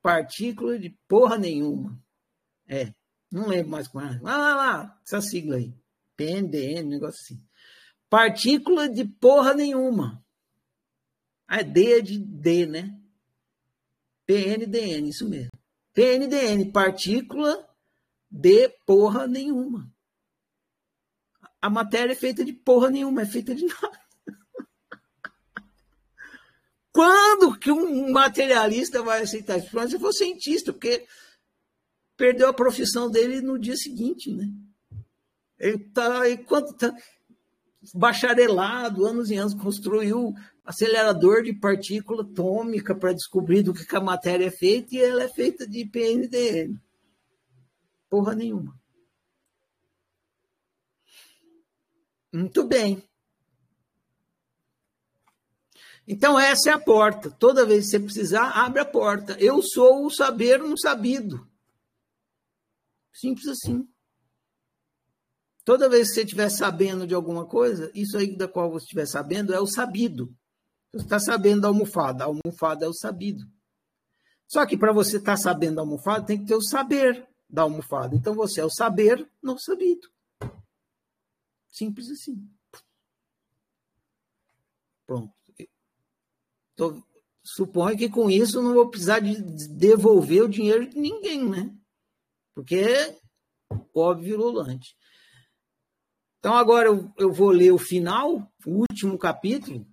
[0.00, 2.02] Partícula de porra nenhuma.
[2.66, 2.94] É.
[3.30, 4.18] Não lembro mais qual é.
[4.22, 5.00] Lá, lá, lá.
[5.06, 5.74] Essa sigla aí.
[6.16, 7.46] PNDN, negócio assim.
[8.08, 10.24] Partícula de porra nenhuma.
[11.46, 13.03] A D é de D, né?
[14.26, 15.50] PNDN, isso mesmo.
[15.92, 17.68] PNDN, partícula
[18.30, 19.92] de porra nenhuma.
[21.60, 24.04] A matéria é feita de porra nenhuma, é feita de nada.
[26.92, 29.88] Quando que um materialista vai aceitar isso?
[29.88, 31.06] Se for cientista, porque
[32.16, 34.48] perdeu a profissão dele no dia seguinte, né?
[35.58, 36.94] Ele está enquanto tá
[37.92, 40.34] bacharelado, anos e anos, construiu
[40.64, 45.24] acelerador de partícula atômica para descobrir do que, que, a matéria é feita e ela
[45.24, 46.80] é feita de PNDN.
[48.08, 48.78] Porra nenhuma.
[52.32, 53.02] Muito bem.
[56.06, 57.30] Então, essa é a porta.
[57.30, 59.36] Toda vez que você precisar, abre a porta.
[59.38, 61.48] Eu sou o saber no sabido.
[63.12, 63.88] Simples assim.
[65.64, 69.06] Toda vez que você estiver sabendo de alguma coisa, isso aí da qual você estiver
[69.06, 70.34] sabendo é o sabido.
[70.94, 72.22] Você está sabendo da almofada.
[72.22, 73.44] A almofada é o sabido.
[74.46, 77.62] Só que para você estar tá sabendo da almofada, tem que ter o saber da
[77.62, 78.14] almofada.
[78.14, 80.08] Então você é o saber não sabido.
[81.68, 82.48] Simples assim.
[85.04, 85.34] Pronto.
[86.76, 87.02] Tô,
[87.42, 89.34] suponho que com isso não vou precisar de
[89.70, 91.76] devolver o dinheiro de ninguém, né?
[92.54, 93.18] Porque é
[93.92, 94.96] óbvio virulante.
[96.38, 99.84] Então agora eu, eu vou ler o final, o último capítulo,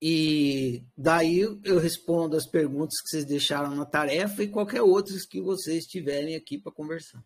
[0.00, 5.40] e daí eu respondo as perguntas que vocês deixaram na tarefa e qualquer outras que
[5.40, 7.24] vocês tiverem aqui para conversar.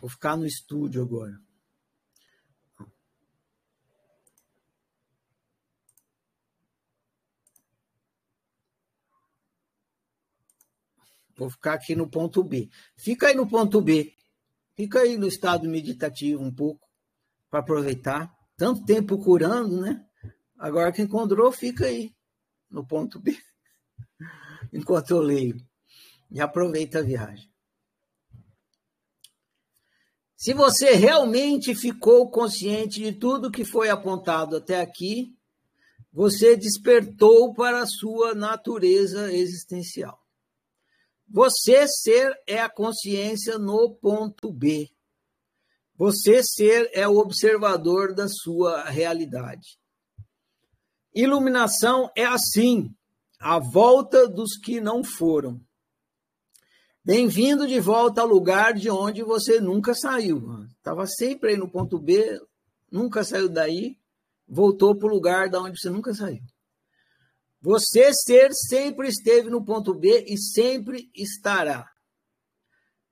[0.00, 1.38] Vou ficar no estúdio agora.
[11.36, 12.70] Vou ficar aqui no ponto B.
[12.96, 14.14] Fica aí no ponto B.
[14.80, 16.88] Fica aí no estado meditativo um pouco,
[17.50, 18.34] para aproveitar.
[18.56, 20.02] Tanto tempo curando, né?
[20.58, 22.14] Agora que encontrou, fica aí,
[22.70, 23.36] no ponto B.
[24.72, 25.62] Enquanto eu leio.
[26.30, 27.52] E aproveita a viagem.
[30.34, 35.36] Se você realmente ficou consciente de tudo que foi apontado até aqui,
[36.10, 40.19] você despertou para a sua natureza existencial.
[41.32, 44.90] Você ser é a consciência no ponto B.
[45.94, 49.78] Você ser é o observador da sua realidade.
[51.14, 52.92] Iluminação é assim,
[53.38, 55.60] a volta dos que não foram.
[57.04, 60.64] Bem-vindo de volta ao lugar de onde você nunca saiu.
[60.78, 62.40] Estava sempre aí no ponto B,
[62.90, 63.96] nunca saiu daí,
[64.48, 66.42] voltou para o lugar de onde você nunca saiu.
[67.62, 71.86] Você ser sempre esteve no ponto B e sempre estará.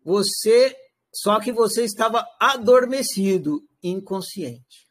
[0.02, 0.74] Você,
[1.12, 4.88] só que você estava adormecido, inconsciente.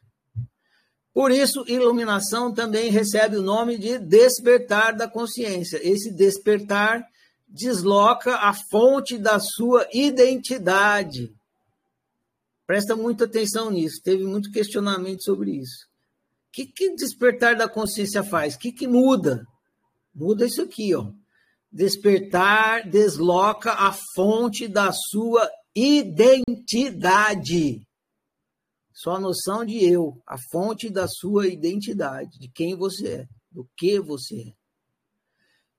[1.12, 5.80] Por isso, iluminação também recebe o nome de despertar da consciência.
[5.82, 7.04] Esse despertar
[7.48, 11.34] desloca a fonte da sua identidade.
[12.64, 14.00] Presta muita atenção nisso.
[14.04, 15.88] Teve muito questionamento sobre isso
[16.52, 18.54] que, que despertar da consciência faz?
[18.54, 19.46] O que, que muda?
[20.14, 21.10] Muda isso aqui, ó.
[21.70, 27.86] Despertar desloca a fonte da sua identidade.
[28.92, 34.00] Sua noção de eu, a fonte da sua identidade, de quem você é, do que
[34.00, 34.52] você é.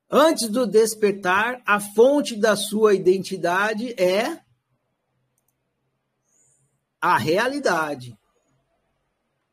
[0.10, 4.40] Antes do despertar, a fonte da sua identidade é
[7.02, 8.18] a realidade.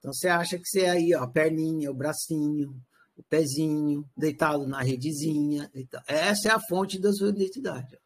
[0.07, 2.77] Então você acha que você é aí, ó, a perninha, o bracinho,
[3.17, 5.68] o pezinho, deitado na redezinha.
[6.07, 7.89] Essa é a fonte da sua identidade.
[7.93, 7.99] Ó.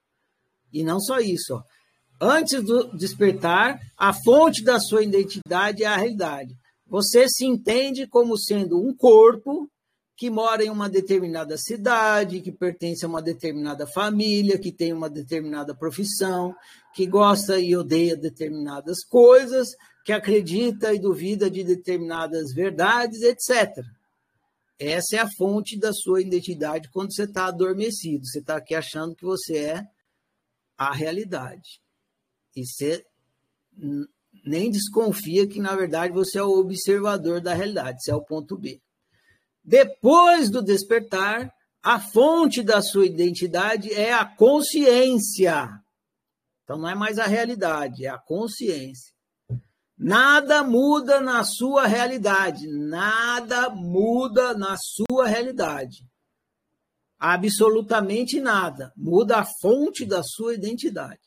[0.73, 1.63] E não só isso, ó.
[2.19, 6.57] Antes do despertar, a fonte da sua identidade é a realidade.
[6.87, 9.69] Você se entende como sendo um corpo
[10.17, 15.11] que mora em uma determinada cidade, que pertence a uma determinada família, que tem uma
[15.11, 16.55] determinada profissão,
[16.95, 19.69] que gosta e odeia determinadas coisas,
[20.05, 23.85] que acredita e duvida de determinadas verdades, etc.
[24.79, 28.25] Essa é a fonte da sua identidade quando você está adormecido.
[28.25, 29.87] Você está aqui achando que você é
[30.79, 31.83] a realidade.
[32.57, 33.05] E você
[34.45, 38.03] nem desconfia que, na verdade, você é o observador da realidade.
[38.03, 38.81] Você é o ponto B.
[39.63, 41.53] Depois do despertar,
[41.83, 45.69] a fonte da sua identidade é a consciência.
[46.65, 49.13] Então, não é mais a realidade, é a consciência.
[50.03, 52.67] Nada muda na sua realidade.
[52.67, 56.07] Nada muda na sua realidade.
[57.19, 58.95] Absolutamente nada.
[58.97, 61.21] Muda a fonte da sua identidade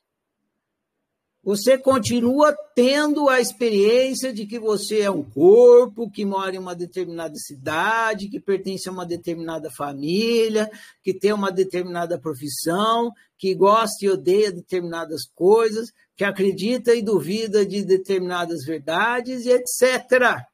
[1.43, 6.73] você continua tendo a experiência de que você é um corpo que mora em uma
[6.73, 10.71] determinada cidade, que pertence a uma determinada família,
[11.03, 17.65] que tem uma determinada profissão, que gosta e odeia determinadas coisas, que acredita e duvida
[17.65, 20.45] de determinadas verdades, etc.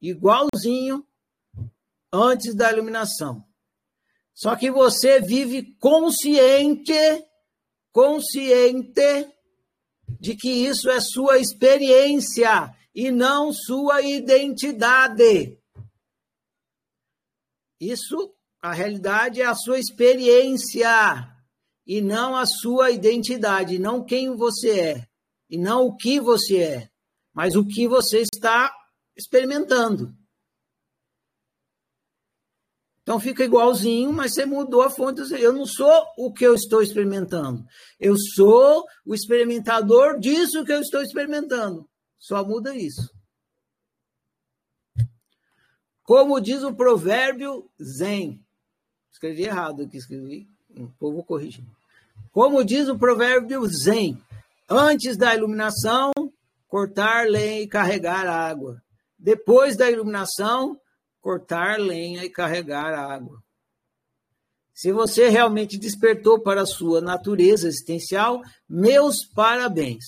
[0.00, 1.06] Igualzinho
[2.12, 3.44] antes da iluminação.
[4.34, 6.92] Só que você vive consciente,
[7.92, 9.28] consciente
[10.20, 15.58] de que isso é sua experiência e não sua identidade.
[17.80, 21.37] Isso, a realidade é a sua experiência
[21.88, 25.08] e não a sua identidade, não quem você é,
[25.48, 26.90] e não o que você é,
[27.32, 28.70] mas o que você está
[29.16, 30.14] experimentando.
[33.00, 35.22] Então fica igualzinho, mas você mudou a fonte.
[35.32, 37.66] Eu não sou o que eu estou experimentando.
[37.98, 41.88] Eu sou o experimentador disso que eu estou experimentando.
[42.18, 43.10] Só muda isso.
[46.02, 48.44] Como diz o provérbio Zen.
[49.10, 50.46] Escrevi errado aqui, escrevi.
[50.68, 51.77] O povo corrigindo.
[52.32, 54.18] Como diz o provérbio Zen,
[54.68, 56.12] antes da iluminação,
[56.66, 58.80] cortar lenha e carregar água.
[59.18, 60.78] Depois da iluminação,
[61.20, 63.42] cortar lenha e carregar água.
[64.72, 70.04] Se você realmente despertou para a sua natureza existencial, meus parabéns.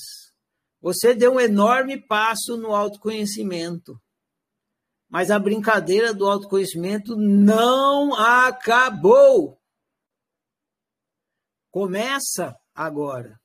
[0.80, 4.00] Você deu um enorme passo no autoconhecimento.
[5.08, 9.59] Mas a brincadeira do autoconhecimento não acabou.
[11.70, 13.38] Começa agora.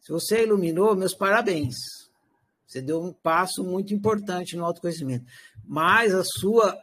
[0.00, 1.74] Se você iluminou, meus parabéns.
[2.66, 5.24] Você deu um passo muito importante no autoconhecimento.
[5.64, 6.78] Mas a sua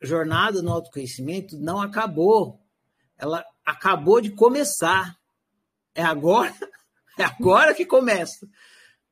[0.00, 2.60] jornada no autoconhecimento não acabou.
[3.16, 5.14] Ela acabou de começar.
[5.94, 6.52] É agora,
[7.18, 8.48] é agora que começa.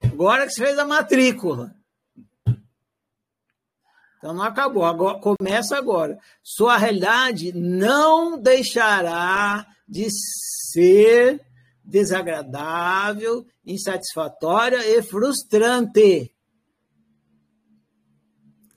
[0.02, 1.74] Agora que você fez a matrícula.
[4.20, 6.18] Então não acabou, agora, começa agora.
[6.42, 11.40] Sua realidade não deixará de ser
[11.82, 16.34] desagradável, insatisfatória e frustrante.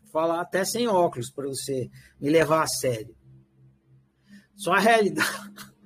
[0.04, 1.90] Vou falar até sem óculos para você
[2.22, 3.14] me levar a sério.
[4.56, 5.30] Sua realidade.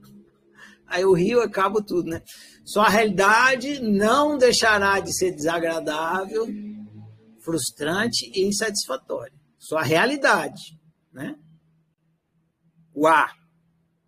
[0.85, 2.21] Aí o rio acaba tudo, né?
[2.63, 6.45] Sua realidade não deixará de ser desagradável,
[7.39, 9.36] frustrante e insatisfatória
[9.67, 10.79] sua realidade,
[11.11, 11.37] né?
[12.93, 13.35] O A.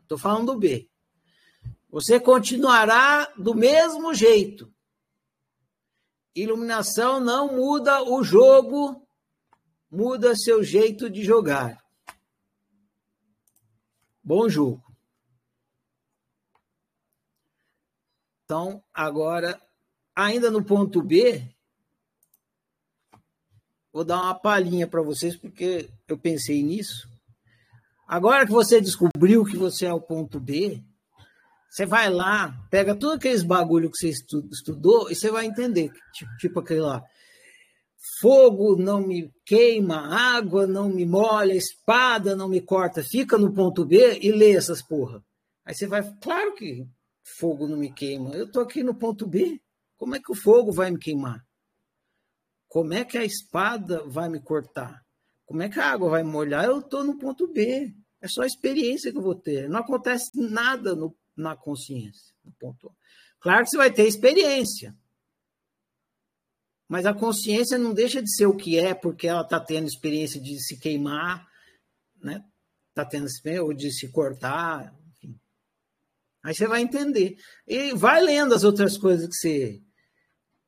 [0.04, 0.90] Estou falando do B.
[1.90, 4.74] Você continuará do mesmo jeito.
[6.34, 9.06] Iluminação não muda o jogo,
[9.92, 11.84] muda seu jeito de jogar.
[14.24, 14.96] Bom jogo.
[18.46, 19.62] Então, agora,
[20.16, 21.54] ainda no ponto B,
[23.92, 27.08] Vou dar uma palhinha para vocês, porque eu pensei nisso.
[28.08, 30.84] Agora que você descobriu que você é o ponto B,
[31.70, 35.92] você vai lá, pega todos aqueles bagulho que você estudou e você vai entender.
[36.14, 37.04] Tipo, tipo aquele lá.
[38.20, 39.98] Fogo não me queima,
[40.36, 43.04] água não me molha, espada não me corta.
[43.04, 45.24] Fica no ponto B e lê essas porra.
[45.66, 46.88] Aí você vai, claro que
[47.24, 48.32] fogo não me queima.
[48.32, 49.62] Eu tô aqui no ponto B.
[49.98, 51.46] Como é que o fogo vai me queimar?
[52.70, 55.04] Como é que a espada vai me cortar?
[55.46, 56.64] Como é que a água vai me molhar?
[56.64, 57.94] Eu estou no ponto B.
[58.22, 59.68] É só a experiência que eu vou ter.
[59.68, 62.34] Não acontece nada no, na consciência.
[62.46, 62.96] No ponto
[63.40, 64.96] Claro que você vai ter experiência.
[66.88, 70.40] Mas a consciência não deixa de ser o que é, porque ela está tendo experiência
[70.40, 71.48] de se queimar,
[72.22, 72.44] né?
[72.90, 75.40] Está tendo experiência, ou de se cortar, enfim.
[76.44, 77.38] Aí você vai entender.
[77.66, 79.82] E vai lendo as outras coisas que você.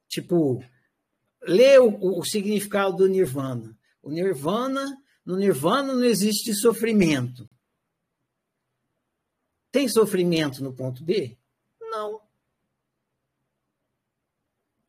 [0.07, 0.64] Tipo,
[1.43, 3.77] lê o, o significado do nirvana.
[4.01, 7.49] O nirvana, no nirvana não existe sofrimento.
[9.72, 11.38] Tem sofrimento no ponto B?
[11.80, 12.15] Não.
[12.15, 12.22] O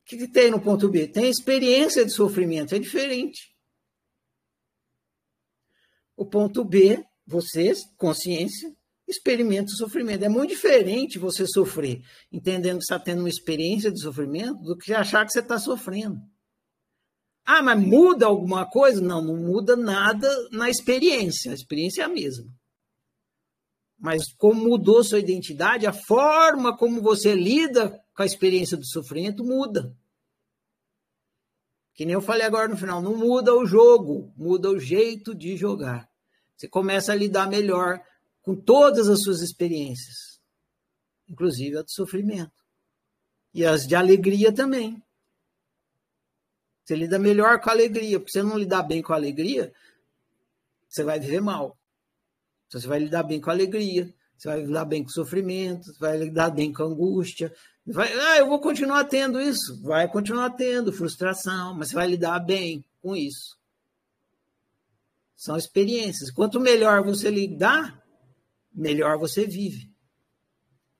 [0.05, 1.07] que, que tem no ponto B?
[1.07, 3.55] Tem experiência de sofrimento, é diferente.
[6.15, 8.75] O ponto B, vocês, consciência,
[9.07, 10.23] experimenta o sofrimento.
[10.23, 14.93] É muito diferente você sofrer, entendendo que está tendo uma experiência de sofrimento, do que
[14.93, 16.19] achar que você está sofrendo.
[17.45, 19.01] Ah, mas muda alguma coisa?
[19.01, 21.51] Não, não muda nada na experiência.
[21.51, 22.49] A experiência é a mesma.
[23.99, 29.43] Mas como mudou sua identidade, a forma como você lida com a experiência do sofrimento
[29.43, 29.95] muda.
[31.93, 35.55] Que nem eu falei agora no final, não muda o jogo, muda o jeito de
[35.55, 36.09] jogar.
[36.55, 38.01] Você começa a lidar melhor
[38.41, 40.39] com todas as suas experiências,
[41.29, 42.51] inclusive a do sofrimento.
[43.53, 45.01] E as de alegria também.
[46.83, 49.73] Você lida melhor com a alegria, porque se você não lidar bem com a alegria,
[50.89, 51.77] você vai viver mal.
[52.67, 55.85] Então, você vai lidar bem com a alegria, você vai lidar bem com o sofrimento,
[55.85, 57.53] você vai lidar bem com a angústia.
[57.85, 59.81] Vai, ah, eu vou continuar tendo isso.
[59.81, 63.57] Vai continuar tendo frustração, mas você vai lidar bem com isso.
[65.35, 66.31] São experiências.
[66.31, 68.01] Quanto melhor você lidar,
[68.73, 69.89] melhor você vive.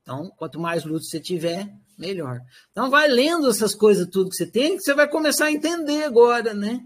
[0.02, 2.40] Então, quanto mais luto você tiver, melhor.
[2.72, 6.04] Então vai lendo essas coisas tudo que você tem, que você vai começar a entender
[6.04, 6.86] agora, né?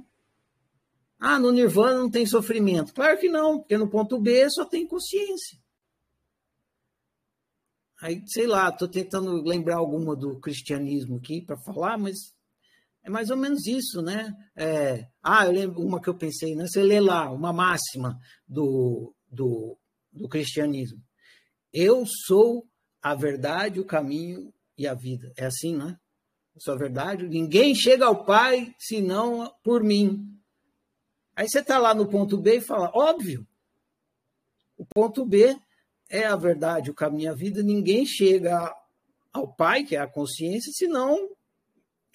[1.20, 2.94] Ah, no Nirvana não tem sofrimento.
[2.94, 5.58] Claro que não, porque no ponto B só tem consciência.
[8.00, 12.36] Aí, sei lá, estou tentando lembrar alguma do cristianismo aqui para falar, mas
[13.04, 14.32] é mais ou menos isso, né?
[14.56, 16.68] É, ah, eu lembro uma que eu pensei, né?
[16.68, 19.76] Você lê lá uma máxima do, do,
[20.14, 21.02] do cristianismo.
[21.74, 22.68] Eu sou
[23.02, 25.32] a verdade, o caminho e a vida.
[25.36, 25.98] É assim, né?
[26.58, 27.28] Sou a verdade.
[27.28, 30.38] Ninguém chega ao Pai senão por mim.
[31.36, 33.48] Aí você está lá no ponto B e fala, óbvio,
[34.78, 35.56] o ponto B
[36.10, 37.62] é a verdade, o caminho a vida.
[37.62, 38.74] Ninguém chega
[39.32, 41.30] ao Pai, que é a consciência, senão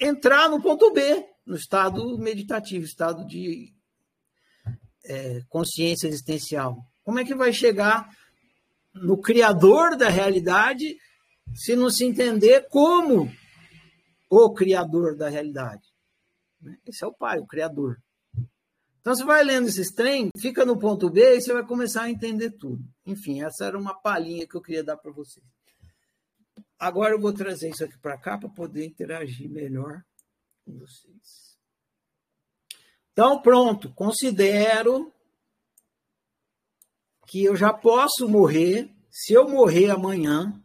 [0.01, 3.73] entrar no ponto B, no estado meditativo, estado de
[5.05, 6.79] é, consciência existencial.
[7.05, 8.09] Como é que vai chegar
[8.95, 10.97] no criador da realidade
[11.55, 13.31] se não se entender como
[14.31, 15.83] o criador da realidade?
[16.87, 17.99] Esse é o pai, o criador.
[19.01, 22.11] Então você vai lendo esses trem, fica no ponto B e você vai começar a
[22.11, 22.85] entender tudo.
[23.05, 25.45] Enfim, essa era uma palhinha que eu queria dar para vocês.
[26.79, 30.03] Agora eu vou trazer isso aqui para cá para poder interagir melhor
[30.65, 31.59] com vocês.
[33.13, 35.13] Então, pronto, considero
[37.27, 38.89] que eu já posso morrer.
[39.11, 40.62] Se eu morrer amanhã,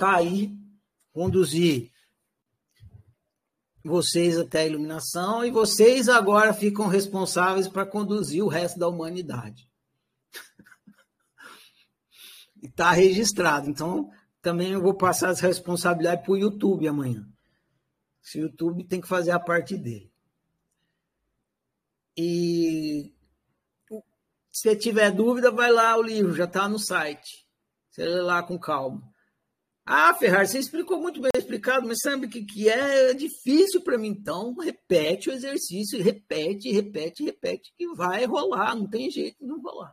[0.00, 0.56] tá aí,
[1.12, 1.90] conduzir
[3.84, 9.68] vocês até a iluminação e vocês agora ficam responsáveis para conduzir o resto da humanidade
[12.62, 13.68] está registrado.
[13.68, 14.10] Então,
[14.42, 17.26] também eu vou passar essa responsabilidade para o YouTube amanhã.
[18.22, 20.10] Se o YouTube tem que fazer a parte dele.
[22.16, 23.14] E
[24.50, 27.46] se tiver dúvida, vai lá o livro, já está no site.
[27.90, 29.09] Você lê lá com calma.
[29.92, 33.10] Ah, Ferrari, você explicou muito bem explicado, mas sabe o que, que é?
[33.10, 34.06] É difícil para mim.
[34.06, 39.60] Então, repete o exercício, repete, repete, repete, que vai rolar, não tem jeito de não
[39.60, 39.92] rolar.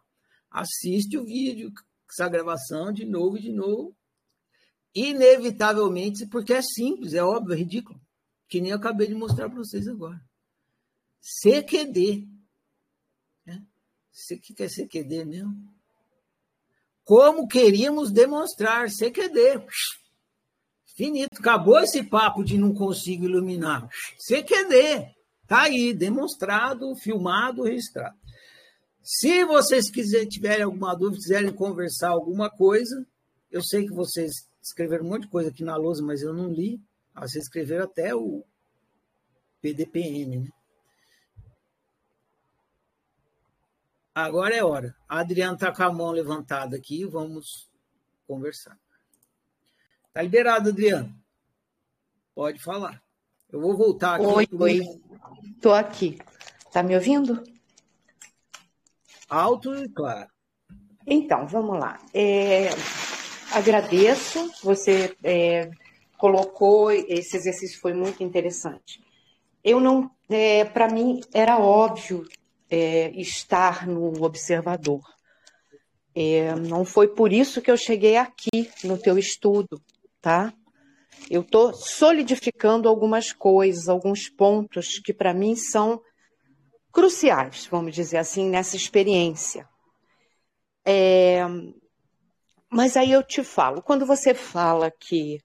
[0.51, 1.73] Assiste o vídeo,
[2.07, 3.97] essa gravação de novo e de novo.
[4.93, 7.99] Inevitavelmente, porque é simples, é óbvio, é ridículo.
[8.47, 10.23] Que nem eu acabei de mostrar para vocês agora.
[11.41, 12.27] CQD.
[13.47, 13.65] Né?
[14.31, 15.76] O que é CQD mesmo?
[17.07, 19.65] Como queríamos demonstrar CQD.
[20.93, 21.39] Finito.
[21.39, 23.87] Acabou esse papo de não consigo iluminar.
[24.17, 25.15] CQD.
[25.41, 28.13] Está aí, demonstrado, filmado, registrado.
[29.01, 33.07] Se vocês quiserem, tiverem alguma dúvida, quiserem conversar alguma coisa,
[33.49, 36.51] eu sei que vocês escreveram um monte de coisa aqui na lousa, mas eu não
[36.51, 36.77] li.
[37.15, 38.43] Vocês escreveram até o
[39.61, 40.49] PDPN, né?
[44.17, 44.95] Agora é hora.
[45.07, 47.69] A Adriana está com a mão levantada aqui, vamos
[48.27, 48.75] conversar.
[50.11, 51.15] Tá liberado, Adriana.
[52.33, 52.99] Pode falar.
[53.47, 54.25] Eu vou voltar aqui.
[54.25, 54.81] Oi, oi.
[55.55, 56.17] Estou aqui.
[56.71, 57.43] Tá me ouvindo?
[59.29, 60.31] Alto e claro.
[61.05, 61.99] Então, vamos lá.
[62.11, 62.69] É,
[63.51, 65.69] agradeço, você é,
[66.17, 68.99] colocou, esse exercício foi muito interessante.
[69.63, 72.25] Eu não, é, para mim, era óbvio
[72.69, 75.01] é, estar no observador.
[76.15, 79.81] É, não foi por isso que eu cheguei aqui no teu estudo,
[80.21, 80.53] tá?
[81.29, 86.01] Eu estou solidificando algumas coisas, alguns pontos que para mim são
[86.91, 89.67] cruciais, vamos dizer assim, nessa experiência.
[90.85, 91.41] É,
[92.69, 95.39] mas aí eu te falo, quando você fala que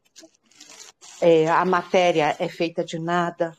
[1.20, 3.56] é, a matéria é feita de nada,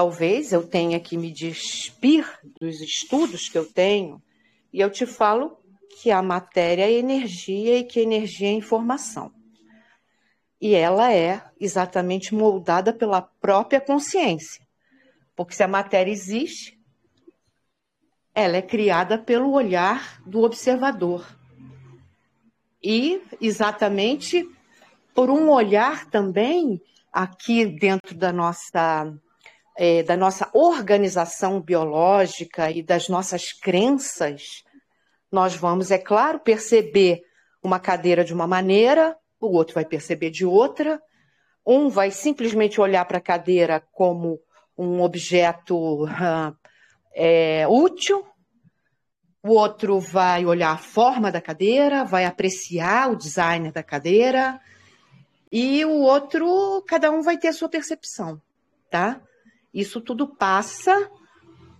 [0.00, 2.26] talvez eu tenha que me despir
[2.58, 4.22] dos estudos que eu tenho
[4.72, 5.58] e eu te falo
[6.00, 9.30] que a matéria é energia e que energia é informação.
[10.58, 14.66] E ela é exatamente moldada pela própria consciência.
[15.36, 16.80] Porque se a matéria existe,
[18.34, 21.26] ela é criada pelo olhar do observador.
[22.82, 24.48] E exatamente
[25.14, 26.80] por um olhar também
[27.12, 29.14] aqui dentro da nossa
[29.76, 34.62] é, da nossa organização biológica e das nossas crenças,
[35.30, 37.22] nós vamos, é claro, perceber
[37.62, 41.00] uma cadeira de uma maneira, o outro vai perceber de outra.
[41.66, 44.40] Um vai simplesmente olhar para a cadeira como
[44.76, 46.56] um objeto uh,
[47.14, 48.26] é, útil,
[49.42, 54.60] o outro vai olhar a forma da cadeira, vai apreciar o design da cadeira,
[55.50, 58.40] e o outro, cada um vai ter a sua percepção,
[58.90, 59.20] tá?
[59.72, 61.10] Isso tudo passa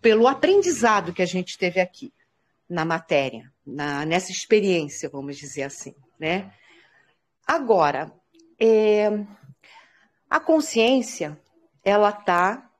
[0.01, 2.13] pelo aprendizado que a gente teve aqui
[2.69, 6.55] na matéria, na, nessa experiência, vamos dizer assim, né?
[7.47, 8.13] Agora,
[8.61, 9.09] é,
[10.29, 11.37] a consciência,
[11.83, 12.71] ela está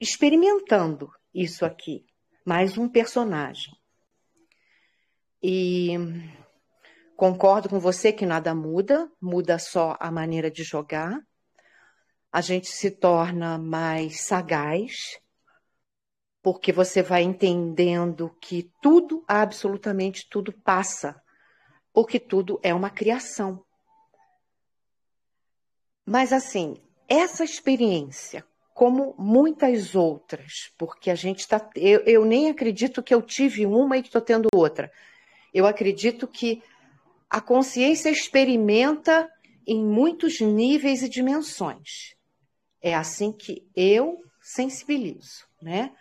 [0.00, 2.06] experimentando isso aqui.
[2.44, 3.76] mais um personagem.
[5.42, 5.94] E
[7.14, 11.20] concordo com você que nada muda, muda só a maneira de jogar.
[12.30, 15.18] A gente se torna mais sagaz,
[16.42, 21.20] porque você vai entendendo que tudo, absolutamente tudo passa,
[21.92, 23.64] porque tudo é uma criação.
[26.06, 26.76] Mas assim,
[27.08, 28.44] essa experiência,
[28.74, 31.68] como muitas outras, porque a gente está.
[31.74, 34.90] Eu, eu, nem acredito que eu tive uma e que estou tendo outra.
[35.52, 36.62] Eu acredito que
[37.28, 39.28] a consciência experimenta
[39.66, 42.14] em muitos níveis e dimensões.
[42.80, 45.92] É assim que eu sensibilizo, né?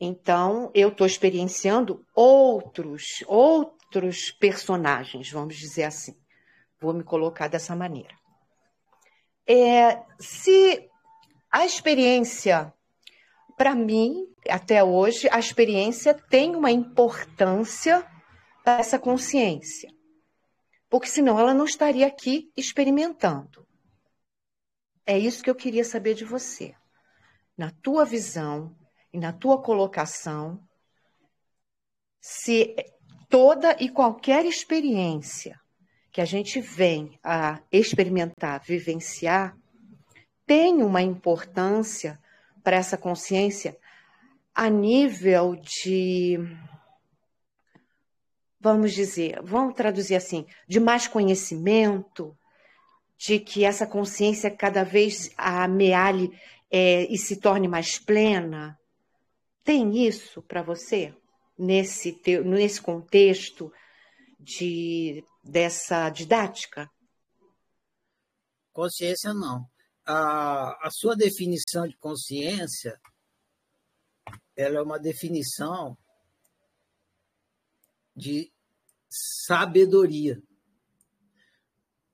[0.00, 6.16] Então, eu estou experienciando outros, outros personagens, vamos dizer assim.
[6.80, 8.16] Vou me colocar dessa maneira.
[9.44, 10.88] É, se
[11.50, 12.72] a experiência,
[13.56, 18.06] para mim, até hoje, a experiência tem uma importância
[18.62, 19.90] para essa consciência.
[20.88, 23.66] Porque senão ela não estaria aqui experimentando.
[25.10, 26.74] É isso que eu queria saber de você.
[27.56, 28.76] Na tua visão,
[29.10, 30.62] e na tua colocação,
[32.20, 32.76] se
[33.26, 35.58] toda e qualquer experiência
[36.12, 39.56] que a gente vem a experimentar, vivenciar,
[40.44, 42.18] tem uma importância
[42.62, 43.78] para essa consciência
[44.54, 46.38] a nível de,
[48.60, 52.36] vamos dizer, vamos traduzir assim, de mais conhecimento,
[53.18, 56.30] de que essa consciência cada vez amealhe
[56.70, 58.78] é, e se torne mais plena,
[59.64, 61.14] tem isso para você
[61.58, 63.72] nesse, nesse contexto
[64.38, 66.88] de, dessa didática?
[68.72, 69.68] Consciência não.
[70.06, 72.98] A, a sua definição de consciência
[74.56, 75.96] ela é uma definição
[78.14, 78.52] de
[79.08, 80.42] sabedoria.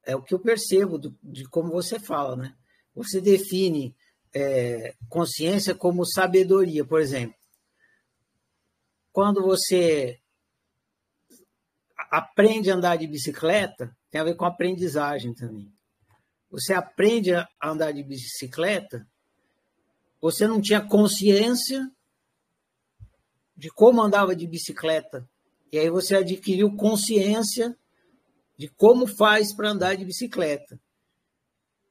[0.06, 2.54] É o que eu percebo do, de como você fala, né?
[2.94, 3.94] Você define
[4.32, 7.36] é, consciência como sabedoria, por exemplo
[9.14, 10.18] quando você
[12.10, 15.72] aprende a andar de bicicleta, tem a ver com aprendizagem também.
[16.50, 19.06] Você aprende a andar de bicicleta,
[20.20, 21.88] você não tinha consciência
[23.56, 25.30] de como andava de bicicleta.
[25.70, 27.78] E aí você adquiriu consciência
[28.56, 30.80] de como faz para andar de bicicleta.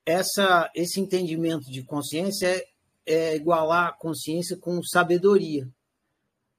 [0.06, 2.66] Essa, esse entendimento de consciência é,
[3.06, 5.70] é igualar consciência com sabedoria.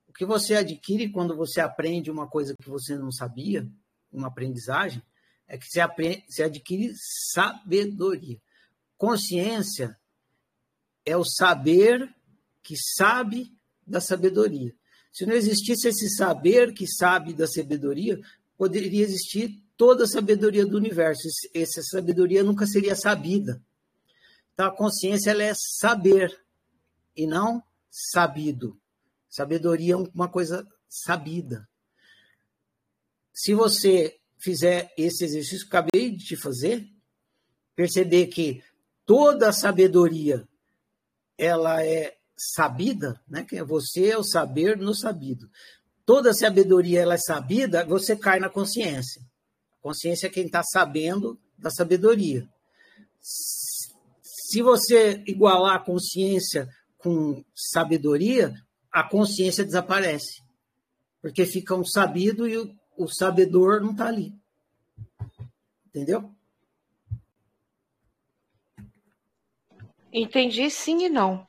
[0.08, 3.68] O que você adquire quando você aprende uma coisa que você não sabia,
[4.12, 5.02] uma aprendizagem,
[5.46, 8.40] é que você, aprende, você adquire sabedoria.
[8.96, 9.98] Consciência
[11.04, 12.14] é o saber
[12.62, 13.52] que sabe
[13.86, 14.74] da sabedoria.
[15.12, 18.18] Se não existisse esse saber que sabe da sabedoria,
[18.56, 21.28] poderia existir toda a sabedoria do universo.
[21.54, 23.62] Essa sabedoria nunca seria sabida.
[24.52, 26.40] Então, a consciência ela é saber
[27.16, 28.78] e não sabido.
[29.28, 31.68] Sabedoria é uma coisa sabida.
[33.32, 36.88] Se você fizer esse exercício que acabei de te fazer,
[37.74, 38.62] perceber que
[39.04, 40.46] toda a sabedoria
[41.36, 43.44] ela é sabida, né?
[43.44, 45.50] Que é você é o saber no sabido.
[46.06, 49.22] Toda a sabedoria ela é sabida, você cai na consciência.
[49.84, 52.48] Consciência é quem está sabendo da sabedoria.
[53.20, 56.66] Se você igualar a consciência
[56.96, 58.54] com sabedoria,
[58.90, 60.42] a consciência desaparece.
[61.20, 64.32] Porque fica um sabido e o, o sabedor não está ali.
[65.88, 66.34] Entendeu?
[70.10, 71.46] Entendi sim e não.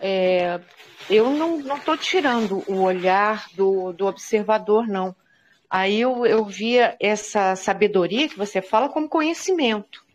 [0.00, 0.64] É,
[1.10, 5.14] eu não estou tirando o olhar do, do observador, não.
[5.74, 10.06] Aí eu, eu via essa sabedoria que você fala como conhecimento.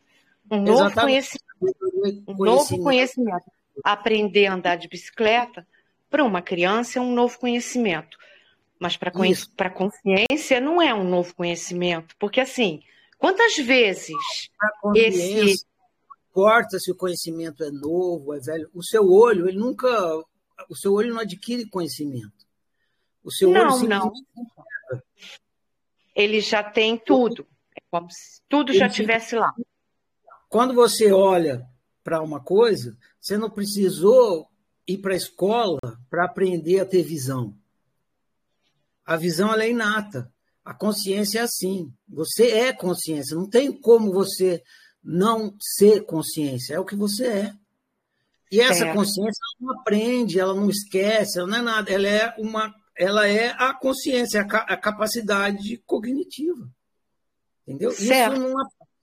[0.49, 2.23] Um novo conhecimento, conhecimento.
[2.31, 3.52] Um novo conhecimento.
[3.84, 5.68] Aprender a andar de bicicleta
[6.10, 8.18] para uma criança é um novo conhecimento.
[8.80, 12.15] Mas para a consciência não é um novo conhecimento.
[12.18, 12.81] Porque, assim,
[13.18, 14.15] quantas vezes
[14.95, 15.65] esse.
[16.31, 18.69] Importa se o conhecimento é novo, é velho.
[18.73, 19.90] O seu olho, ele nunca.
[20.69, 22.48] O seu olho não adquire conhecimento.
[23.22, 24.14] O seu não, olho não.
[26.19, 27.47] Ele já tem tudo.
[27.75, 29.53] É como se tudo já estivesse lá.
[30.49, 31.65] Quando você olha
[32.03, 34.49] para uma coisa, você não precisou
[34.87, 35.79] ir para a escola
[36.09, 37.55] para aprender a ter visão.
[39.05, 40.31] A visão é inata.
[40.65, 41.93] A consciência é assim.
[42.07, 43.37] Você é consciência.
[43.37, 44.61] Não tem como você
[45.03, 46.75] não ser consciência.
[46.75, 47.53] É o que você é.
[48.51, 48.95] E essa certo.
[48.95, 53.26] consciência ela não aprende, ela não esquece, ela não é nada, ela é uma, ela
[53.30, 56.69] é a consciência, a, capacidade cognitiva.
[57.65, 57.91] Entendeu?
[57.91, 58.34] Certo.
[58.34, 58.53] Isso não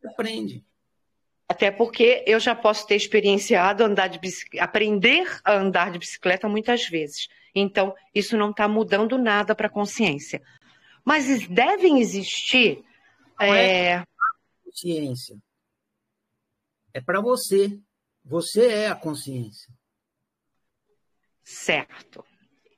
[0.05, 0.63] aprende.
[1.49, 4.21] Até porque eu já posso ter experienciado andar de
[4.61, 7.29] aprender a andar de bicicleta muitas vezes.
[7.55, 10.43] Então, isso não está mudando nada para a consciência.
[11.03, 12.85] Mas devem existir.
[13.41, 14.05] Não é, é...
[14.63, 15.39] consciência.
[16.93, 17.81] É para você.
[18.23, 19.73] Você é a consciência.
[21.43, 22.23] Certo.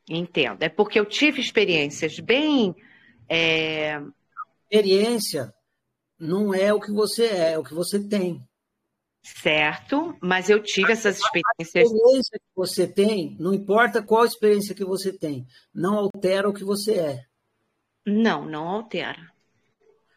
[0.08, 0.62] Entendo.
[0.62, 2.74] É porque eu tive experiências bem.
[3.28, 4.00] É...
[4.70, 5.52] Experiência
[6.18, 8.42] não é o que você é, é o que você tem.
[9.22, 11.58] Certo, mas eu tive essas experiências.
[11.58, 16.52] A experiência que você tem, não importa qual experiência que você tem, não altera o
[16.52, 17.24] que você é.
[18.06, 19.30] Não, não altera.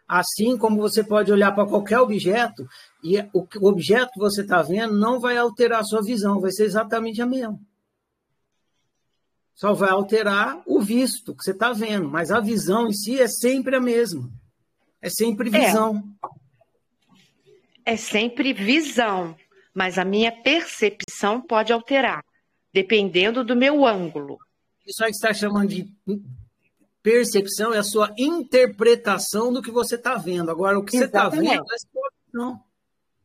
[0.08, 2.66] Assim como você pode olhar para qualquer objeto
[3.04, 6.66] e o objeto que você está vendo não vai alterar a sua visão, vai ser
[6.66, 7.60] exatamente a mesma.
[9.62, 13.28] Só vai alterar o visto que você está vendo, mas a visão em si é
[13.28, 14.28] sempre a mesma.
[15.00, 15.68] É sempre é.
[15.68, 16.04] visão.
[17.86, 17.94] É.
[17.94, 19.38] é sempre visão,
[19.72, 22.26] mas a minha percepção pode alterar,
[22.74, 24.40] dependendo do meu ângulo.
[24.84, 25.94] Isso aí que você está chamando de
[27.04, 30.50] percepção é a sua interpretação do que você está vendo.
[30.50, 31.62] Agora, o que você está vendo é
[32.34, 32.64] não.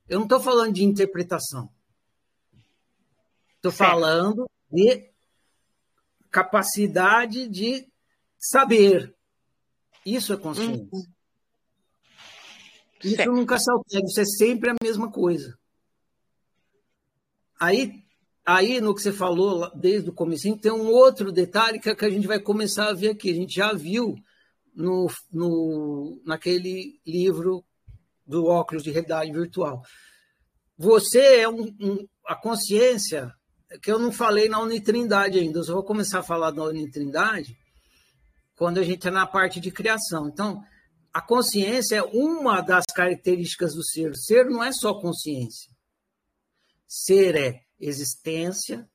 [0.07, 1.71] Eu não estou falando de interpretação.
[3.57, 5.16] Estou falando de
[6.37, 7.89] capacidade de
[8.39, 9.15] saber.
[10.05, 10.87] Isso é consciência.
[10.93, 11.03] Uhum.
[13.03, 13.33] Isso certo.
[13.33, 15.59] nunca se altera, isso é sempre a mesma coisa.
[17.59, 18.05] Aí,
[18.45, 22.05] aí, no que você falou desde o começo, tem um outro detalhe que, é que
[22.05, 23.31] a gente vai começar a ver aqui.
[23.31, 24.15] A gente já viu
[24.75, 27.65] no, no, naquele livro
[28.27, 29.81] do óculos de realidade virtual.
[30.77, 33.33] Você é um, um, a consciência,
[33.83, 37.57] que eu não falei na Unitrindade ainda, eu só vou começar a falar da Unitrindade
[38.57, 40.29] quando a gente está na parte de criação.
[40.29, 40.63] Então,
[41.13, 44.11] a consciência é uma das características do ser.
[44.11, 45.71] O ser não é só consciência.
[46.87, 48.89] Ser é existência,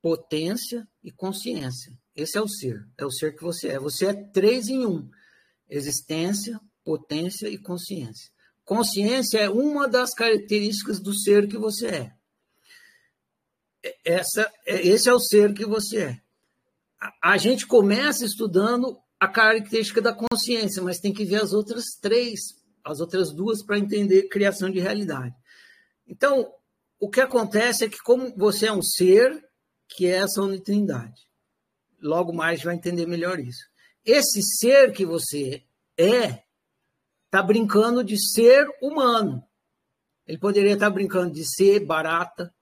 [0.00, 1.92] potência e consciência.
[2.14, 2.86] Esse é o ser.
[2.98, 3.78] É o ser que você é.
[3.78, 5.10] Você é três em um:
[5.68, 8.30] existência, potência e consciência.
[8.64, 12.15] Consciência é uma das características do ser que você é.
[14.04, 16.20] Essa, esse é o ser que você é.
[17.22, 22.40] A gente começa estudando a característica da consciência, mas tem que ver as outras três,
[22.84, 25.34] as outras duas, para entender criação de realidade.
[26.06, 26.52] Então,
[26.98, 29.44] o que acontece é que, como você é um ser,
[29.88, 31.26] que é essa unitrindade,
[32.00, 33.66] logo mais vai entender melhor isso.
[34.04, 35.62] Esse ser que você
[35.98, 36.42] é,
[37.24, 39.42] está brincando de ser humano.
[40.26, 42.52] Ele poderia estar tá brincando de ser barata,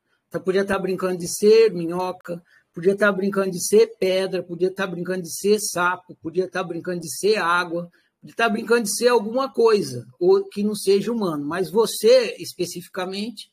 [0.40, 2.43] poderia estar brincando de ser minhoca,
[2.73, 7.01] podia estar brincando de ser pedra, podia estar brincando de ser sapo, podia estar brincando
[7.01, 7.90] de ser água,
[8.20, 11.44] podia estar brincando de ser alguma coisa ou que não seja humano.
[11.44, 13.48] Mas você, especificamente,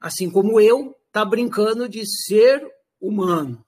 [0.00, 2.66] assim como eu, está brincando de ser
[3.00, 3.64] humano.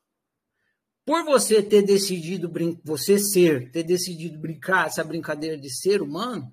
[1.04, 2.50] Por você ter decidido
[2.84, 6.48] você ser, ter decidido brincar essa brincadeira de ser humano,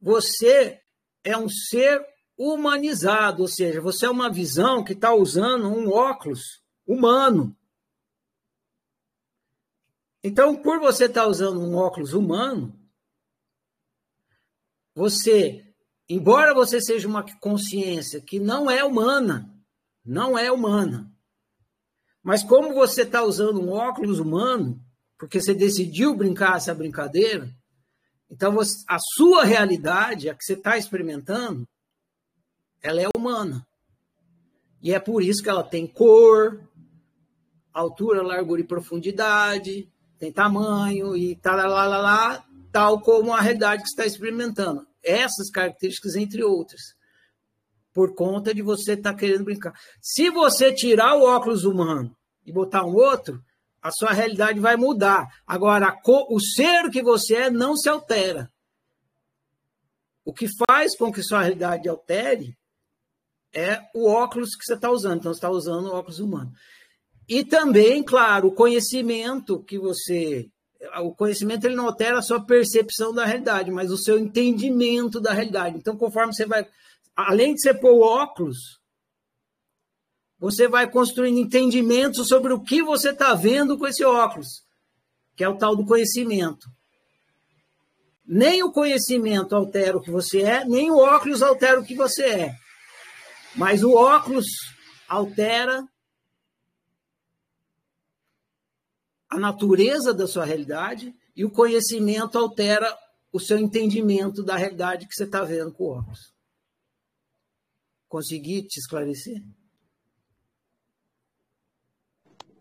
[0.00, 0.80] você
[1.22, 2.02] é um ser
[2.36, 7.56] humanizado, ou seja, você é uma visão que está usando um óculos humano.
[10.22, 12.74] Então, por você estar tá usando um óculos humano,
[14.94, 15.74] você,
[16.08, 19.52] embora você seja uma consciência que não é humana,
[20.04, 21.10] não é humana,
[22.22, 24.82] mas como você está usando um óculos humano,
[25.18, 27.54] porque você decidiu brincar essa brincadeira,
[28.30, 31.68] então você, a sua realidade, a que você está experimentando,
[32.84, 33.66] ela é humana.
[34.82, 36.60] E é por isso que ela tem cor,
[37.72, 43.82] altura, largura e profundidade, tem tamanho e tal, lá, lá, lá, tal como a realidade
[43.82, 44.86] que está experimentando.
[45.02, 46.94] Essas características, entre outras,
[47.94, 49.72] por conta de você estar tá querendo brincar.
[50.02, 53.42] Se você tirar o óculos humano e botar um outro,
[53.80, 55.26] a sua realidade vai mudar.
[55.46, 58.52] Agora, o ser que você é não se altera.
[60.22, 62.54] O que faz com que sua realidade altere
[63.54, 65.20] é o óculos que você está usando.
[65.20, 66.52] Então, você está usando o óculos humano.
[67.28, 70.48] E também, claro, o conhecimento que você.
[71.02, 75.32] O conhecimento ele não altera a sua percepção da realidade, mas o seu entendimento da
[75.32, 75.78] realidade.
[75.78, 76.66] Então, conforme você vai.
[77.16, 78.80] Além de você pôr o óculos,
[80.38, 84.64] você vai construindo entendimentos sobre o que você está vendo com esse óculos,
[85.34, 86.68] que é o tal do conhecimento.
[88.26, 92.24] Nem o conhecimento altera o que você é, nem o óculos altera o que você
[92.24, 92.63] é.
[93.56, 94.46] Mas o óculos
[95.08, 95.86] altera
[99.28, 102.96] a natureza da sua realidade e o conhecimento altera
[103.32, 106.32] o seu entendimento da realidade que você está vendo com o óculos.
[108.08, 109.42] Consegui te esclarecer?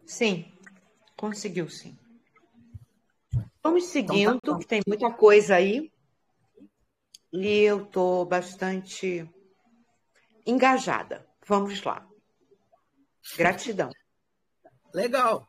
[0.05, 0.51] Sim,
[1.15, 1.97] conseguiu sim.
[3.63, 5.91] Vamos seguindo, então, tá que tem muita coisa aí.
[7.31, 9.27] E eu estou bastante
[10.45, 11.27] engajada.
[11.47, 12.07] Vamos lá.
[13.37, 13.91] Gratidão.
[14.93, 15.47] Legal.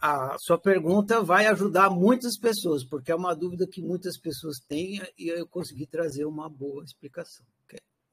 [0.00, 5.00] A sua pergunta vai ajudar muitas pessoas, porque é uma dúvida que muitas pessoas têm
[5.18, 7.44] e eu consegui trazer uma boa explicação.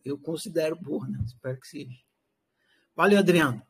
[0.04, 1.20] Eu considero boa, né?
[1.26, 1.98] Espero que seja.
[2.96, 3.62] Valeu, Adriano.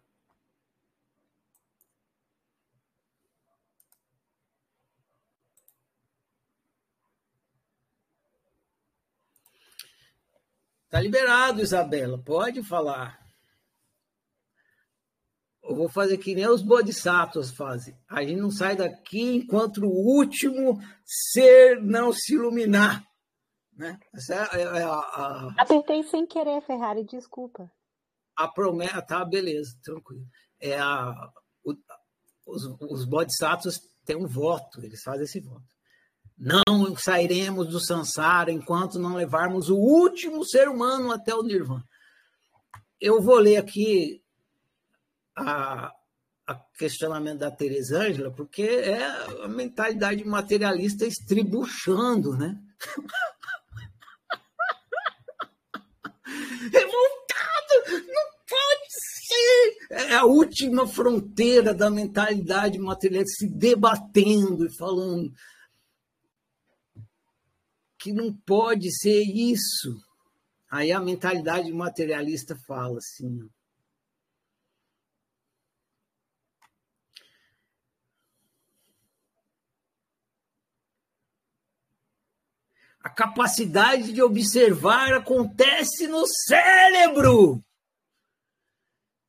[10.93, 12.19] Está liberado, Isabela.
[12.19, 13.19] Pode falar.
[15.63, 17.97] Eu vou fazer que nem os bodhisattvas fazem.
[18.07, 23.03] A gente não sai daqui enquanto o último ser não se iluminar.
[23.75, 23.99] Né?
[24.13, 25.55] Essa é, é, é a, a...
[25.57, 27.71] Apertei sem querer, Ferrari, desculpa.
[28.35, 30.27] A promessa, tá, beleza, tranquilo.
[30.59, 31.11] É a,
[31.63, 31.73] o,
[32.45, 35.72] os, os bodhisattvas têm um voto, eles fazem esse voto.
[36.43, 41.87] Não sairemos do Sansara enquanto não levarmos o último ser humano até o Nirvana.
[42.99, 44.21] Eu vou ler aqui
[45.37, 45.89] a,
[46.45, 49.05] a questionamento da Teresângela, porque é
[49.45, 52.59] a mentalidade materialista estribuchando, né?
[56.73, 58.03] Revoltado!
[58.05, 59.77] Não pode ser!
[59.91, 65.31] É a última fronteira da mentalidade materialista se debatendo e falando
[68.03, 69.97] que não pode ser isso.
[70.69, 73.49] Aí a mentalidade materialista fala assim.
[82.99, 87.63] A capacidade de observar acontece no cérebro.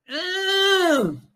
[0.08, 1.33] Ah!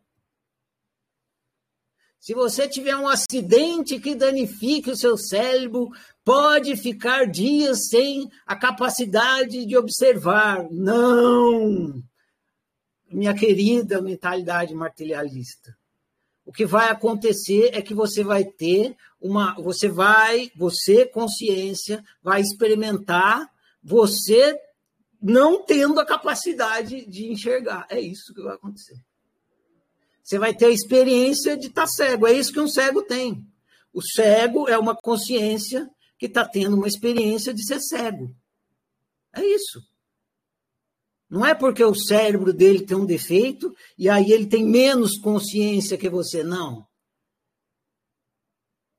[2.29, 5.89] Se você tiver um acidente que danifique o seu cérebro,
[6.23, 10.69] pode ficar dias sem a capacidade de observar.
[10.71, 12.03] Não!
[13.11, 15.75] Minha querida mentalidade materialista.
[16.45, 19.55] O que vai acontecer é que você vai ter uma.
[19.55, 23.51] Você vai, você, consciência, vai experimentar
[23.83, 24.55] você
[25.19, 27.87] não tendo a capacidade de enxergar.
[27.89, 29.08] É isso que vai acontecer.
[30.29, 32.27] Você vai ter a experiência de estar tá cego.
[32.27, 33.43] É isso que um cego tem.
[33.91, 35.89] O cego é uma consciência
[36.19, 38.37] que está tendo uma experiência de ser cego.
[39.35, 39.81] É isso.
[41.31, 45.97] Não é porque o cérebro dele tem um defeito e aí ele tem menos consciência
[45.97, 46.87] que você, não.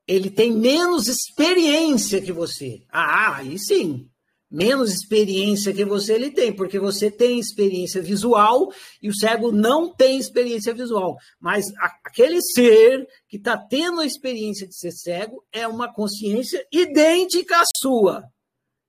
[0.08, 2.84] Ele tem menos experiência que você.
[2.90, 4.09] Ah, aí sim
[4.50, 8.72] menos experiência que você ele tem, porque você tem experiência visual
[9.02, 11.18] e o cego não tem experiência visual.
[11.40, 11.66] Mas
[12.04, 17.64] aquele ser que está tendo a experiência de ser cego é uma consciência idêntica à
[17.78, 18.24] sua.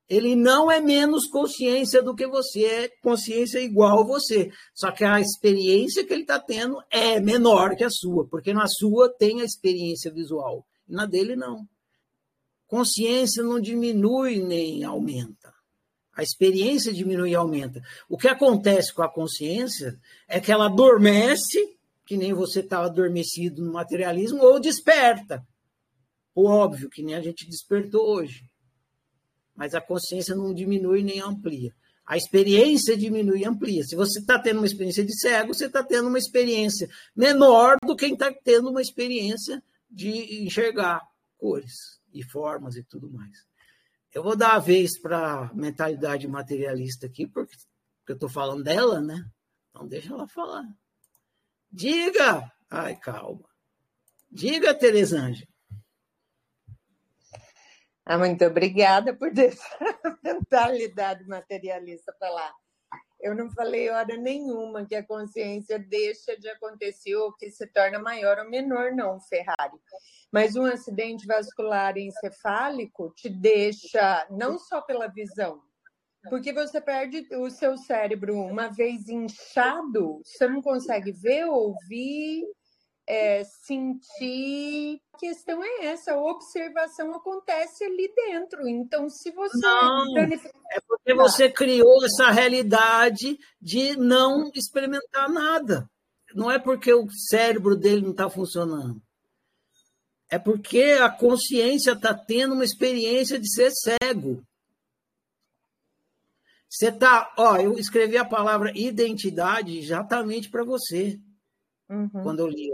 [0.08, 4.50] Ele não é menos consciência do que você, é consciência igual a você.
[4.74, 8.66] Só que a experiência que ele está tendo é menor que a sua, porque na
[8.66, 11.64] sua tem a experiência visual, na dele não
[12.70, 15.39] consciência não diminui nem aumenta.
[16.20, 17.80] A experiência diminui e aumenta.
[18.06, 19.98] O que acontece com a consciência
[20.28, 25.42] é que ela adormece, que nem você estava adormecido no materialismo, ou desperta.
[26.34, 28.44] O óbvio, que nem a gente despertou hoje.
[29.56, 31.74] Mas a consciência não diminui nem amplia.
[32.04, 33.82] A experiência diminui e amplia.
[33.82, 36.86] Se você está tendo uma experiência de cego, você está tendo uma experiência
[37.16, 41.00] menor do que quem está tendo uma experiência de enxergar
[41.38, 43.49] cores e formas e tudo mais.
[44.12, 47.56] Eu vou dar a vez para a mentalidade materialista aqui, porque,
[47.98, 49.24] porque eu estou falando dela, né?
[49.70, 50.64] Então deixa ela falar.
[51.70, 52.50] Diga!
[52.68, 53.48] Ai, calma.
[54.30, 55.48] Diga, Teresângela.
[58.04, 62.52] Ah, muito obrigada por deixar a mentalidade materialista falar.
[63.22, 67.98] Eu não falei hora nenhuma que a consciência deixa de acontecer ou que se torna
[67.98, 69.78] maior ou menor, não, Ferrari.
[70.32, 75.60] Mas um acidente vascular encefálico te deixa, não só pela visão,
[76.28, 82.44] porque você perde o seu cérebro uma vez inchado, você não consegue ver, ouvir,
[83.10, 85.00] é, sentir.
[85.12, 88.68] A questão é essa: a observação acontece ali dentro.
[88.68, 89.58] Então, se você.
[89.58, 95.90] Não, é porque você criou essa realidade de não experimentar nada.
[96.32, 99.02] Não é porque o cérebro dele não está funcionando.
[100.30, 104.40] É porque a consciência está tendo uma experiência de ser cego.
[106.68, 111.18] Você tá, ó, eu escrevi a palavra identidade exatamente para você.
[111.88, 112.08] Uhum.
[112.22, 112.70] Quando eu li.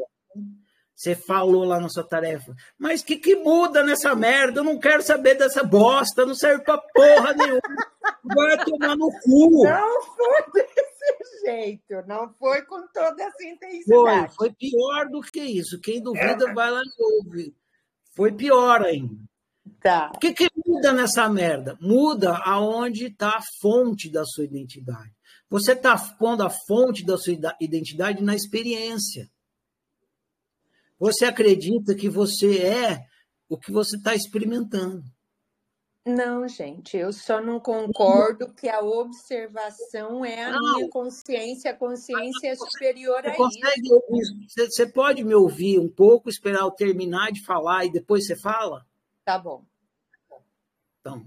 [0.96, 2.54] Você falou lá na sua tarefa.
[2.78, 4.60] Mas o que, que muda nessa merda?
[4.60, 7.60] Eu não quero saber dessa bosta, não serve pra porra nenhuma.
[8.24, 9.64] Vai tomar no cu.
[9.64, 13.84] Não foi desse jeito, não foi com toda essa intensidade.
[13.84, 15.78] Foi, foi pior do que isso.
[15.82, 17.54] Quem duvida, vai lá e ouve.
[18.14, 19.14] Foi pior ainda.
[19.82, 20.10] Tá.
[20.14, 21.76] O que, que muda nessa merda?
[21.78, 25.12] Muda aonde está a fonte da sua identidade.
[25.50, 29.28] Você está pondo a fonte da sua identidade na experiência.
[30.98, 33.06] Você acredita que você é
[33.48, 35.04] o que você está experimentando.
[36.06, 40.74] Não, gente, eu só não concordo que a observação é a não.
[40.74, 44.34] minha consciência, a consciência é superior você a consegue isso.
[44.48, 48.36] Você, você pode me ouvir um pouco, esperar eu terminar de falar e depois você
[48.36, 48.86] fala?
[49.24, 49.64] Tá bom.
[51.00, 51.26] Então,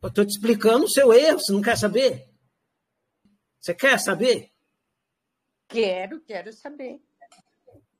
[0.00, 2.28] eu estou te explicando o seu erro, você não quer saber?
[3.58, 4.52] Você quer saber?
[5.66, 7.00] Quero, quero saber.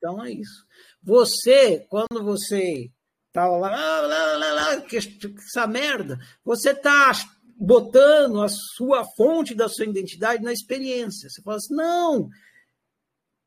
[0.06, 0.64] Então é isso.
[1.02, 2.88] Você, quando você
[3.32, 7.10] tá lá, lá, lá, lá, que essa merda, você tá
[7.58, 11.28] botando a sua fonte da sua identidade na experiência.
[11.28, 12.28] Você fala assim, não,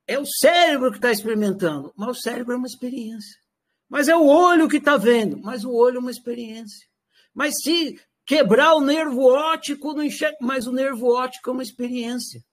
[0.05, 3.39] é o cérebro que está experimentando, mas o cérebro é uma experiência.
[3.87, 6.85] Mas é o olho que está vendo, mas o olho é uma experiência.
[7.33, 12.43] Mas se quebrar o nervo óptico, não enxerga, mas o nervo óptico é uma experiência.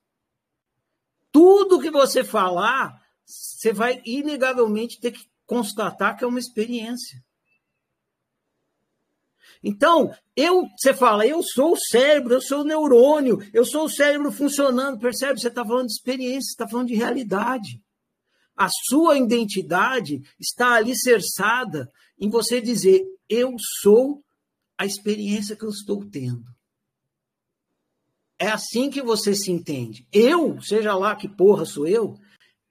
[1.33, 7.23] Tudo que você falar, você vai inegavelmente ter que constatar que é uma experiência.
[9.63, 13.91] Então, eu, você fala, eu sou o cérebro, eu sou o neurônio, eu sou o
[13.91, 15.41] cérebro funcionando, percebe?
[15.41, 17.83] Você está falando de experiência, está falando de realidade.
[18.57, 24.23] A sua identidade está alicerçada em você dizer: eu sou
[24.79, 26.45] a experiência que eu estou tendo.
[28.39, 30.07] É assim que você se entende.
[30.13, 32.19] Eu, seja lá que porra sou eu,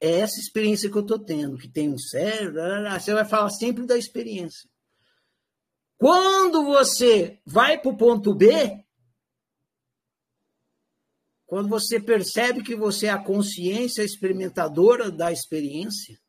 [0.05, 2.61] é essa experiência que eu estou tendo, que tem um cérebro,
[2.99, 4.69] você vai falar sempre da experiência.
[5.97, 8.83] Quando você vai para o ponto B,
[11.45, 16.19] quando você percebe que você é a consciência experimentadora da experiência,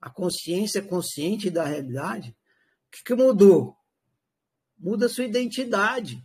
[0.00, 3.76] a consciência consciente da realidade, o que, que mudou?
[4.78, 6.24] Muda a sua identidade.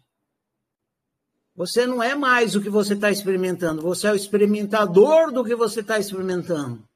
[1.59, 5.53] Você não é mais o que você está experimentando, você é o experimentador do que
[5.53, 6.87] você está experimentando.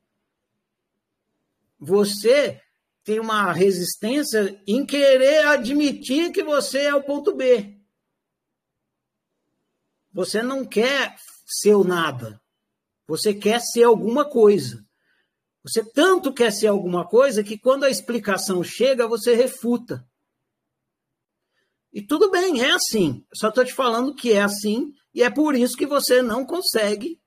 [1.77, 2.61] Você
[3.03, 7.77] tem uma resistência em querer admitir que você é o ponto B.
[10.14, 11.14] Você não quer
[11.45, 12.41] ser o nada.
[13.06, 14.81] Você quer ser alguma coisa.
[15.61, 20.07] Você tanto quer ser alguma coisa que quando a explicação chega, você refuta.
[21.94, 23.24] E tudo bem, é assim.
[23.34, 27.22] Só estou te falando que é assim, e é por isso que você não consegue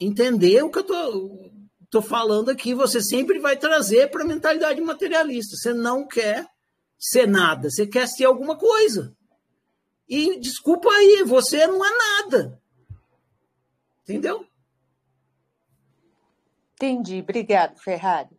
[0.00, 1.52] entender o que eu
[1.84, 2.74] estou falando aqui.
[2.74, 5.56] Você sempre vai trazer para a mentalidade materialista.
[5.56, 6.48] Você não quer
[6.98, 9.16] ser nada, você quer ser alguma coisa.
[10.08, 12.60] E desculpa aí, você não é nada.
[14.02, 14.46] Entendeu?
[16.74, 17.20] Entendi.
[17.20, 18.30] Obrigado, Ferrari.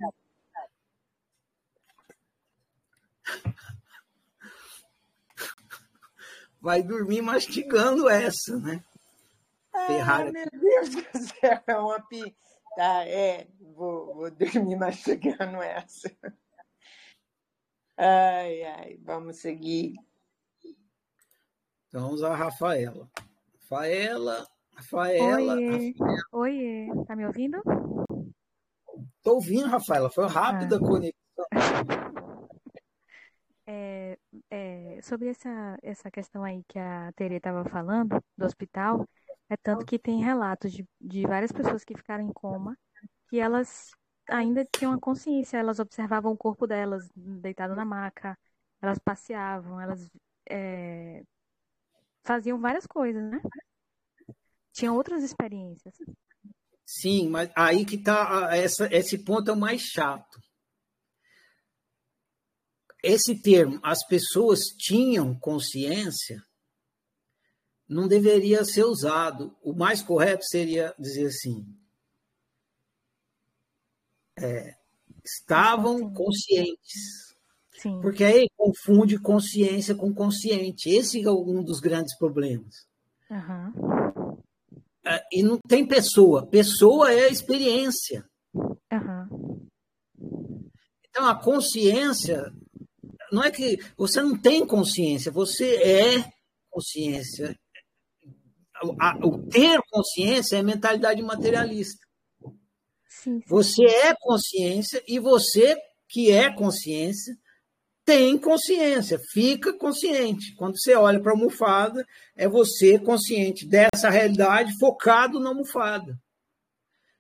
[6.62, 8.84] Vai dormir mastigando essa, né?
[9.74, 10.32] Ah, Ferrari.
[10.32, 12.36] Meu Deus do céu, é uma pi...
[12.76, 16.16] Tá, é, vou, vou dormir mastigando essa.
[17.98, 19.96] Ai, ai, vamos seguir.
[21.88, 23.10] Então vamos a Rafaela.
[23.62, 25.56] Rafaela, Rafaela.
[25.56, 25.96] Oiê.
[25.98, 26.26] Rafaela.
[26.32, 27.58] Oiê, tá me ouvindo?
[29.24, 30.12] Tô ouvindo, Rafaela.
[30.12, 30.78] Foi rápida ah.
[30.78, 31.48] a conexão.
[33.70, 34.17] É,
[34.50, 39.08] é, sobre essa, essa questão aí que a Tere estava falando, do hospital,
[39.50, 42.78] é tanto que tem relatos de, de várias pessoas que ficaram em coma,
[43.30, 43.92] que elas
[44.30, 48.38] ainda tinham a consciência, elas observavam o corpo delas deitado na maca,
[48.82, 50.10] elas passeavam, elas
[50.50, 51.24] é,
[52.24, 53.42] faziam várias coisas, né?
[54.74, 55.96] Tinham outras experiências.
[56.86, 60.40] Sim, mas aí que tá essa, esse ponto é o mais chato.
[63.08, 66.44] Esse termo, as pessoas tinham consciência,
[67.88, 69.56] não deveria ser usado.
[69.64, 71.66] O mais correto seria dizer assim:
[74.38, 74.76] é,
[75.24, 77.34] estavam conscientes.
[77.82, 78.02] Sim.
[78.02, 80.90] Porque aí confunde consciência com consciente.
[80.90, 82.90] Esse é um dos grandes problemas.
[83.32, 84.38] Uhum.
[85.32, 86.46] E não tem pessoa.
[86.46, 88.30] Pessoa é experiência.
[88.54, 89.66] Uhum.
[91.10, 92.54] Então, a consciência
[93.32, 96.32] não é que você não tem consciência, você é
[96.70, 97.58] consciência.
[99.24, 102.06] O ter consciência é mentalidade materialista.
[103.08, 103.44] Sim, sim.
[103.48, 105.76] Você é consciência e você
[106.08, 107.36] que é consciência
[108.08, 110.56] tem consciência, fica consciente.
[110.56, 116.18] Quando você olha para a almofada, é você consciente dessa realidade focado na almofada.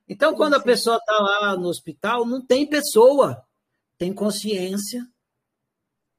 [0.07, 3.43] Então, quando a pessoa está lá no hospital, não tem pessoa,
[3.97, 5.05] tem consciência,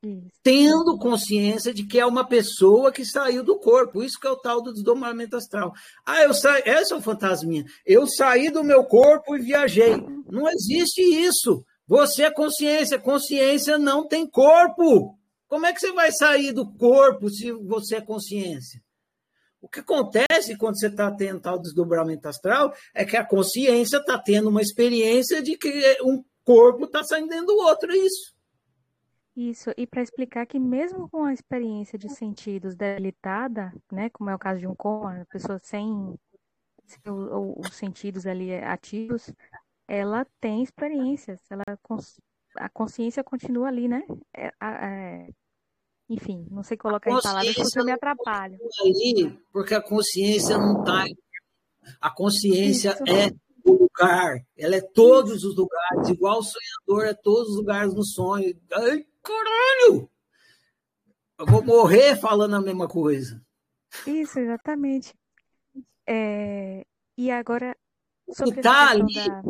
[0.03, 0.31] Isso.
[0.45, 4.03] tendo consciência de que é uma pessoa que saiu do corpo.
[4.03, 5.73] Isso que é o tal do desdobramento astral.
[6.07, 7.65] Ah, eu saí, essa é o fantasminha.
[7.85, 9.97] Eu saí do meu corpo e viajei.
[10.31, 11.65] Não existe isso.
[11.87, 12.99] Você é consciência.
[12.99, 15.19] Consciência não tem corpo.
[15.49, 18.81] Como é que você vai sair do corpo se você é consciência?
[19.61, 24.17] O que acontece quando você está tendo tal desdobramento astral é que a consciência está
[24.17, 28.38] tendo uma experiência de que um corpo está saindo dentro do outro, é isso.
[29.39, 34.35] Isso, e para explicar que mesmo com a experiência de sentidos debilitada, né, como é
[34.35, 36.19] o caso de um coma, a pessoa sem,
[37.07, 39.33] os sentidos ali ativos,
[39.87, 41.63] ela tem experiências, ela
[42.57, 44.03] a consciência continua ali, né?
[44.37, 45.29] É, é,
[46.09, 48.59] enfim, não sei colocar em palavras porque eu me atrapalho.
[48.81, 51.05] ali, porque a consciência não está.
[52.01, 53.05] A consciência Isso.
[53.07, 57.95] é o lugar, ela é todos os lugares, igual o sonhador é todos os lugares
[57.95, 58.59] no sonho.
[58.73, 60.11] Ai, caralho!
[61.39, 63.41] Eu vou morrer falando a mesma coisa.
[64.07, 65.15] Isso, exatamente.
[66.07, 66.85] É,
[67.17, 67.77] e agora,
[68.31, 69.43] sobre tá essa ali- da...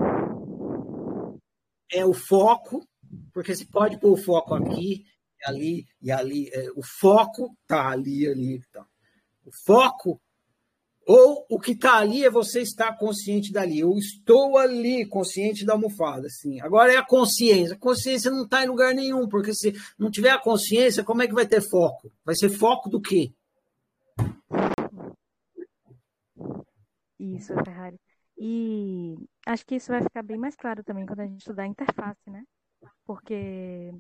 [1.91, 2.87] É o foco,
[3.33, 5.05] porque você pode pôr o foco aqui,
[5.45, 6.51] ali e ali.
[6.53, 8.61] É, o foco tá ali, ali.
[8.71, 8.87] Tá.
[9.47, 10.21] O foco,
[11.09, 13.81] ou o que está ali é você estar consciente dali.
[13.81, 16.27] Eu estou ali, consciente da almofada.
[16.27, 16.61] Assim.
[16.61, 17.75] Agora é a consciência.
[17.75, 21.27] A consciência não está em lugar nenhum, porque se não tiver a consciência, como é
[21.27, 22.13] que vai ter foco?
[22.23, 23.33] Vai ser foco do quê?
[27.19, 27.99] Isso, Ferrari.
[28.37, 29.17] E
[29.47, 32.29] acho que isso vai ficar bem mais claro também quando a gente estudar a interface,
[32.29, 32.45] né?
[33.07, 33.95] Porque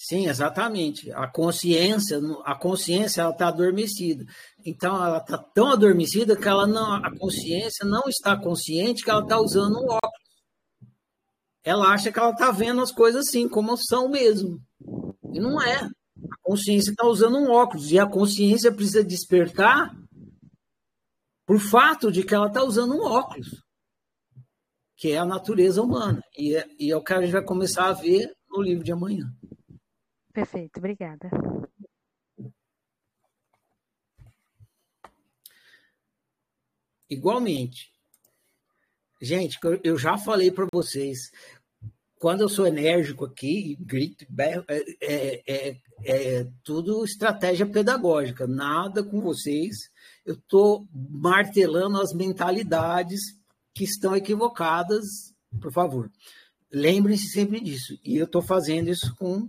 [0.00, 1.10] Sim, exatamente.
[1.10, 4.24] A consciência, a consciência ela está adormecida.
[4.64, 9.22] Então ela está tão adormecida que ela não, a consciência não está consciente que ela
[9.22, 10.28] está usando um óculos.
[11.64, 14.62] Ela acha que ela está vendo as coisas assim, como são mesmo.
[15.32, 15.78] E não é.
[15.82, 19.92] A consciência está usando um óculos e a consciência precisa despertar
[21.44, 23.48] por fato de que ela está usando um óculos,
[24.96, 26.22] que é a natureza humana.
[26.36, 28.92] E é, e é o que a gente vai começar a ver no livro de
[28.92, 29.26] amanhã.
[30.38, 31.28] Perfeito, obrigada.
[37.10, 37.90] Igualmente.
[39.20, 41.32] Gente, eu já falei para vocês,
[42.20, 49.02] quando eu sou enérgico aqui, grito, berro, é, é, é, é, tudo estratégia pedagógica, nada
[49.02, 49.90] com vocês.
[50.24, 53.36] Eu estou martelando as mentalidades
[53.74, 56.08] que estão equivocadas, por favor.
[56.70, 57.98] Lembrem-se sempre disso.
[58.04, 59.48] E eu estou fazendo isso com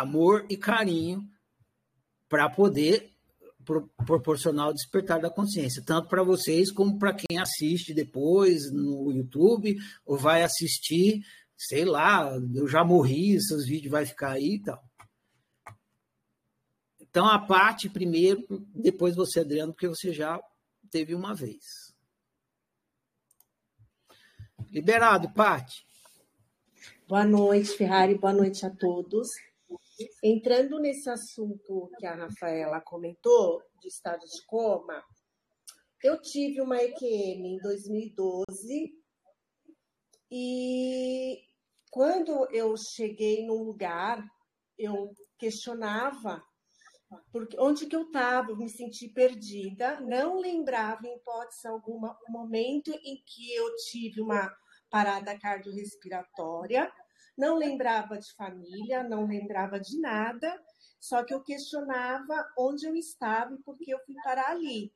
[0.00, 1.28] amor e carinho
[2.28, 3.14] para poder
[3.64, 9.10] pro, proporcionar o despertar da consciência, tanto para vocês como para quem assiste depois no
[9.10, 11.24] YouTube ou vai assistir,
[11.56, 14.82] sei lá, eu já morri, esses vídeos vai ficar aí e tal.
[17.00, 18.44] Então a parte primeiro,
[18.74, 20.40] depois você, Adriano, porque você já
[20.90, 21.94] teve uma vez.
[24.70, 25.86] Liberado, Pati.
[27.06, 28.18] Boa noite, Ferrari.
[28.18, 29.28] Boa noite a todos.
[30.22, 35.04] Entrando nesse assunto que a Rafaela comentou, de estado de coma,
[36.02, 38.92] eu tive uma EQM em 2012
[40.30, 41.38] e
[41.90, 44.22] quando eu cheguei num lugar,
[44.76, 46.42] eu questionava
[47.30, 52.90] porque onde que eu estava, me senti perdida, não lembrava em hipótese alguma o momento
[52.90, 54.52] em que eu tive uma
[54.90, 56.92] parada cardiorrespiratória,
[57.36, 60.62] não lembrava de família, não lembrava de nada,
[61.00, 64.92] só que eu questionava onde eu estava e por que eu fui parar ali.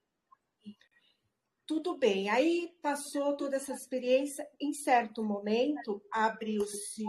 [1.67, 7.05] Tudo bem, aí passou toda essa experiência, em certo momento abriu-se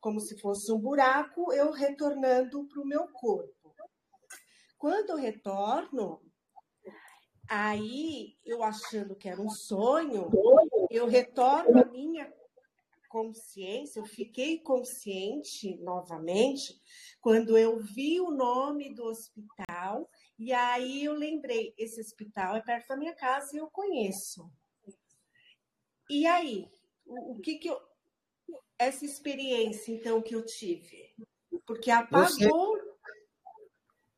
[0.00, 3.74] como se fosse um buraco, eu retornando para o meu corpo.
[4.78, 6.22] Quando eu retorno,
[7.50, 10.28] Aí, eu achando que era um sonho,
[10.90, 12.30] eu retorno à minha
[13.08, 16.80] consciência, eu fiquei consciente novamente
[17.20, 20.08] quando eu vi o nome do hospital
[20.38, 24.50] e aí eu lembrei, esse hospital é perto da minha casa e eu conheço.
[26.08, 26.70] E aí,
[27.04, 27.88] o, o que que eu
[28.78, 31.12] essa experiência então que eu tive?
[31.66, 32.78] Porque apagou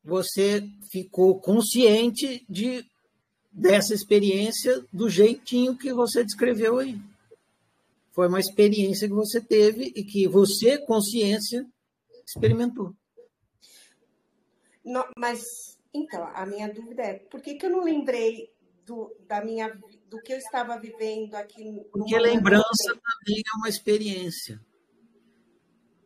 [0.03, 2.85] você, você ficou consciente de
[3.51, 7.01] dessa experiência do jeitinho que você descreveu aí.
[8.11, 11.65] Foi uma experiência que você teve e que você, consciência,
[12.25, 12.93] experimentou.
[14.83, 18.49] Não, mas, então, a minha dúvida é, por que, que eu não lembrei
[18.85, 19.69] do, da minha,
[20.09, 21.63] do que eu estava vivendo aqui?
[21.91, 24.59] Porque lembrança também é uma experiência.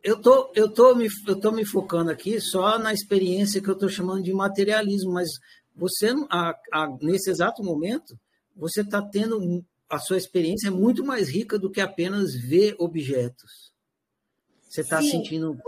[0.02, 3.74] Eu tô, eu tô me, eu tô me focando aqui só na experiência que eu
[3.74, 5.28] estou chamando de materialismo, mas
[5.74, 8.16] você, a, a, nesse exato momento,
[8.54, 13.72] você está tendo a sua experiência é muito mais rica do que apenas ver objetos.
[14.62, 15.58] Você está sentindo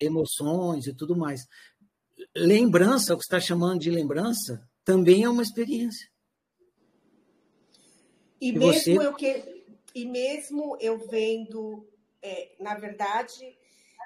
[0.00, 1.46] emoções e tudo mais.
[2.34, 6.08] Lembrança, o que está chamando de lembrança, também é uma experiência.
[8.40, 9.06] E, e mesmo você...
[9.06, 9.56] eu que
[9.94, 11.88] e mesmo eu vendo,
[12.20, 13.56] é, na verdade,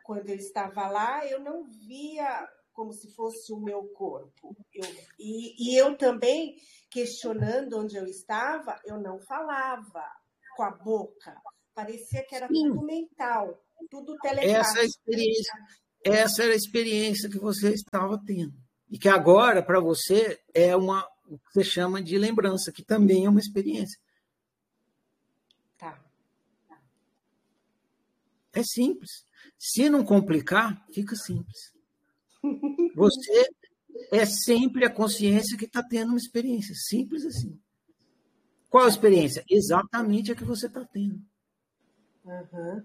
[0.04, 4.56] quando eu estava lá, eu não via como se fosse o meu corpo.
[4.72, 4.84] Eu,
[5.18, 6.56] e, e eu também,
[6.90, 10.04] questionando onde eu estava, eu não falava
[10.56, 11.40] com a boca.
[11.74, 12.68] Parecia que era Sim.
[12.68, 14.56] tudo mental, tudo telepático.
[14.56, 15.52] Essa, é experiência,
[16.04, 18.54] essa era a experiência que você estava tendo.
[18.90, 23.24] E que agora, para você, é uma o que você chama de lembrança, que também
[23.24, 23.98] é uma experiência.
[25.78, 26.04] Tá.
[28.52, 29.24] É simples.
[29.56, 31.72] Se não complicar, fica simples.
[32.94, 33.48] Você
[34.12, 36.74] é sempre a consciência que está tendo uma experiência.
[36.74, 37.58] Simples assim.
[38.68, 39.44] Qual a experiência?
[39.50, 41.20] Exatamente a que você está tendo.
[42.24, 42.82] Uhum.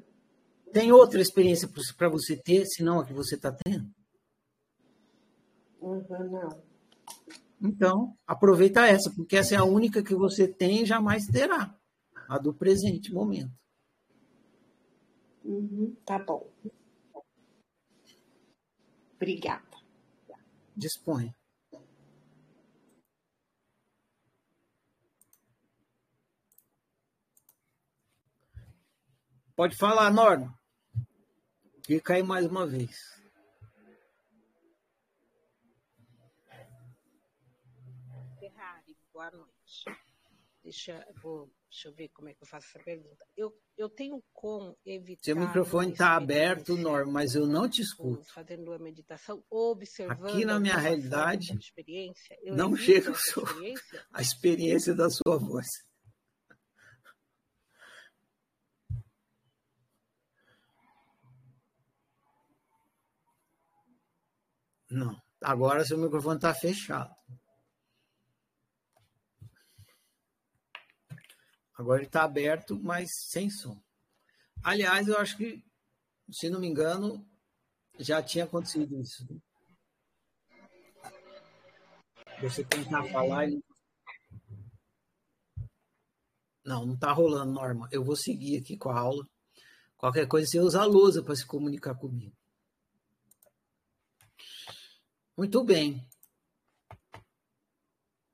[0.73, 3.90] Tem outra experiência para você ter, senão a que você está tendo?
[5.80, 6.64] Uhum, não.
[7.61, 11.77] Então, aproveita essa, porque essa é a única que você tem e jamais terá.
[12.27, 13.52] A do presente momento.
[15.44, 16.49] Uhum, tá bom.
[19.16, 19.64] Obrigada.
[20.76, 21.36] Disponha.
[29.56, 30.54] Pode falar, Norma.
[31.86, 33.16] Fica aí mais uma vez.
[38.38, 39.86] Ferrari, boa noite.
[40.62, 43.27] Deixa, vou Deixa eu ver como é que eu faço essa pergunta.
[43.35, 45.26] Eu, eu tenho como evitar.
[45.26, 48.23] Seu microfone está aberto, Norma, mas eu não te escuto.
[48.34, 50.30] Fazendo a meditação, observando.
[50.30, 54.06] Aqui na minha realidade, experiência, não chega a, sua, experiência.
[54.14, 55.68] a experiência da sua voz.
[64.89, 65.22] Não.
[65.41, 67.14] Agora seu microfone está fechado.
[71.76, 73.77] Agora ele está aberto, mas sem som.
[74.64, 75.64] Aliás, eu acho que,
[76.31, 77.27] se não me engano,
[77.99, 79.26] já tinha acontecido isso.
[79.30, 79.39] Né?
[82.41, 83.64] Você tentar falar e.
[86.64, 87.88] Não, não está rolando, Norma.
[87.91, 89.27] Eu vou seguir aqui com a aula.
[89.97, 92.35] Qualquer coisa, você usa a lousa para se comunicar comigo.
[95.38, 96.07] Muito bem.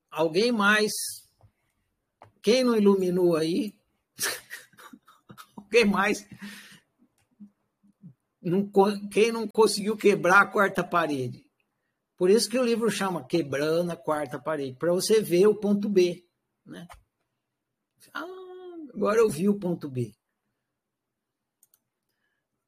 [0.09, 0.91] Alguém mais
[2.41, 3.75] quem não iluminou aí?
[5.69, 6.27] Quem mais?
[8.41, 8.69] Não,
[9.09, 11.45] quem não conseguiu quebrar a quarta parede?
[12.21, 15.89] Por isso que o livro chama Quebrando a Quarta Parede, para você ver o ponto
[15.89, 16.23] B.
[16.63, 16.87] Né?
[18.13, 18.23] Ah,
[18.93, 20.13] agora eu vi o ponto B.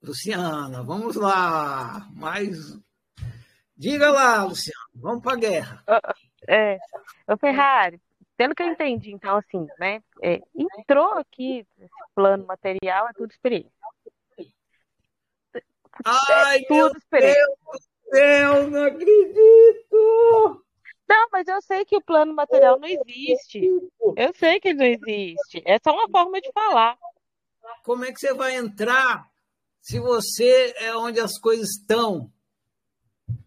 [0.01, 2.09] Luciana, vamos lá.
[2.15, 2.75] Mais.
[3.77, 5.83] Diga lá, Luciana, vamos para a guerra.
[6.49, 6.79] É,
[7.27, 8.01] o Ferrari,
[8.43, 10.03] pelo que eu entendi, então, assim, né?
[10.21, 13.71] É, entrou aqui esse plano material, é tudo experiência.
[16.03, 17.45] Ai, é tudo experiência.
[17.45, 20.65] Deus do céu, não acredito!
[21.07, 23.61] Não, mas eu sei que o plano material não existe.
[24.17, 25.63] Eu sei que não existe.
[25.65, 26.97] É só uma forma de falar.
[27.85, 29.31] Como é que você vai entrar
[29.79, 32.29] se você é onde as coisas estão?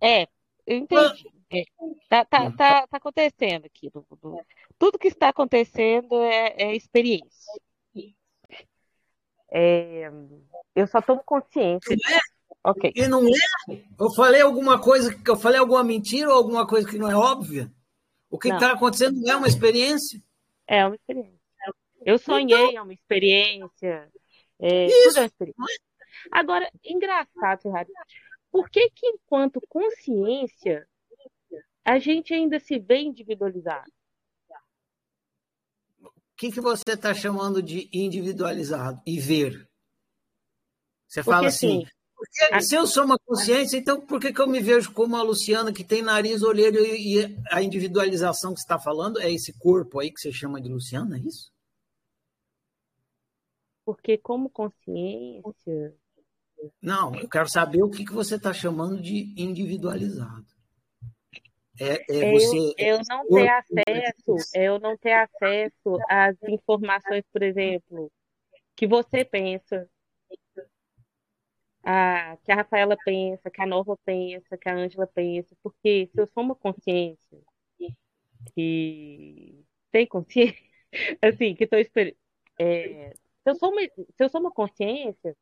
[0.01, 0.23] É,
[0.67, 1.37] eu entendi.
[1.51, 1.63] É,
[2.09, 3.91] tá, tá, tá, tá acontecendo aqui.
[3.91, 4.41] Do, do,
[4.79, 7.53] tudo que está acontecendo é, é experiência.
[9.51, 10.11] É,
[10.75, 11.97] eu só tomo consciência.
[11.97, 12.21] Não é?
[12.65, 12.93] Ok.
[12.95, 13.83] E não é?
[13.99, 17.73] Eu falei alguma coisa, eu falei alguma mentira ou alguma coisa que não é óbvia?
[18.29, 20.21] O que está acontecendo é uma experiência.
[20.67, 21.37] É uma experiência.
[22.05, 24.11] Eu sonhei, então, é uma experiência.
[24.59, 25.19] É, isso.
[25.19, 25.81] é experiência.
[26.31, 27.95] Agora, engraçado, Rádio,
[28.51, 30.87] por que que enquanto consciência
[31.85, 33.91] a gente ainda se vê individualizado?
[36.37, 39.67] O que, que você está chamando de individualizado e ver?
[41.09, 44.41] Você Porque, fala assim, assim porque, se eu sou uma consciência, então por que, que
[44.43, 48.61] eu me vejo como a Luciana que tem nariz, olheiro e, e a individualização que
[48.61, 51.51] você está falando é esse corpo aí que você chama de Luciana, é isso?
[53.83, 55.95] Porque como consciência.
[56.83, 60.56] Não, eu quero saber o que, que você está chamando de individualizado.
[61.79, 67.43] É, é você, eu, eu não ter acesso, eu não ter acesso às informações, por
[67.43, 68.11] exemplo,
[68.75, 69.89] que você pensa,
[71.85, 76.21] a, que a Rafaela pensa, que a Nova pensa, que a Ângela pensa, porque se
[76.21, 77.39] eu sou uma consciência
[78.55, 80.63] que tem consciência,
[81.23, 82.17] assim, que estou esperando.
[82.59, 83.11] É,
[83.43, 85.37] se, eu sou uma, se eu sou uma consciência,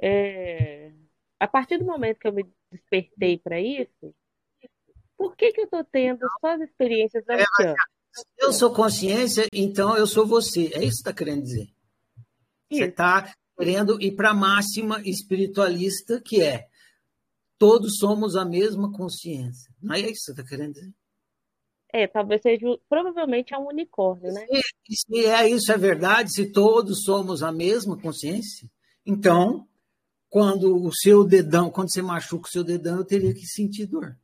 [0.00, 0.92] é,
[1.38, 4.14] a partir do momento que eu me despertei para isso,
[5.16, 7.74] por que, que eu estou tendo só as experiências da Luciana?
[8.38, 10.70] eu sou consciência, então eu sou você.
[10.74, 11.68] É isso que você está querendo dizer.
[12.70, 16.66] Você está querendo ir para a máxima espiritualista, que é
[17.58, 19.72] todos somos a mesma consciência.
[19.80, 20.92] Não é isso que você está querendo dizer?
[21.92, 24.44] É, talvez seja, provavelmente é um unicórnio, né?
[24.84, 28.68] Se, se é isso é verdade, se todos somos a mesma consciência,
[29.06, 29.68] então,
[30.28, 34.18] quando o seu dedão, quando você machuca o seu dedão, eu teria que sentir dor.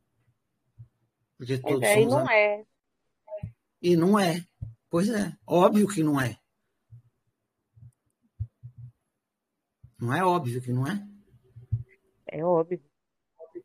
[1.41, 2.65] Porque todos é, e não é.
[3.81, 4.45] E não é.
[4.91, 6.37] Pois é, óbvio que não é.
[9.99, 11.03] Não é óbvio que não é?
[12.27, 12.79] É óbvio.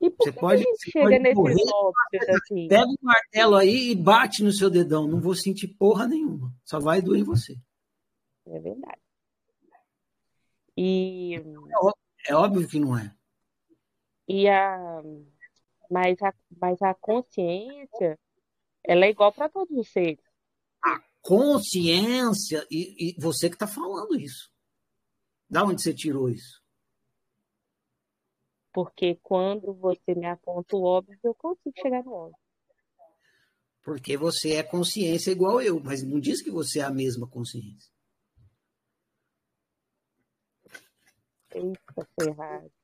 [0.00, 2.66] E por você que pode, chega nesses óbvios assim?
[2.66, 5.06] Pega um martelo aí e bate no seu dedão.
[5.06, 6.50] Não vou sentir porra nenhuma.
[6.64, 7.58] Só vai doer em você.
[8.46, 9.02] É verdade.
[10.74, 11.34] E...
[11.34, 11.94] É óbvio,
[12.26, 13.14] é óbvio que não é.
[14.26, 15.02] E a...
[15.90, 16.34] Mas, a...
[16.60, 18.18] Mas a consciência,
[18.84, 20.24] ela é igual para todos os seres.
[20.82, 24.50] A consciência, e, e você que está falando isso.
[25.48, 26.62] Da onde você tirou isso?
[28.72, 32.38] Porque quando você me aponta o óbvio, eu consigo chegar no óbvio.
[33.82, 37.90] Porque você é consciência igual eu, mas não diz que você é a mesma consciência.
[41.54, 42.75] Eita, ferrado.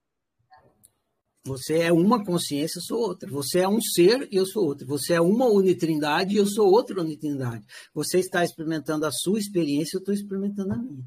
[1.45, 3.29] Você é uma consciência, eu sou outra.
[3.31, 4.87] Você é um ser e eu sou outra.
[4.87, 7.65] Você é uma unitrindade e eu sou outra unitrindade.
[7.93, 11.05] Você está experimentando a sua experiência, eu estou experimentando a minha.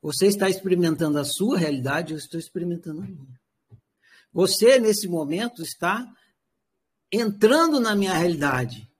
[0.00, 3.40] Você está experimentando a sua realidade, eu estou experimentando a minha.
[4.32, 6.04] Você, nesse momento, está
[7.12, 8.90] entrando na minha realidade,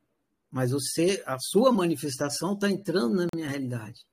[0.49, 4.05] mas você, a sua manifestação está entrando na minha realidade.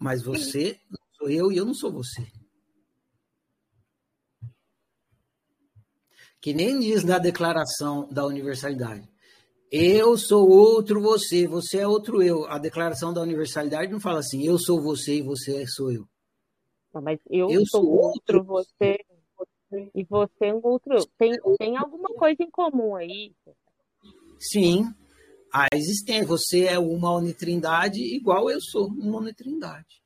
[0.00, 2.26] Mas você não sou eu e eu não sou você.
[6.40, 9.06] Que nem diz na declaração da universalidade.
[9.70, 12.46] Eu sou outro você, você é outro eu.
[12.46, 16.08] A declaração da universalidade não fala assim, eu sou você e você sou eu.
[16.94, 18.98] Não, mas eu, eu sou, sou outro você
[19.94, 21.06] e você é um outro eu.
[21.18, 23.32] Tem, tem alguma coisa em comum aí?
[24.40, 24.92] Sim,
[25.52, 26.26] a existência.
[26.26, 30.02] Você é uma unitrindade igual eu sou uma unitrindade.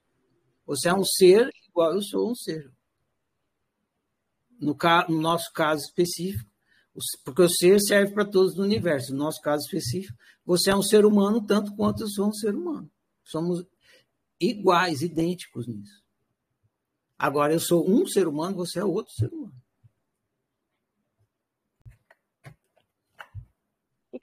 [0.66, 2.70] Você é um ser igual eu sou um ser.
[4.60, 4.76] No,
[5.08, 6.48] no nosso caso específico,
[7.24, 9.12] porque o ser serve para todos no universo.
[9.12, 12.54] No nosso caso específico, você é um ser humano tanto quanto eu sou um ser
[12.54, 12.90] humano.
[13.24, 13.64] Somos
[14.40, 16.02] iguais, idênticos nisso.
[17.18, 19.63] Agora, eu sou um ser humano, você é outro ser humano.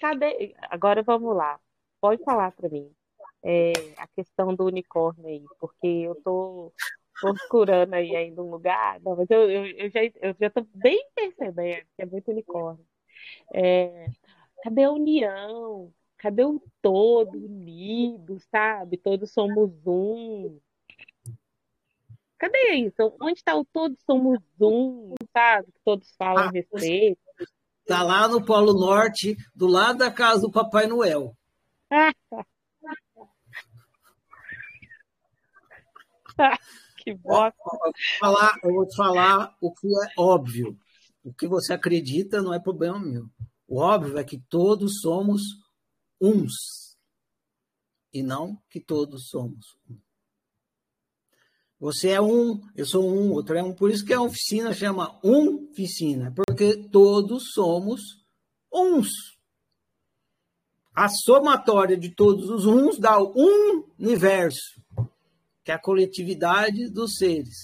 [0.02, 0.56] Cadê?
[0.64, 1.60] Agora vamos lá.
[2.02, 2.92] Pode falar para mim
[3.44, 6.74] é, a questão do unicórnio aí, porque eu tô
[7.20, 11.06] procurando aí ainda um lugar, não, mas eu, eu, eu já eu já tô bem
[11.14, 12.86] percebendo que é muito unicórnio.
[13.54, 14.08] É,
[14.64, 15.94] cadê a união?
[16.18, 18.98] Cadê o todo unido, sabe?
[18.98, 20.60] Todos somos um.
[22.38, 23.16] Cadê isso?
[23.22, 25.72] Onde está o todos somos um, sabe?
[25.72, 27.22] Que todos falam a ah, respeito.
[27.82, 31.36] Está lá no Polo Norte, do lado da casa do Papai Noel.
[36.98, 37.58] que bosta.
[37.60, 40.78] Eu vou, falar, eu vou te falar o que é óbvio.
[41.24, 43.30] O que você acredita não é problema meu.
[43.68, 45.42] O óbvio é que todos somos
[46.20, 46.98] uns.
[48.14, 49.98] E não que todos somos um.
[51.82, 53.74] Você é um, eu sou um, outro é um.
[53.74, 58.24] Por isso que a oficina chama oficina, porque todos somos
[58.72, 59.10] uns.
[60.94, 64.80] A somatória de todos os uns dá um universo,
[65.64, 67.58] que é a coletividade dos seres.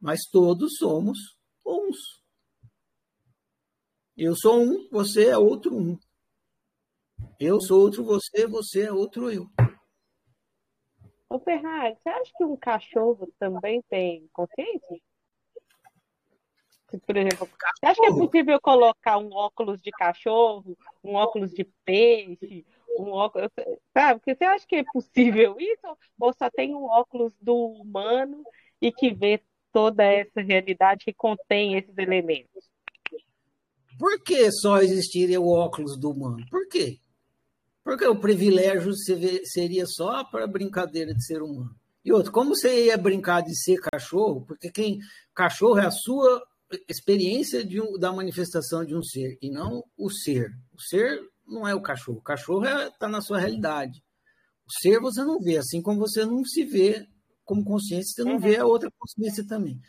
[0.00, 1.18] Mas todos somos
[1.66, 1.98] uns.
[4.16, 5.98] Eu sou um, você é outro um.
[7.38, 9.46] Eu sou outro você, você é outro eu.
[11.38, 15.00] Ô, Ferrari, você acha que um cachorro também tem consciência?
[17.06, 21.62] Por exemplo, você acha que é possível colocar um óculos de cachorro, um óculos de
[21.84, 22.66] peixe,
[22.98, 23.50] um óculos.
[23.94, 24.20] Sabe?
[24.26, 25.96] Você acha que é possível isso?
[26.18, 28.42] Ou só tem um óculos do humano
[28.80, 29.40] e que vê
[29.72, 32.68] toda essa realidade que contém esses elementos?
[33.96, 36.44] Por que só existiria o óculos do humano?
[36.50, 36.98] Por quê?
[37.88, 38.92] Porque o privilégio
[39.44, 41.74] seria só para brincadeira de ser humano.
[42.04, 44.44] E outro, como você ia brincar de ser cachorro?
[44.44, 44.98] Porque quem
[45.34, 46.46] cachorro é a sua
[46.86, 50.50] experiência de, da manifestação de um ser e não o ser.
[50.70, 52.18] O ser não é o cachorro.
[52.18, 54.04] O cachorro está é, tá na sua realidade.
[54.66, 57.06] O ser você não vê, assim como você não se vê
[57.42, 58.38] como consciência, você não uhum.
[58.38, 59.80] vê a outra consciência também.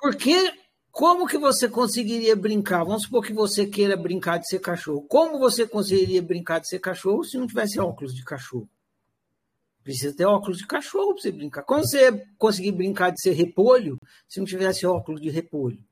[0.00, 0.36] Porque
[0.90, 2.84] como que você conseguiria brincar?
[2.84, 5.02] Vamos supor que você queira brincar de ser cachorro.
[5.02, 8.68] Como você conseguiria brincar de ser cachorro se não tivesse óculos de cachorro?
[9.82, 11.62] Precisa ter óculos de cachorro para você brincar.
[11.62, 13.98] Como você conseguir brincar de ser repolho
[14.28, 15.82] se não tivesse óculos de repolho?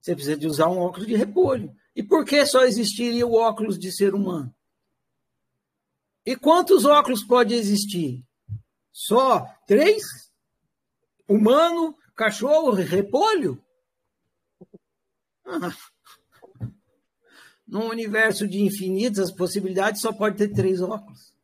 [0.00, 1.74] Você precisa de usar um óculos de repolho.
[1.94, 4.54] E por que só existiria o óculos de ser humano?
[6.24, 8.22] E quantos óculos pode existir?
[8.92, 10.02] Só três?
[11.28, 13.62] Humano, cachorro repolho?
[17.66, 21.34] Num universo de infinitas possibilidades, só pode ter três óculos.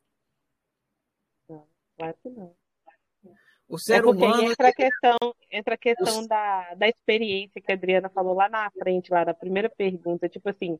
[1.49, 1.67] Não,
[1.97, 2.55] claro que não.
[3.69, 4.43] O ser é humano.
[4.43, 5.17] Entra a questão,
[5.51, 9.33] entra a questão da, da experiência que a Adriana falou lá na frente, lá na
[9.33, 10.29] primeira pergunta.
[10.29, 10.79] Tipo assim,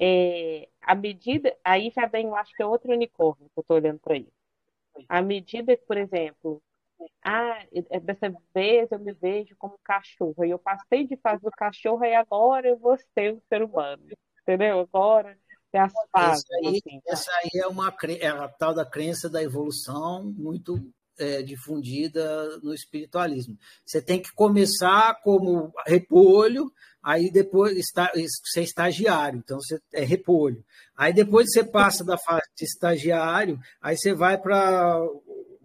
[0.00, 1.54] é, a medida.
[1.64, 4.30] Aí já vem, eu acho que é outro unicórnio que eu estou olhando para isso.
[5.08, 6.62] À medida que, por exemplo,
[7.24, 7.64] ah,
[8.02, 10.44] dessa vez eu me vejo como cachorro.
[10.44, 14.02] E eu passei de fase do cachorro e agora eu vou ser um ser humano.
[14.42, 14.80] Entendeu?
[14.80, 15.36] Agora
[15.72, 16.44] é as fases.
[16.44, 17.00] Essa aí, assim.
[17.06, 20.78] essa aí é, uma, é a tal da crença da evolução muito
[21.18, 23.56] é, difundida no espiritualismo.
[23.84, 26.70] Você tem que começar como repolho,
[27.02, 30.64] aí depois está, você é estagiário, então você é repolho.
[30.96, 34.98] Aí depois você passa da fase de estagiário, aí você vai para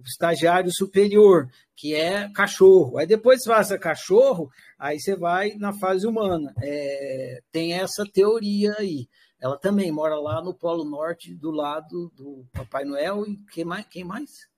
[0.04, 2.98] estagiário superior, que é cachorro.
[2.98, 6.54] Aí depois faça cachorro, aí você vai na fase humana.
[6.62, 9.08] É, tem essa teoria aí.
[9.40, 13.86] Ela também mora lá no Polo Norte, do lado do Papai Noel e quem mais?
[13.88, 14.50] Quem mais?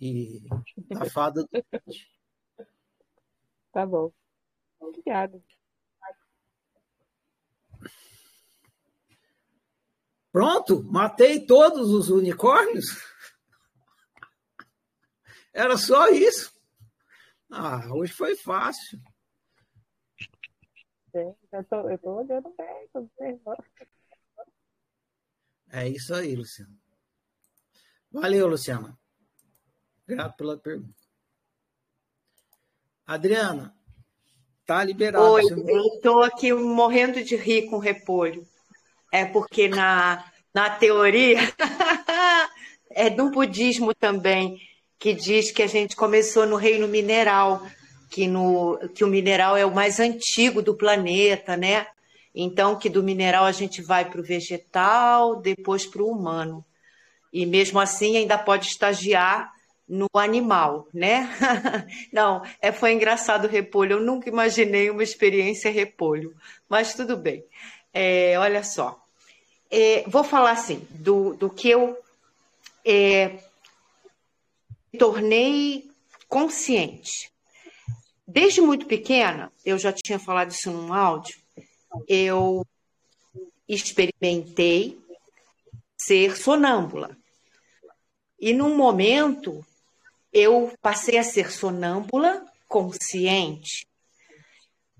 [0.00, 0.42] E
[0.94, 1.48] a fada do...
[3.72, 4.12] Tá bom.
[4.78, 5.42] Obrigada.
[10.30, 13.11] Pronto, matei todos os unicórnios.
[15.52, 16.52] Era só isso.
[17.50, 18.98] Ah, hoje foi fácil.
[21.12, 23.06] eu estou olhando bem, tô
[25.70, 26.74] É isso aí, Luciano.
[28.10, 28.98] Valeu, Luciana.
[30.04, 31.02] Obrigado pela pergunta.
[33.06, 33.76] Adriana,
[34.64, 35.24] tá liberado.
[35.32, 38.46] Oi, eu estou aqui morrendo de rir com repolho.
[39.12, 41.38] É porque na, na teoria
[42.90, 44.71] é do budismo também
[45.02, 47.66] que diz que a gente começou no reino mineral,
[48.08, 51.88] que, no, que o mineral é o mais antigo do planeta, né?
[52.32, 56.64] Então, que do mineral a gente vai para o vegetal, depois para o humano.
[57.32, 59.50] E mesmo assim ainda pode estagiar
[59.88, 61.28] no animal, né?
[62.12, 63.94] Não, é, foi engraçado o repolho.
[63.94, 66.32] Eu nunca imaginei uma experiência repolho,
[66.68, 67.44] mas tudo bem.
[67.92, 69.02] É, olha só,
[69.68, 71.98] é, vou falar assim do, do que eu
[72.84, 73.40] é,
[74.98, 75.90] tornei
[76.28, 77.32] consciente.
[78.26, 81.36] Desde muito pequena, eu já tinha falado isso num áudio,
[82.08, 82.66] eu
[83.68, 84.98] experimentei
[86.00, 87.16] ser sonâmbula.
[88.40, 89.64] E num momento,
[90.32, 93.86] eu passei a ser sonâmbula consciente.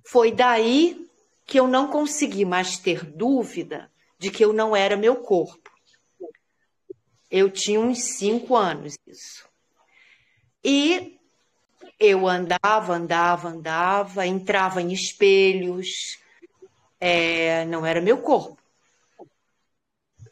[0.04, 1.08] Foi daí
[1.46, 5.70] que eu não consegui mais ter dúvida de que eu não era meu corpo.
[7.30, 9.51] Eu tinha uns cinco anos isso.
[10.64, 11.18] E
[11.98, 16.18] eu andava, andava, andava, entrava em espelhos,
[17.00, 18.60] é, não era meu corpo.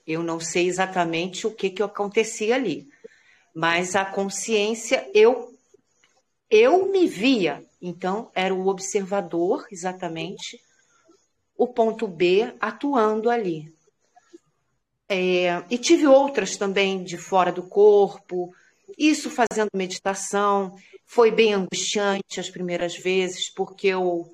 [0.07, 2.89] Eu não sei exatamente o que, que acontecia ali,
[3.55, 5.53] Mas a consciência, eu,
[6.49, 7.65] eu me via.
[7.81, 10.61] Então, era o observador, exatamente,
[11.57, 13.73] o ponto B atuando ali.
[15.09, 18.55] É, e tive outras também de fora do corpo,
[18.99, 20.77] isso fazendo meditação.
[21.07, 24.31] Foi bem angustiante as primeiras vezes, porque eu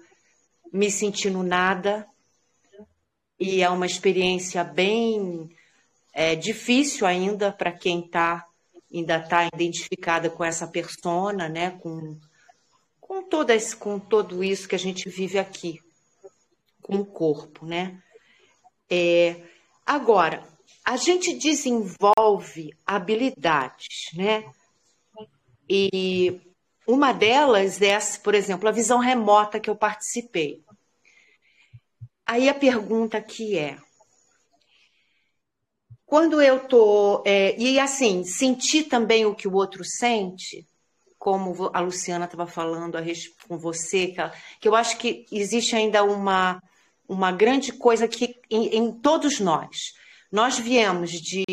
[0.73, 2.07] me senti no nada,
[3.39, 5.51] e é uma experiência bem
[6.13, 8.47] é, difícil ainda para quem tá,
[8.93, 11.73] ainda está identificada com essa persona, né?
[11.83, 12.19] com,
[13.01, 15.81] com, toda esse, com todo isso que a gente vive aqui,
[16.83, 17.67] com o corpo.
[17.67, 18.03] Né?
[18.89, 19.43] É,
[19.85, 20.43] agora,
[20.87, 24.49] a gente desenvolve habilidades, né?
[25.69, 26.41] E
[26.87, 30.63] uma delas é, por exemplo, a visão remota que eu participei.
[32.25, 33.77] Aí a pergunta aqui é:
[36.05, 40.65] quando eu tô é, e assim sentir também o que o outro sente,
[41.19, 42.97] como a Luciana estava falando
[43.49, 44.31] com você, que,
[44.61, 46.63] que, eu acho que existe ainda uma
[47.09, 49.95] uma grande coisa que em, em todos nós,
[50.31, 51.45] nós viemos de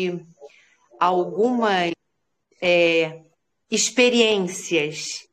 [0.98, 1.92] algumas
[2.60, 3.22] é,
[3.70, 5.26] experiências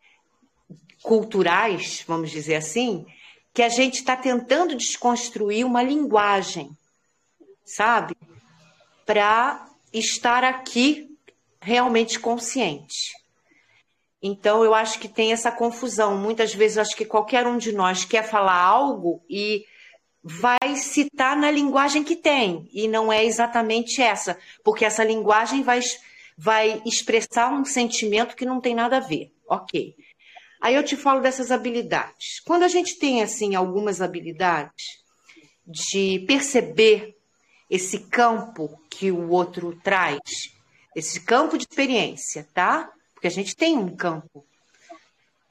[1.02, 3.06] culturais, vamos dizer assim,
[3.54, 6.70] que a gente está tentando desconstruir uma linguagem,
[7.66, 8.16] sabe?
[9.06, 11.10] Para estar aqui
[11.60, 13.12] realmente consciente.
[14.22, 16.16] Então, eu acho que tem essa confusão.
[16.18, 19.66] Muitas vezes, acho que qualquer um de nós quer falar algo e
[20.24, 25.80] vai citar na linguagem que tem, e não é exatamente essa, porque essa linguagem vai,
[26.38, 29.32] vai expressar um sentimento que não tem nada a ver.
[29.48, 29.96] Ok.
[30.62, 32.40] Aí eu te falo dessas habilidades.
[32.46, 35.02] Quando a gente tem assim algumas habilidades
[35.66, 37.18] de perceber
[37.68, 40.20] esse campo que o outro traz,
[40.96, 42.92] esse campo de experiência, tá?
[43.14, 44.46] Porque a gente tem um campo.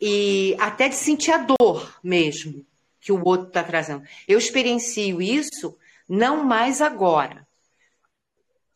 [0.01, 2.65] E até de sentir a dor mesmo
[3.01, 4.05] que o outro está trazendo.
[4.29, 5.77] Eu experiencio isso
[6.09, 7.47] não mais agora,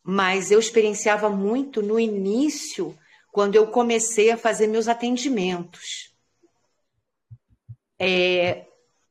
[0.03, 2.97] mas eu experienciava muito no início,
[3.31, 6.15] quando eu comecei a fazer meus atendimentos
[7.99, 8.65] é,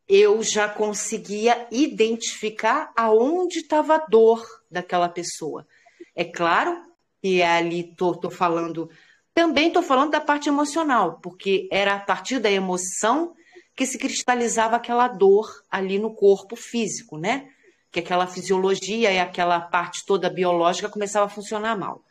[0.09, 5.67] eu já conseguia identificar aonde estava a dor daquela pessoa.
[6.15, 6.83] É claro
[7.23, 8.91] que ali estou falando,
[9.33, 13.35] também estou falando da parte emocional, porque era a partir da emoção
[13.77, 17.49] que se cristalizava aquela dor ali no corpo físico, né?
[17.91, 22.05] Que aquela fisiologia e aquela parte toda biológica começava a funcionar mal.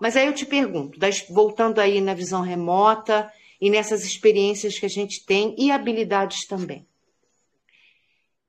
[0.00, 0.98] Mas aí eu te pergunto,
[1.28, 6.86] voltando aí na visão remota e nessas experiências que a gente tem e habilidades também.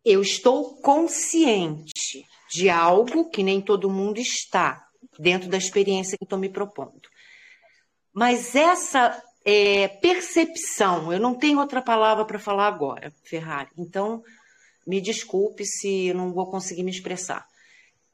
[0.03, 4.87] Eu estou consciente de algo que nem todo mundo está
[5.19, 7.09] dentro da experiência que estou me propondo.
[8.13, 14.23] Mas essa é, percepção, eu não tenho outra palavra para falar agora, Ferrari, então
[14.85, 17.47] me desculpe se eu não vou conseguir me expressar.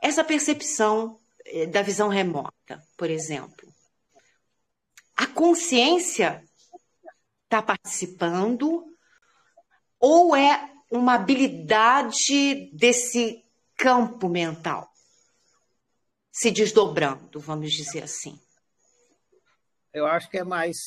[0.01, 3.67] Essa percepção é, da visão remota, por exemplo,
[5.15, 6.43] a consciência
[7.45, 8.85] está participando
[9.99, 13.43] ou é uma habilidade desse
[13.75, 14.89] campo mental
[16.37, 18.39] se desdobrando, vamos dizer assim?
[19.91, 20.77] Eu acho que é mais.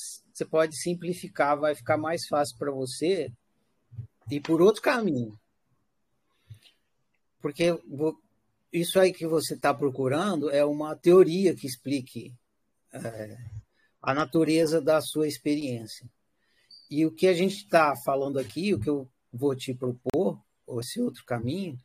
[0.41, 3.31] Você pode simplificar, vai ficar mais fácil para você
[4.31, 5.39] ir por outro caminho.
[7.43, 7.79] Porque
[8.73, 12.33] isso aí que você está procurando é uma teoria que explique
[12.91, 13.37] é,
[14.01, 16.09] a natureza da sua experiência.
[16.91, 20.43] E o que a gente está falando aqui, o que eu vou te propor,
[20.79, 21.79] esse outro caminho,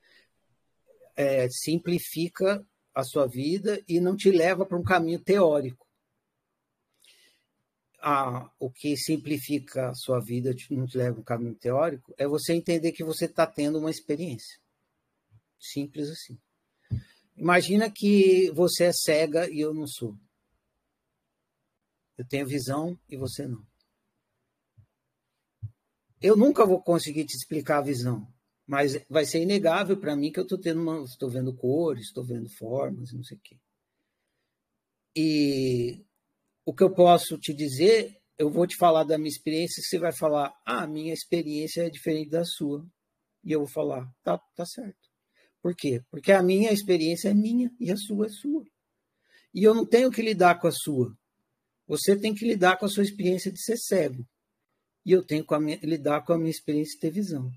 [1.13, 5.84] é, simplifica a sua vida e não te leva para um caminho teórico.
[8.07, 12.53] Ah, o que simplifica a sua vida, não te leva um caminho teórico, é você
[12.53, 14.59] entender que você está tendo uma experiência.
[15.59, 16.39] Simples assim.
[17.35, 20.15] Imagina que você é cega e eu não sou.
[22.15, 23.65] Eu tenho visão e você não.
[26.21, 28.31] Eu nunca vou conseguir te explicar a visão,
[28.67, 32.23] mas vai ser inegável para mim que eu estou tendo uma, estou vendo cores, estou
[32.23, 33.57] vendo formas, não sei o quê.
[35.15, 36.04] E
[36.65, 40.11] o que eu posso te dizer, eu vou te falar da minha experiência, você vai
[40.11, 42.85] falar, ah, minha experiência é diferente da sua.
[43.43, 45.07] E eu vou falar, tá, tá certo.
[45.61, 46.01] Por quê?
[46.09, 48.63] Porque a minha experiência é minha e a sua é sua.
[49.53, 51.15] E eu não tenho que lidar com a sua.
[51.87, 54.27] Você tem que lidar com a sua experiência de ser cego
[55.05, 57.51] e eu tenho que lidar com a minha experiência de ter visão.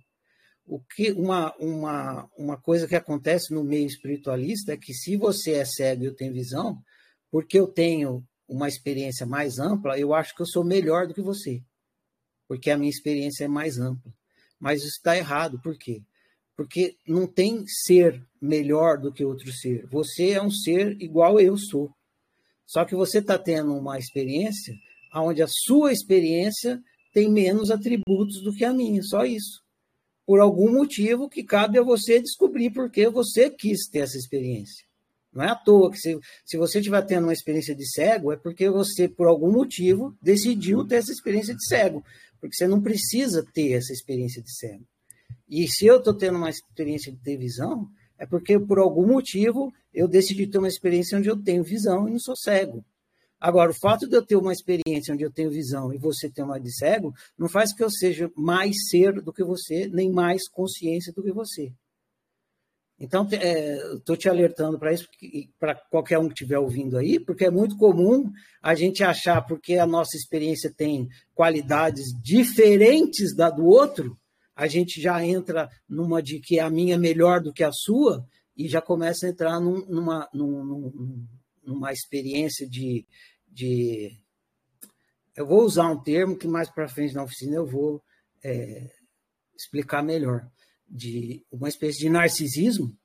[0.67, 5.53] O que uma, uma, uma coisa que acontece no meio espiritualista é que se você
[5.53, 6.79] é cego e eu tenho visão,
[7.31, 11.21] porque eu tenho uma experiência mais ampla, eu acho que eu sou melhor do que
[11.21, 11.63] você,
[12.49, 14.13] porque a minha experiência é mais ampla.
[14.59, 16.03] Mas isso está errado, por quê?
[16.57, 19.87] Porque não tem ser melhor do que outro ser.
[19.87, 21.93] Você é um ser igual eu sou.
[22.67, 24.75] Só que você está tendo uma experiência
[25.15, 29.63] onde a sua experiência tem menos atributos do que a minha, só isso.
[30.27, 34.88] Por algum motivo que cabe a você descobrir porque você quis ter essa experiência.
[35.39, 38.37] Não é à toa que se, se você estiver tendo uma experiência de cego, é
[38.37, 42.05] porque você, por algum motivo, decidiu ter essa experiência de cego.
[42.41, 44.85] Porque você não precisa ter essa experiência de cego.
[45.49, 47.89] E se eu estou tendo uma experiência de ter visão,
[48.19, 52.11] é porque, por algum motivo, eu decidi ter uma experiência onde eu tenho visão e
[52.11, 52.85] não sou cego.
[53.41, 56.43] Agora, o fato de eu ter uma experiência onde eu tenho visão e você ter
[56.43, 60.49] uma de cego, não faz que eu seja mais ser do que você, nem mais
[60.49, 61.73] consciência do que você.
[63.01, 65.07] Então, estou é, te alertando para isso,
[65.59, 68.31] para qualquer um que estiver ouvindo aí, porque é muito comum
[68.61, 74.19] a gente achar, porque a nossa experiência tem qualidades diferentes da do outro,
[74.55, 78.27] a gente já entra numa de que a minha é melhor do que a sua,
[78.57, 81.25] e já começa a entrar num, numa, num,
[81.63, 83.07] numa experiência de,
[83.47, 84.11] de.
[85.37, 88.03] Eu vou usar um termo que mais para frente na oficina eu vou
[88.43, 88.91] é,
[89.57, 90.51] explicar melhor
[90.89, 92.97] de uma espécie de narcisismo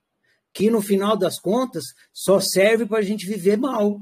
[0.53, 1.83] que, no final das contas,
[2.13, 3.99] só serve para a gente viver mal.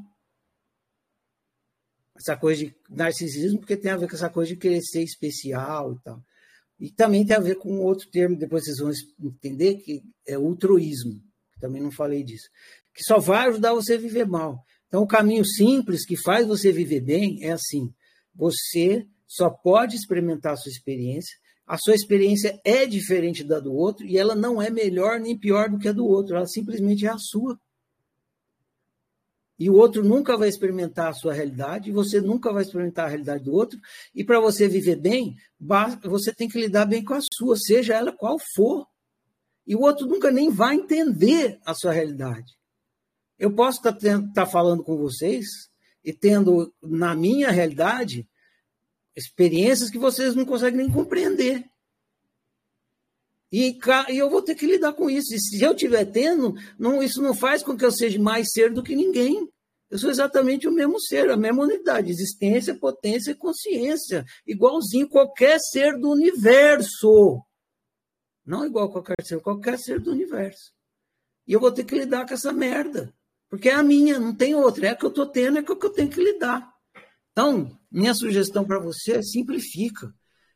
[2.16, 5.94] Essa coisa de narcisismo, porque tem a ver com essa coisa de querer ser especial
[5.94, 6.24] e tal.
[6.80, 8.91] E também tem a ver com outro termo, depois vocês vão
[9.24, 11.22] entender, que é altruísmo.
[11.60, 12.49] Também não falei disso.
[12.94, 14.64] Que só vai ajudar você a viver mal.
[14.88, 17.94] Então, o caminho simples que faz você viver bem é assim:
[18.36, 21.38] você só pode experimentar a sua experiência
[21.72, 25.69] a sua experiência é diferente da do outro e ela não é melhor nem pior
[25.69, 27.57] do que a do outro, ela simplesmente é a sua.
[29.57, 33.45] E o outro nunca vai experimentar a sua realidade, você nunca vai experimentar a realidade
[33.45, 33.80] do outro.
[34.14, 35.34] E para você viver bem,
[36.03, 38.85] você tem que lidar bem com a sua, seja ela qual for.
[39.65, 42.52] E o outro nunca nem vai entender a sua realidade.
[43.39, 45.45] Eu posso estar tá, tá falando com vocês
[46.03, 48.27] e tendo na minha realidade
[49.15, 51.65] experiências que vocês não conseguem nem compreender.
[53.51, 53.77] E,
[54.09, 55.35] e, eu vou ter que lidar com isso.
[55.35, 58.71] E se eu estiver tendo, não, isso não faz com que eu seja mais ser
[58.71, 59.49] do que ninguém.
[59.89, 65.59] Eu sou exatamente o mesmo ser, a mesma unidade, existência, potência e consciência, igualzinho qualquer
[65.59, 67.43] ser do universo.
[68.45, 70.71] Não igual qualquer ser, qualquer ser do universo.
[71.45, 73.13] E eu vou ter que lidar com essa merda.
[73.49, 74.88] Porque é a minha, não tem outra.
[74.88, 76.73] É a que eu estou tendo, é a que eu tenho que lidar.
[77.33, 80.13] Então, minha sugestão para você é simplifica.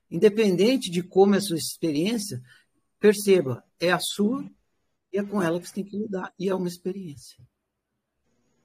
[0.10, 2.42] Independente de como é a sua experiência,
[3.00, 4.46] perceba, é a sua
[5.12, 6.34] e é com ela que você tem que lidar.
[6.40, 7.38] E é uma experiência.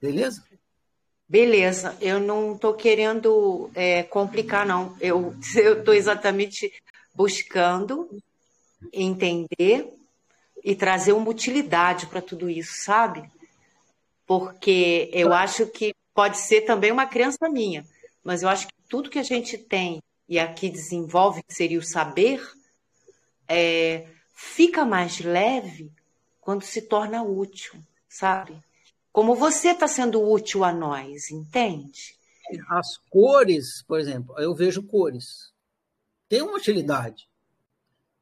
[0.01, 0.45] Beleza?
[1.29, 1.97] Beleza.
[2.01, 4.97] Eu não estou querendo é, complicar, não.
[5.01, 6.73] Eu estou exatamente
[7.15, 8.09] buscando
[8.93, 9.93] entender
[10.63, 13.29] e trazer uma utilidade para tudo isso, sabe?
[14.27, 17.85] Porque eu acho que pode ser também uma crença minha
[18.23, 21.83] mas eu acho que tudo que a gente tem e aqui desenvolve, que seria o
[21.83, 22.41] saber,
[23.49, 25.93] é, fica mais leve
[26.41, 27.75] quando se torna útil,
[28.09, 28.57] sabe?
[29.13, 32.15] Como você está sendo útil a nós, entende?
[32.69, 35.53] As cores, por exemplo, eu vejo cores.
[36.29, 37.29] Tem uma utilidade.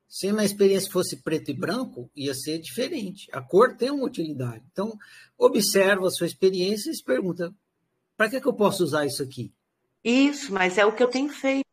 [0.09, 3.29] Se na experiência fosse preto e branco, ia ser diferente.
[3.31, 4.65] A cor tem uma utilidade.
[4.73, 4.99] Então,
[5.37, 7.55] observa a sua experiência e se pergunta:
[8.17, 9.53] para que, que eu posso usar isso aqui?
[10.05, 11.67] Isso, mas é o que eu tenho feito.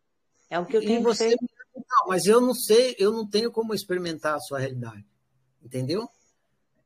[0.50, 1.30] É o que eu e tenho você...
[1.30, 1.46] feito.
[1.76, 5.06] Não, mas eu não sei, eu não tenho como experimentar a sua realidade.
[5.62, 6.08] Entendeu?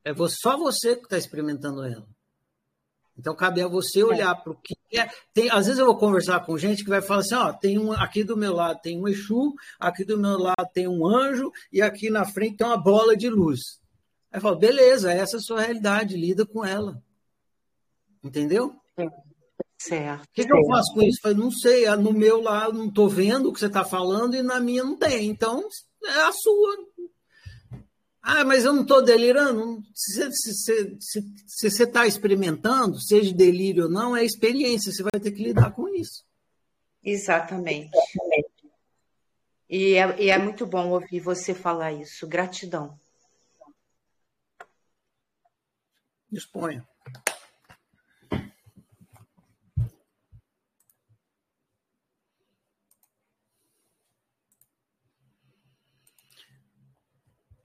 [0.04, 2.08] É só você que está experimentando ela.
[3.18, 4.42] Então cabe a você olhar é.
[4.42, 5.10] para o que é.
[5.34, 7.92] Tem, às vezes eu vou conversar com gente que vai falar assim: ó, tem um
[7.92, 11.82] aqui do meu lado tem um Exu, aqui do meu lado tem um anjo e
[11.82, 13.60] aqui na frente tem uma bola de luz.
[14.32, 17.04] Aí eu falo, beleza, essa é a sua realidade, lida com ela.
[18.24, 18.74] Entendeu?
[18.98, 19.06] É.
[19.80, 20.26] Certo.
[20.26, 21.20] O que, que eu faço com isso?
[21.24, 23.86] Eu não sei, ah, no meu lá eu não estou vendo o que você está
[23.86, 25.30] falando e na minha não tem.
[25.30, 25.66] Então,
[26.04, 26.78] é a sua.
[28.22, 29.82] Ah, mas eu não estou delirando.
[29.96, 34.92] Se você está experimentando, seja delírio ou não, é experiência.
[34.92, 36.26] Você vai ter que lidar com isso.
[37.02, 37.90] Exatamente.
[39.70, 42.28] E é, e é muito bom ouvir você falar isso.
[42.28, 43.00] Gratidão.
[46.30, 46.86] Disponha.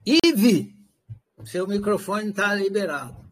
[0.05, 0.77] Ive,
[1.45, 3.25] seu microfone está liberado.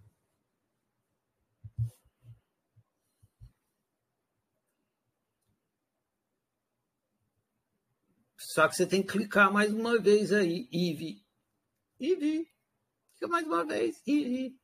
[8.37, 11.23] Só que você tem que clicar mais uma vez aí, Ive.
[11.99, 12.47] Ive.
[13.11, 14.59] Clica mais uma vez, Ive.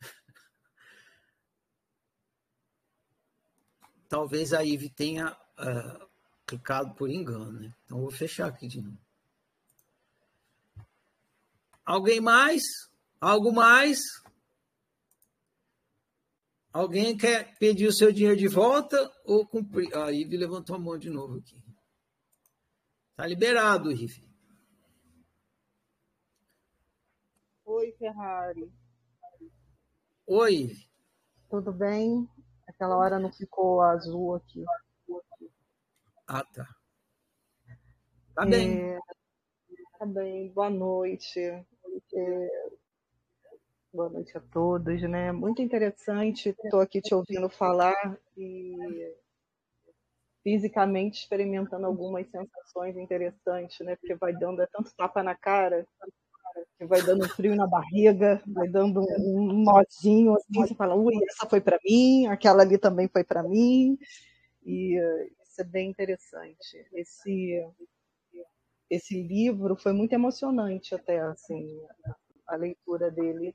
[4.08, 6.08] Talvez a Ive tenha uh,
[6.46, 7.74] clicado por engano, né?
[7.84, 9.09] Então, vou fechar aqui de novo.
[11.90, 12.62] Alguém mais?
[13.20, 13.98] Algo mais?
[16.72, 19.92] Alguém quer pedir o seu dinheiro de volta ou cumprir?
[19.96, 21.60] A Ive levantou a mão de novo aqui.
[23.16, 24.22] Tá liberado, Ive.
[27.64, 28.72] Oi, Ferrari.
[30.28, 30.72] Oi.
[31.50, 32.30] Tudo bem?
[32.68, 34.64] Aquela hora não ficou azul aqui.
[36.28, 36.68] Ah, tá.
[38.36, 38.80] Tá bem.
[38.80, 39.00] É,
[39.98, 40.52] tá bem.
[40.52, 41.66] Boa noite.
[42.12, 42.48] É,
[43.92, 45.32] boa noite a todos, né?
[45.32, 46.48] Muito interessante.
[46.48, 49.14] Estou aqui te ouvindo falar e
[50.42, 53.96] fisicamente experimentando algumas sensações interessantes, né?
[53.96, 55.86] Porque vai dando é tanto tapa na cara,
[56.78, 61.48] que vai dando frio na barriga, vai dando um nozinho assim, você fala, ui, essa
[61.48, 63.98] foi para mim, aquela ali também foi para mim.
[64.64, 64.96] E
[65.42, 66.86] isso é bem interessante.
[66.94, 67.62] Esse
[68.90, 71.80] esse livro foi muito emocionante até assim
[72.46, 73.54] a leitura dele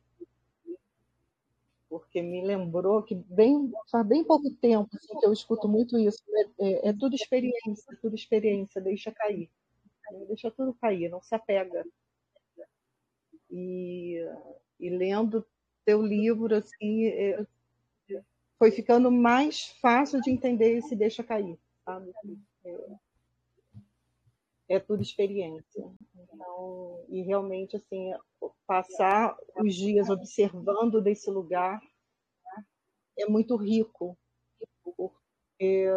[1.90, 6.24] porque me lembrou que bem faz bem pouco tempo assim, que eu escuto muito isso
[6.30, 6.46] né?
[6.60, 9.50] é, é, tudo experiência tudo experiência deixa cair.
[10.28, 11.86] Deixa tudo cair não se apega.
[13.52, 14.18] E,
[14.80, 15.46] e lendo
[15.86, 17.46] teu livro assim é,
[18.58, 22.12] foi ficando mais fácil de entender esse deixa cair sabe?
[22.66, 22.96] É,
[24.70, 25.84] é tudo experiência.
[26.16, 28.14] Então, e realmente assim,
[28.68, 31.80] passar os dias observando desse lugar
[33.18, 34.18] é muito rico,
[34.84, 35.88] porque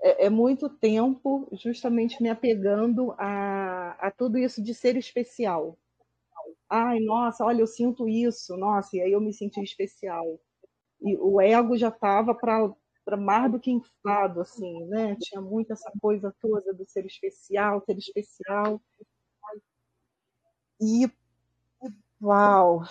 [0.00, 5.76] é, é muito tempo justamente me apegando a, a tudo isso de ser especial.
[6.68, 10.40] Ai, nossa, olha, eu sinto isso, nossa, e aí eu me senti especial.
[11.02, 12.72] E o ego já estava para
[13.16, 15.16] mais do que inflado, assim, né?
[15.20, 18.80] Tinha muito essa coisa toda do ser especial, ser especial.
[20.80, 21.10] E,
[22.22, 22.82] uau,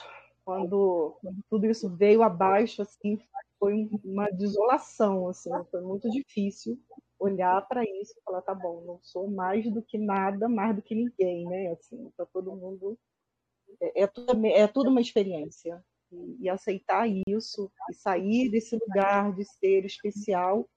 [0.44, 3.20] quando, quando tudo isso veio abaixo, assim,
[3.60, 6.80] foi uma desolação, assim, foi muito difícil
[7.20, 10.82] olhar para isso e falar, tá bom, não sou mais do que nada, mais do
[10.82, 11.72] que ninguém, né?
[11.72, 12.98] Assim, para todo mundo
[13.82, 19.44] é, é, tudo, é tudo uma experiência e, aceitar isso e sair desse lugar de
[19.46, 20.68] ser especial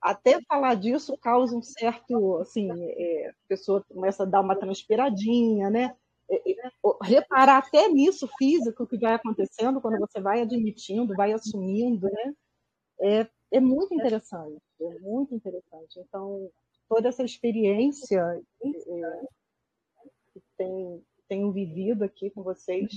[0.00, 5.70] até falar disso causa um certo, assim, é, a pessoa começa a dar uma transpiradinha,
[5.70, 5.96] né?
[6.30, 6.70] É, é,
[7.02, 12.34] reparar até nisso físico que vai acontecendo quando você vai admitindo, vai assumindo, né?
[13.00, 15.98] É, é muito interessante, é muito interessante.
[16.00, 16.50] Então,
[16.88, 18.20] toda essa experiência
[18.62, 19.20] é,
[20.32, 22.90] que tem, tenho vivido aqui com vocês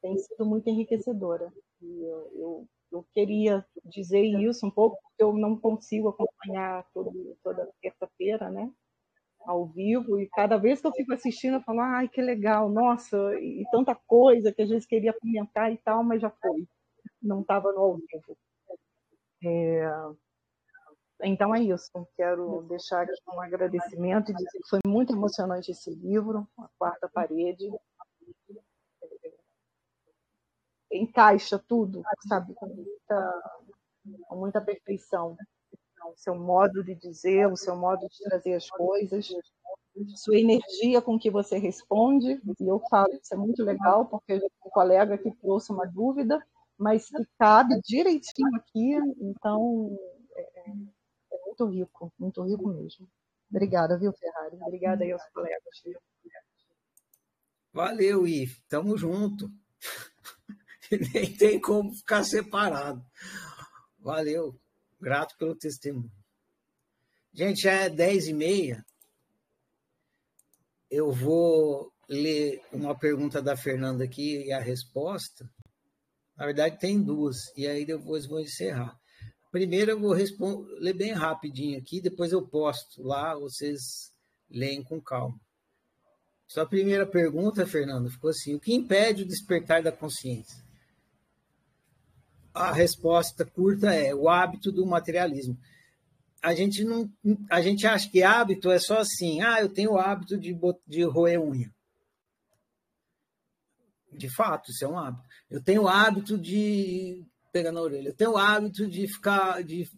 [0.00, 1.52] tem sido muito enriquecedora.
[1.80, 7.36] E eu, eu, eu, queria dizer isso um pouco, porque eu não consigo acompanhar todo,
[7.42, 8.70] toda terça-feira, né?
[9.40, 13.16] Ao vivo, e cada vez que eu fico assistindo, eu falo, ai, que legal, nossa,
[13.40, 16.66] e, e tanta coisa que a gente queria comentar e tal, mas já foi,
[17.22, 18.36] não estava no ao vivo.
[19.44, 19.90] É...
[21.22, 21.90] Então é isso.
[22.16, 27.08] Quero deixar aqui um agradecimento e dizer que foi muito emocionante esse livro, A Quarta
[27.08, 27.70] Parede
[30.92, 33.42] encaixa tudo, sabe, com muita,
[34.28, 35.36] com muita perfeição.
[36.04, 39.28] O seu modo de dizer, o seu modo de trazer as coisas,
[40.16, 44.70] sua energia com que você responde, e eu falo, isso é muito legal, porque um
[44.70, 46.42] colega que trouxe uma dúvida,
[46.78, 49.98] mas que cabe direitinho aqui, então
[50.36, 50.70] é,
[51.32, 53.08] é muito rico, muito rico mesmo.
[53.50, 54.56] Obrigada, viu, Ferrari?
[54.62, 55.62] Obrigada aí aos colegas.
[57.72, 58.60] Valeu, Ive.
[58.68, 59.50] Tamo junto.
[61.12, 63.04] nem tem como ficar separado.
[63.98, 64.58] Valeu,
[65.00, 66.10] grato pelo testemunho.
[67.32, 68.84] Gente, é dez e meia.
[70.90, 75.48] Eu vou ler uma pergunta da Fernanda aqui e a resposta.
[76.36, 78.98] Na verdade, tem duas, e aí depois vou encerrar.
[79.50, 80.14] Primeiro eu vou
[80.78, 84.12] ler bem rapidinho aqui, depois eu posto lá, vocês
[84.50, 85.38] leem com calma.
[86.46, 90.67] Sua primeira pergunta, Fernanda, ficou assim: o que impede o despertar da consciência?
[92.58, 95.56] A resposta curta é o hábito do materialismo.
[96.42, 97.10] A gente não,
[97.50, 100.56] a gente acha que hábito é só assim, ah, eu tenho o hábito de,
[100.86, 101.72] de roer unha.
[104.12, 105.22] De fato, isso é um hábito.
[105.50, 108.08] Eu tenho o hábito de pegar na orelha.
[108.08, 109.88] Eu tenho o hábito de ficar, de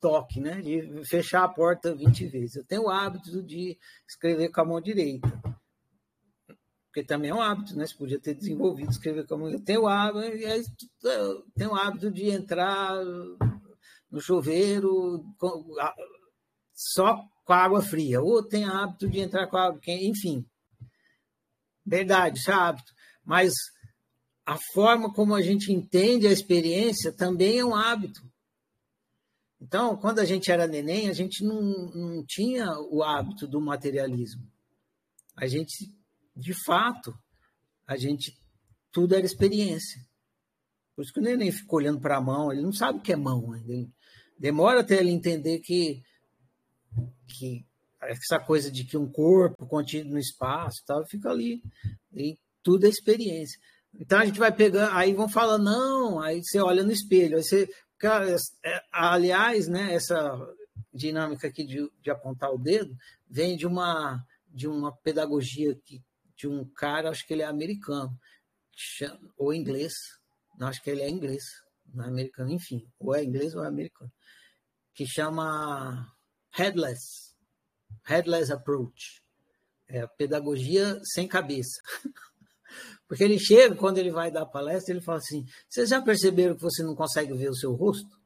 [0.00, 0.60] toque, né?
[0.60, 2.56] De fechar a porta 20 vezes.
[2.56, 3.76] Eu tenho o hábito de
[4.08, 5.28] escrever com a mão direita.
[6.96, 7.86] Porque também é um hábito, né?
[7.86, 9.70] Você podia ter desenvolvido escrever com a mão direita.
[9.70, 10.26] Eu tenho o hábito,
[11.04, 12.94] eu tenho o hábito de entrar
[14.10, 15.74] no chuveiro com,
[16.72, 18.22] só com água fria.
[18.22, 20.46] Ou o hábito de entrar com água quente, enfim.
[21.84, 22.90] Verdade, isso é hábito.
[23.22, 23.52] Mas
[24.46, 28.22] a forma como a gente entende a experiência também é um hábito.
[29.60, 34.50] Então, quando a gente era neném, a gente não, não tinha o hábito do materialismo.
[35.36, 35.94] A gente,
[36.36, 37.16] de fato,
[37.86, 38.36] a gente
[38.92, 40.00] tudo era experiência.
[40.94, 43.12] Por isso que o neném fica olhando para a mão, ele não sabe o que
[43.12, 43.54] é mão.
[43.54, 43.90] Ele
[44.38, 46.02] demora até ele entender que,
[47.26, 47.66] que
[48.02, 51.62] essa coisa de que um corpo contido no espaço tal, fica ali.
[52.12, 53.60] E tudo é experiência.
[53.98, 57.42] Então a gente vai pegando, aí vão falando, não, aí você olha no espelho, aí
[57.42, 57.68] você
[57.98, 60.38] Cara, é, aliás, né, essa
[60.92, 62.94] dinâmica aqui de, de apontar o dedo
[63.28, 66.02] vem de uma, de uma pedagogia que,
[66.36, 68.18] de um cara, acho que ele é americano,
[69.36, 69.94] ou inglês,
[70.58, 71.44] não, acho que ele é inglês,
[71.92, 74.12] não é americano, enfim, ou é inglês ou é americano,
[74.94, 76.14] que chama
[76.52, 77.34] Headless,
[78.04, 79.22] Headless Approach,
[79.88, 81.80] é pedagogia sem cabeça.
[83.08, 86.62] Porque ele chega, quando ele vai dar palestra, ele fala assim: Vocês já perceberam que
[86.62, 88.20] você não consegue ver o seu rosto?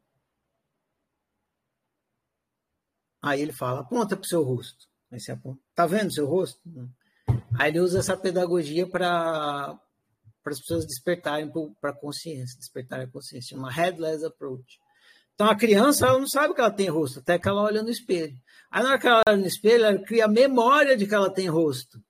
[3.22, 4.88] Aí ele fala: Aponta para o seu rosto.
[5.10, 6.58] Aí você aponta: Está vendo o seu rosto?
[7.60, 9.78] Aí ele usa essa pedagogia para
[10.46, 14.78] as pessoas despertarem para a consciência, despertarem a consciência, uma headless approach.
[15.34, 17.90] Então a criança ela não sabe que ela tem rosto, até que ela olha no
[17.90, 18.34] espelho.
[18.70, 21.30] Aí na hora que ela olha no espelho, ela cria a memória de que ela
[21.30, 22.02] tem rosto.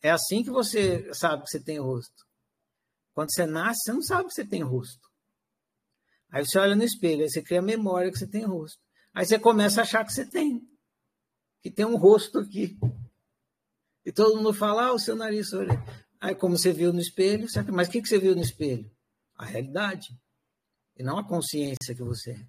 [0.00, 2.24] É assim que você sabe que você tem rosto.
[3.14, 5.08] Quando você nasce, você não sabe que você tem rosto.
[6.30, 8.78] Aí você olha no espelho, aí você cria a memória que você tem rosto.
[9.12, 10.62] Aí você começa a achar que você tem.
[11.60, 12.78] Que tem um rosto aqui.
[14.06, 15.82] E todo mundo fala, ah, o seu nariz olha.
[16.20, 17.60] Aí como você viu no espelho, você...
[17.62, 18.88] mas o que você viu no espelho?
[19.36, 20.16] A realidade.
[20.96, 22.46] E não a consciência que você é.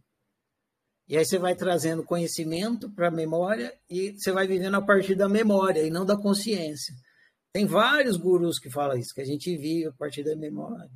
[1.08, 5.16] E aí você vai trazendo conhecimento para a memória e você vai vivendo a partir
[5.16, 6.94] da memória e não da consciência.
[7.52, 10.92] Tem vários gurus que falam isso, que a gente vive a partir da memória.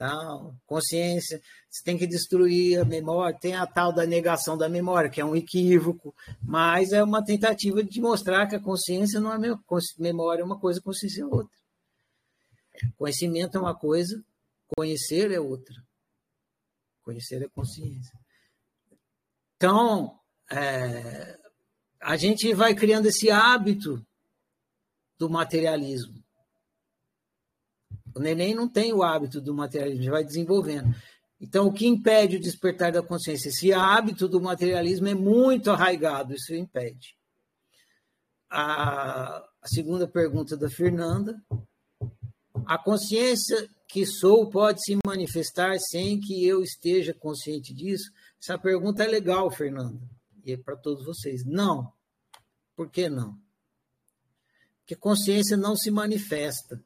[0.00, 5.10] Tal, consciência, você tem que destruir a memória, tem a tal da negação da memória,
[5.10, 9.38] que é um equívoco, mas é uma tentativa de mostrar que a consciência não é
[9.98, 11.54] memória, é uma coisa, consciência é outra.
[12.96, 14.24] Conhecimento é uma coisa,
[14.74, 15.76] conhecer é outra.
[17.02, 18.18] Conhecer é consciência.
[19.56, 20.18] Então,
[20.50, 21.38] é,
[22.00, 24.02] a gente vai criando esse hábito
[25.18, 26.19] do materialismo.
[28.14, 30.94] O neném não tem o hábito do materialismo, vai desenvolvendo.
[31.40, 33.48] Então, o que impede o despertar da consciência?
[33.48, 37.16] Esse hábito do materialismo é muito arraigado, isso impede.
[38.50, 41.40] A, a segunda pergunta da Fernanda.
[42.66, 48.12] A consciência que sou pode se manifestar sem que eu esteja consciente disso?
[48.40, 50.00] Essa pergunta é legal, Fernanda,
[50.44, 51.44] e é para todos vocês.
[51.44, 51.92] Não.
[52.76, 53.38] Por que não?
[54.90, 56.82] que a consciência não se manifesta.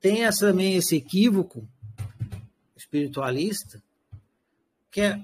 [0.00, 1.68] Tem essa, também esse equívoco
[2.76, 3.82] espiritualista,
[4.90, 5.20] que é,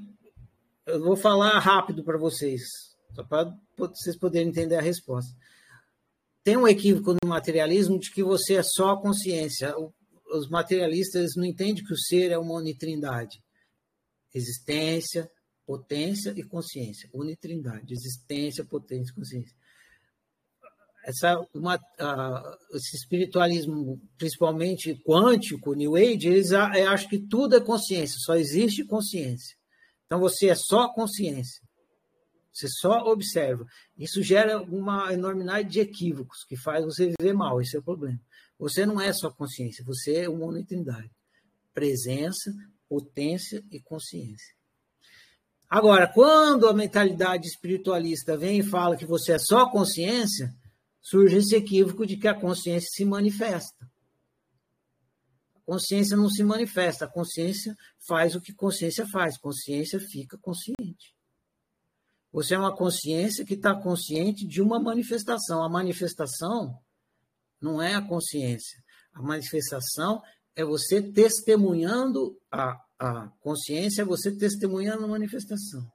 [0.87, 2.63] eu vou falar rápido para vocês,
[3.15, 5.35] só para vocês poderem entender a resposta.
[6.43, 9.75] Tem um equívoco no materialismo de que você é só consciência.
[10.33, 13.41] Os materialistas não entendem que o ser é uma unitrindade.
[14.35, 15.31] Existência,
[15.65, 17.09] potência e consciência.
[17.15, 17.93] Unitrindade.
[17.93, 19.62] Existência, potência e consciência
[21.05, 28.19] essa uma, uh, esse espiritualismo, principalmente quântico, New Age, eles acham que tudo é consciência,
[28.21, 29.57] só existe consciência.
[30.07, 31.61] Então você é só consciência.
[32.53, 33.65] Você só observa.
[33.97, 37.61] Isso gera uma enormidade de equívocos que faz você viver mal.
[37.61, 38.21] Esse é o problema.
[38.59, 41.11] Você não é só consciência, você é uma unidade.
[41.73, 42.53] Presença,
[42.89, 44.55] potência e consciência.
[45.69, 50.55] Agora, quando a mentalidade espiritualista vem e fala que você é só consciência,
[51.03, 53.91] surge esse equívoco de que a consciência se manifesta.
[55.57, 61.15] A consciência não se manifesta, a consciência faz o que consciência faz, consciência fica consciente.
[62.33, 65.63] Você é uma consciência que está consciente de uma manifestação.
[65.63, 66.79] A manifestação
[67.61, 68.83] não é a consciência.
[69.13, 70.23] A manifestação
[70.57, 75.87] é você testemunhando a, a consciência, é você testemunhando a manifestação.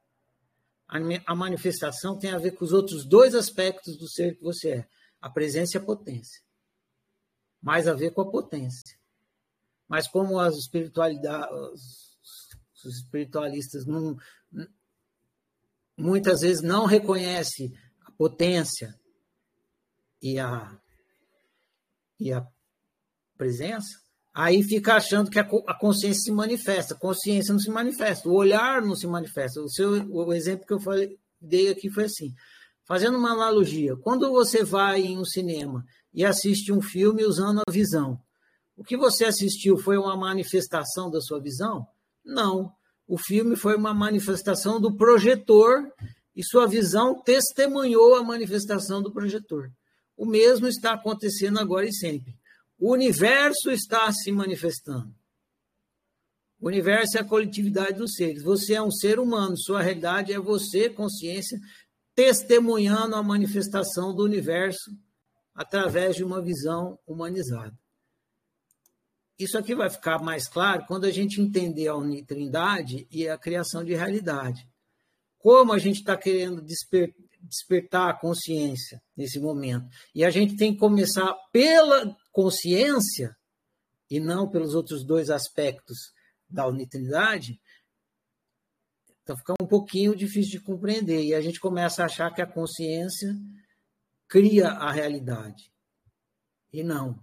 [0.88, 4.70] A, a manifestação tem a ver com os outros dois aspectos do ser que você
[4.70, 4.88] é
[5.22, 6.42] a presença e a potência.
[7.62, 8.98] Mais a ver com a potência.
[9.88, 11.52] Mas como as espiritualidades,
[12.84, 14.18] os espiritualistas não,
[15.98, 17.74] muitas vezes não reconhecem
[18.06, 18.98] a potência
[20.22, 20.78] e a,
[22.20, 22.46] e a
[23.38, 24.00] presença,
[24.34, 26.94] aí fica achando que a consciência se manifesta.
[26.94, 29.62] A consciência não se manifesta, o olhar não se manifesta.
[29.62, 32.34] O, seu, o exemplo que eu falei, dei aqui foi assim.
[32.88, 37.72] Fazendo uma analogia, quando você vai em um cinema e assiste um filme usando a
[37.72, 38.18] visão,
[38.78, 41.86] o que você assistiu foi uma manifestação da sua visão?
[42.24, 42.72] Não.
[43.06, 45.92] O filme foi uma manifestação do projetor
[46.36, 49.70] e sua visão testemunhou a manifestação do projetor.
[50.16, 52.38] O mesmo está acontecendo agora e sempre.
[52.80, 55.14] O universo está se manifestando.
[56.60, 58.44] O universo é a coletividade dos seres.
[58.44, 61.60] Você é um ser humano, sua realidade é você, consciência,
[62.18, 64.90] testemunhando a manifestação do universo
[65.54, 67.78] através de uma visão humanizada.
[69.38, 73.84] Isso aqui vai ficar mais claro quando a gente entender a unitrindade e a criação
[73.86, 74.68] de realidade.
[75.38, 79.88] Como a gente está querendo desper despertar a consciência nesse momento.
[80.14, 83.38] E a gente tem que começar pela consciência
[84.10, 86.12] e não pelos outros dois aspectos
[86.50, 87.62] da unidade,
[89.28, 91.22] então fica um pouquinho difícil de compreender.
[91.22, 93.36] E a gente começa a achar que a consciência
[94.26, 95.70] cria a realidade.
[96.72, 97.22] E não.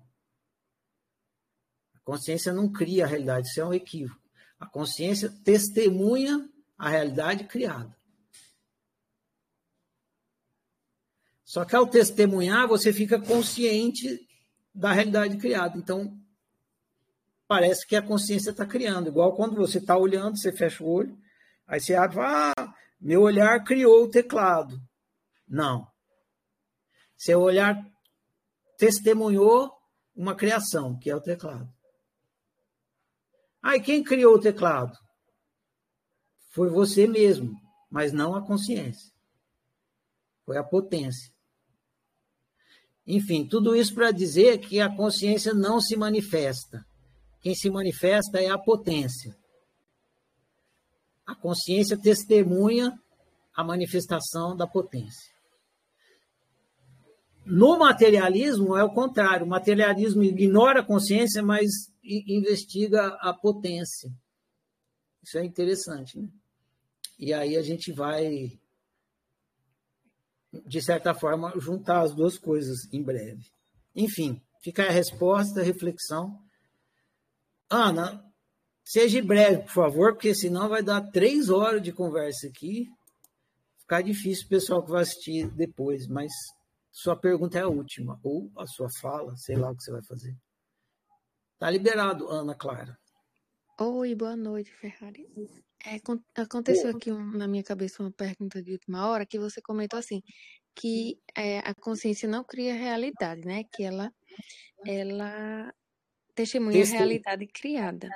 [1.94, 4.20] A consciência não cria a realidade, isso é um equívoco.
[4.60, 7.97] A consciência testemunha a realidade criada.
[11.42, 14.28] Só que ao testemunhar, você fica consciente
[14.74, 15.78] da realidade criada.
[15.78, 16.20] Então,
[17.49, 19.08] parece que a consciência está criando.
[19.08, 21.24] Igual quando você está olhando, você fecha o olho,
[21.67, 24.78] aí você abre ah, meu olhar criou o teclado.
[25.47, 25.86] Não.
[27.17, 27.76] Seu olhar
[28.78, 29.70] testemunhou
[30.15, 31.68] uma criação, que é o teclado.
[33.65, 34.97] E quem criou o teclado?
[36.52, 37.51] Foi você mesmo,
[37.91, 39.12] mas não a consciência.
[40.44, 41.33] Foi a potência.
[43.07, 46.84] Enfim, tudo isso para dizer que a consciência não se manifesta.
[47.41, 49.36] Quem se manifesta é a potência.
[51.27, 52.93] A consciência testemunha
[53.55, 55.33] a manifestação da potência.
[57.47, 59.47] No materialismo é o contrário.
[59.47, 61.70] O materialismo ignora a consciência, mas
[62.03, 64.11] investiga a potência.
[65.23, 66.28] Isso é interessante, né?
[67.19, 68.59] E aí a gente vai
[70.67, 73.44] de certa forma, juntar as duas coisas em breve.
[73.94, 76.39] Enfim, fica a resposta, a reflexão.
[77.69, 78.25] Ana,
[78.84, 82.88] seja breve, por favor, porque senão vai dar três horas de conversa aqui.
[83.78, 86.32] Ficar difícil o pessoal que vai assistir depois, mas
[86.90, 90.02] sua pergunta é a última, ou a sua fala, sei lá o que você vai
[90.02, 90.36] fazer.
[91.58, 92.98] Tá liberado, Ana Clara.
[93.80, 95.26] Oi, boa noite, Ferrari.
[95.84, 96.00] É,
[96.40, 100.22] aconteceu aqui um- na minha cabeça uma pergunta de última hora que você comentou assim,
[100.74, 103.64] que é, a consciência não cria realidade, né?
[103.64, 104.12] Que ela,
[104.86, 105.74] ela
[106.34, 108.08] testemunha a realidade criada.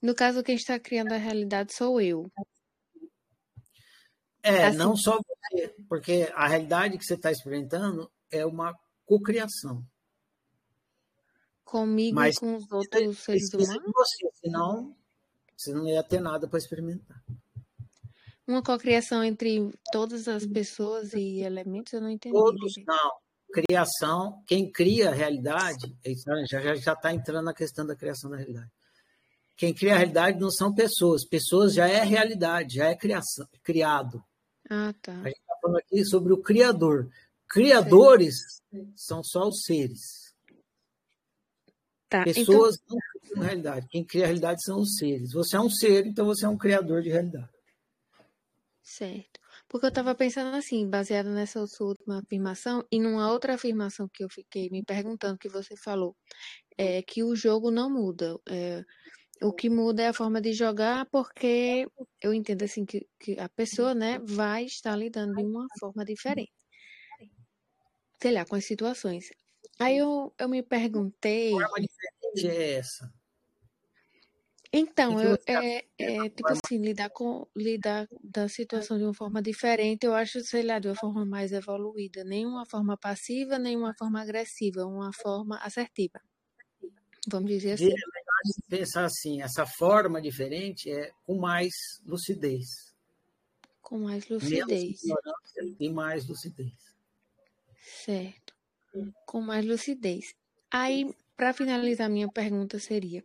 [0.00, 2.30] No caso, quem está criando a realidade sou eu.
[4.42, 8.74] É, Assim, não só você, porque a realidade que você está experimentando é uma
[9.06, 9.84] cocriação.
[11.64, 13.92] comigo e Mas com os precisa, outros seres humanos.
[13.94, 14.96] você, senão
[15.56, 17.22] você não ia ter nada para experimentar.
[18.46, 23.12] Uma cocriação entre todas as pessoas e elementos, eu não entendi Todos não.
[23.50, 26.12] Criação, quem cria a realidade, é
[26.76, 28.70] já está entrando na questão da criação da realidade.
[29.56, 31.26] Quem cria a realidade não são pessoas.
[31.26, 34.22] Pessoas já é realidade, já é criação, criado.
[34.68, 35.12] Ah, tá.
[35.12, 37.08] A gente está falando aqui sobre o Criador.
[37.48, 38.34] Criadores
[38.96, 40.34] são só os seres.
[42.08, 43.88] Tá, então, Pessoas não criam realidade.
[43.88, 45.32] Quem cria a realidade são os seres.
[45.32, 47.48] Você é um ser, então você é um criador de realidade.
[48.82, 49.40] certo.
[49.68, 54.22] Porque eu estava pensando assim, baseado nessa sua última afirmação e numa outra afirmação que
[54.22, 56.16] eu fiquei me perguntando que você falou,
[56.78, 58.38] é que o jogo não muda.
[58.48, 58.84] é,
[59.44, 61.86] o que muda é a forma de jogar, porque
[62.22, 66.52] eu entendo assim que, que a pessoa, né, vai estar lidando de uma forma diferente.
[68.20, 69.30] Sei lá, com as situações.
[69.78, 71.52] Aí eu, eu me perguntei.
[71.52, 73.12] Que forma diferente é essa?
[74.76, 79.40] Então, eu, é, é é tipo assim, lidar com lidar da situação de uma forma
[79.40, 83.76] diferente, eu acho, sei lá, de uma forma mais evoluída, nem uma forma passiva, nem
[83.76, 86.20] uma forma agressiva, uma forma assertiva,
[87.28, 87.94] vamos dizer assim.
[88.68, 91.72] Pensar assim: essa forma diferente é com mais
[92.04, 92.94] lucidez.
[93.82, 95.00] Com mais lucidez,
[95.80, 96.72] e mais lucidez.
[98.04, 98.54] certo?
[99.26, 100.34] Com mais lucidez.
[100.70, 103.24] Aí, para finalizar, minha pergunta seria: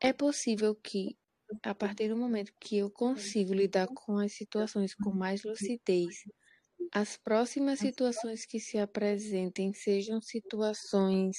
[0.00, 1.16] é possível que
[1.62, 6.24] a partir do momento que eu consigo lidar com as situações com mais lucidez,
[6.92, 11.36] as próximas situações que se apresentem sejam situações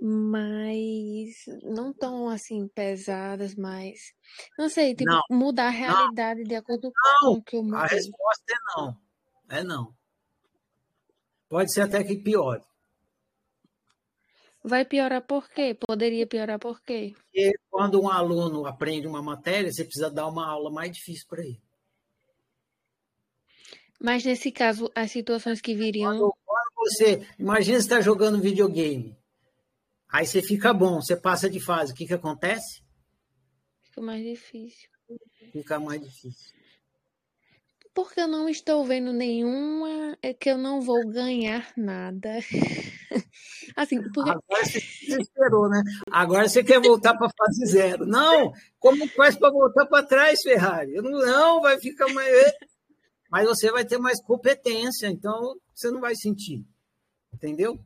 [0.00, 4.12] mais não tão assim pesadas, mas
[4.58, 7.32] não sei, tipo, Não, mudar a não, realidade de acordo com não.
[7.32, 7.96] o que eu A mudei.
[7.96, 9.00] resposta é não.
[9.50, 9.94] É não.
[11.48, 12.62] Pode ser até que piore.
[14.64, 15.74] Vai piorar por quê?
[15.86, 17.14] Poderia piorar por quê?
[17.14, 21.42] Porque quando um aluno aprende uma matéria, você precisa dar uma aula mais difícil para
[21.44, 21.60] ele.
[24.00, 27.26] Mas nesse caso, as situações que viriam, Quando, quando você.
[27.38, 29.16] Imagina você está jogando videogame.
[30.14, 31.92] Aí você fica bom, você passa de fase.
[31.92, 32.84] O que, que acontece?
[33.82, 34.88] fica mais difícil.
[35.52, 36.54] Fica mais difícil.
[37.92, 42.30] Porque eu não estou vendo nenhuma, é que eu não vou ganhar nada.
[43.74, 45.82] Assim, porque Agora você se desesperou, né?
[46.08, 48.06] Agora você quer voltar para a fase zero.
[48.06, 48.52] Não!
[48.78, 50.92] Como faz para voltar para trás, Ferrari?
[50.94, 52.52] Não, não, vai ficar mais.
[53.28, 56.64] Mas você vai ter mais competência, então você não vai sentir.
[57.32, 57.84] Entendeu?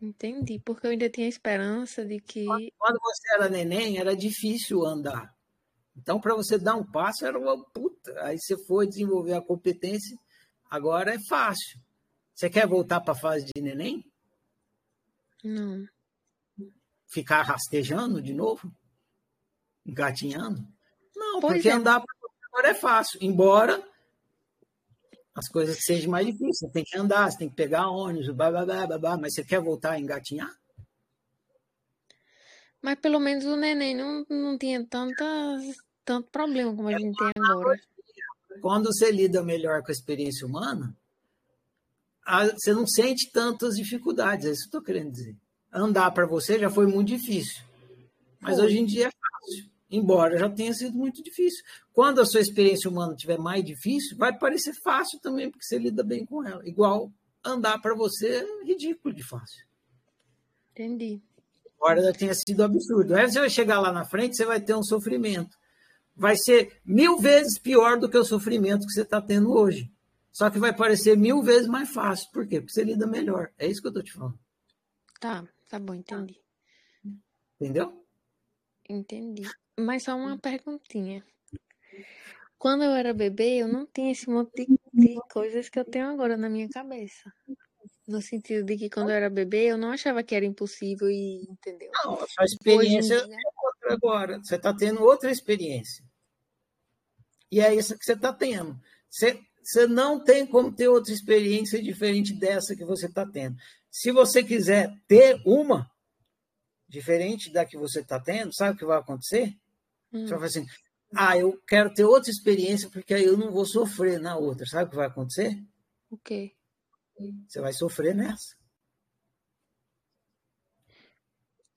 [0.00, 2.44] Entendi, porque eu ainda tinha esperança de que
[2.78, 5.34] Quando você era neném, era difícil andar.
[5.96, 8.12] Então, para você dar um passo, era uma puta.
[8.24, 10.16] Aí você foi desenvolver a competência,
[10.70, 11.80] agora é fácil.
[12.34, 14.04] Você quer voltar para a fase de neném?
[15.42, 15.86] não.
[17.08, 18.70] Ficar rastejando de novo?
[19.86, 20.66] Engatinhando?
[21.14, 21.72] Não, Pois porque é.
[21.72, 22.02] andar
[22.52, 23.18] agora é fácil.
[23.22, 23.82] Embora
[25.36, 26.58] as coisas sejam mais difíceis.
[26.58, 29.16] Você tem que andar, você tem que pegar ônibus, blá, blá, blá, blá, blá.
[29.18, 30.50] mas você quer voltar a engatinhar?
[32.80, 35.24] Mas pelo menos o neném não, não tinha tanta,
[36.04, 37.78] tanto problema como a gente tem agora.
[38.62, 40.96] Quando você lida melhor com a experiência humana,
[42.24, 44.46] a- você não sente tantas dificuldades.
[44.46, 45.36] É isso que eu estou querendo dizer.
[45.72, 47.62] Andar para você já foi muito difícil.
[48.40, 48.64] Mas Foi.
[48.66, 49.70] hoje em dia é fácil.
[49.90, 51.64] Embora já tenha sido muito difícil.
[51.92, 56.02] Quando a sua experiência humana estiver mais difícil, vai parecer fácil também, porque você lida
[56.02, 56.66] bem com ela.
[56.66, 57.12] Igual
[57.44, 59.64] andar para você é ridículo de fácil.
[60.72, 61.22] Entendi.
[61.76, 63.14] Embora já tenha sido absurdo.
[63.14, 65.56] Aí você vai chegar lá na frente, você vai ter um sofrimento.
[66.14, 69.92] Vai ser mil vezes pior do que o sofrimento que você está tendo hoje.
[70.32, 72.30] Só que vai parecer mil vezes mais fácil.
[72.32, 72.60] Por quê?
[72.60, 73.52] Porque você lida melhor.
[73.58, 74.38] É isso que eu estou te falando.
[75.20, 76.38] Tá, tá bom, entendi.
[77.58, 78.05] Entendeu?
[78.88, 79.42] Entendi.
[79.78, 81.24] Mas só uma perguntinha.
[82.58, 86.06] Quando eu era bebê, eu não tinha esse monte de, de coisas que eu tenho
[86.06, 87.32] agora na minha cabeça.
[88.08, 91.42] No sentido de que quando eu era bebê, eu não achava que era impossível e
[91.50, 91.90] entendeu?
[92.04, 94.38] Não, a sua experiência dia, é outra agora.
[94.38, 96.04] Você está tendo outra experiência.
[97.50, 98.78] E é isso que você está tendo.
[99.10, 103.56] Você, você não tem como ter outra experiência diferente dessa que você está tendo.
[103.90, 105.90] Se você quiser ter uma
[106.88, 109.48] diferente da que você está tendo, sabe o que vai acontecer?
[110.24, 110.66] Você vai hum, falar assim:
[111.16, 114.66] ah, eu quero ter outra experiência porque aí eu não vou sofrer na outra.
[114.66, 115.58] Sabe o que vai acontecer?
[116.10, 116.56] o quê?
[117.48, 118.54] Você vai sofrer nessa.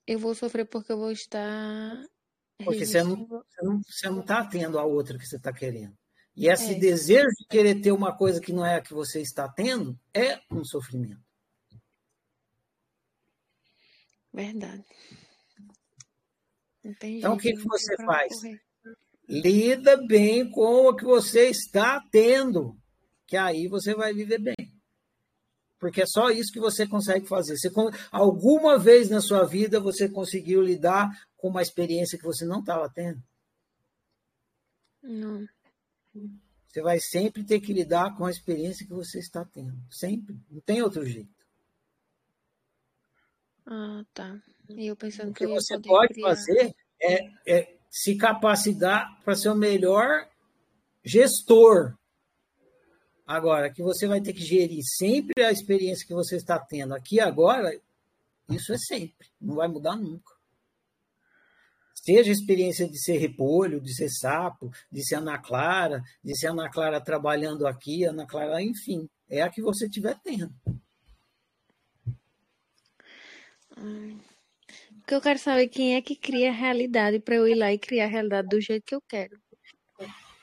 [0.06, 2.06] Eu vou sofrer porque eu vou estar
[2.64, 3.44] Porque você não resistindo.
[3.50, 5.96] você não, você não está tendo a outra que você está querendo.
[6.36, 9.20] E esse É, desejo de querer ter uma coisa que não é a que você
[9.20, 11.22] está tendo é um sofrimento.
[14.32, 14.84] Verdade.
[16.84, 18.32] Então, o que, que você faz?
[18.34, 18.60] correr.
[19.28, 22.76] Lida bem com o que você está tendo,
[23.26, 24.56] que aí você vai viver bem.
[25.78, 27.56] Porque é só isso que você consegue fazer.
[27.56, 27.70] Você,
[28.10, 32.90] alguma vez na sua vida você conseguiu lidar com uma experiência que você não estava
[32.92, 33.22] tendo?
[35.02, 35.46] Não.
[36.68, 39.76] Você vai sempre ter que lidar com a experiência que você está tendo.
[39.90, 40.36] Sempre.
[40.50, 41.39] Não tem outro jeito.
[43.70, 44.36] Ah, tá.
[44.68, 46.28] E eu pensando O que que você pode criar.
[46.28, 50.28] fazer é, é se capacitar para ser o melhor
[51.04, 51.96] gestor.
[53.24, 57.20] Agora, que você vai ter que gerir sempre a experiência que você está tendo aqui
[57.20, 57.70] agora,
[58.48, 59.28] isso é sempre.
[59.40, 60.34] Não vai mudar nunca.
[61.94, 66.48] Seja a experiência de ser repolho, de ser sapo, de ser Ana Clara, de ser
[66.48, 69.08] Ana Clara trabalhando aqui, Ana Clara, enfim.
[69.28, 70.52] É a que você estiver tendo.
[75.00, 77.78] Porque eu quero saber quem é que cria a realidade para eu ir lá e
[77.78, 79.40] criar a realidade do jeito que eu quero.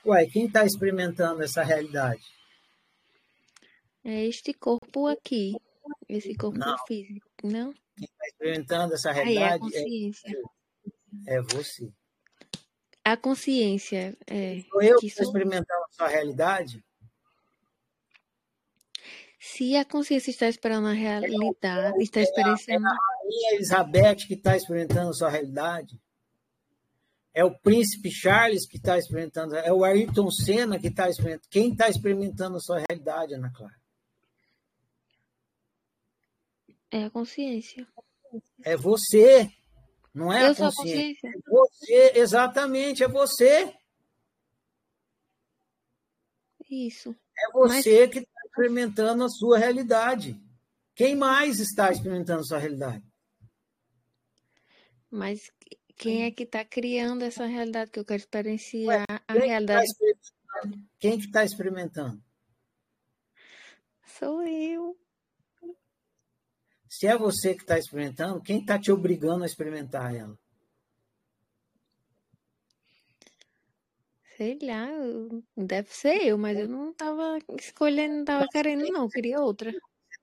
[0.06, 2.22] Ué, quem está experimentando essa realidade?
[4.04, 5.54] É este corpo aqui.
[6.08, 6.78] Esse corpo Não.
[6.86, 7.74] físico, não?
[7.96, 10.40] Quem está experimentando essa Aí é realidade é, consciência.
[11.28, 11.92] é você.
[13.04, 14.62] A consciência, é.
[14.70, 15.34] Sou eu Que estou sou.
[15.34, 16.84] experimentando a sua realidade?
[19.40, 22.88] Se a consciência está esperando a realidade, está É experienciando.
[23.28, 26.00] Rainha Elizabeth que está experimentando a sua realidade?
[27.34, 31.48] É o príncipe Charles que está experimentando, é o Ayrton Senna que está experimentando.
[31.52, 33.76] Quem está experimentando a sua realidade, Ana Clara?
[36.90, 37.88] É a consciência.
[38.64, 39.52] É você,
[40.14, 40.72] não é Eu a consciência.
[40.72, 41.30] consciência.
[41.30, 43.74] É você, exatamente, é você.
[46.70, 47.16] Isso.
[47.38, 50.42] É você que está experimentando a sua realidade.
[50.96, 53.07] Quem mais está experimentando a sua realidade?
[55.10, 55.52] Mas
[55.96, 59.46] quem é que está criando essa realidade que eu quero experienciar a Quem que tá
[59.46, 59.88] realidade?
[61.00, 62.22] Quem que está experimentando?
[64.06, 64.98] Sou eu.
[66.90, 70.38] Se é você que está experimentando, quem está te obrigando a experimentar ela?
[74.38, 74.88] Sei lá,
[75.56, 79.74] deve ser eu, mas eu não estava escolhendo, não estava querendo, não, queria outra.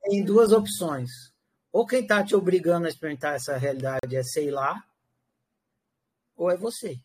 [0.02, 1.33] Tem duas opções.
[1.74, 4.80] Ou quem está te obrigando a experimentar essa realidade é sei lá,
[6.36, 7.00] ou é você.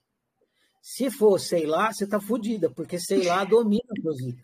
[0.80, 4.44] Se for sei lá, você está fodida, porque sei lá domina a sua vida.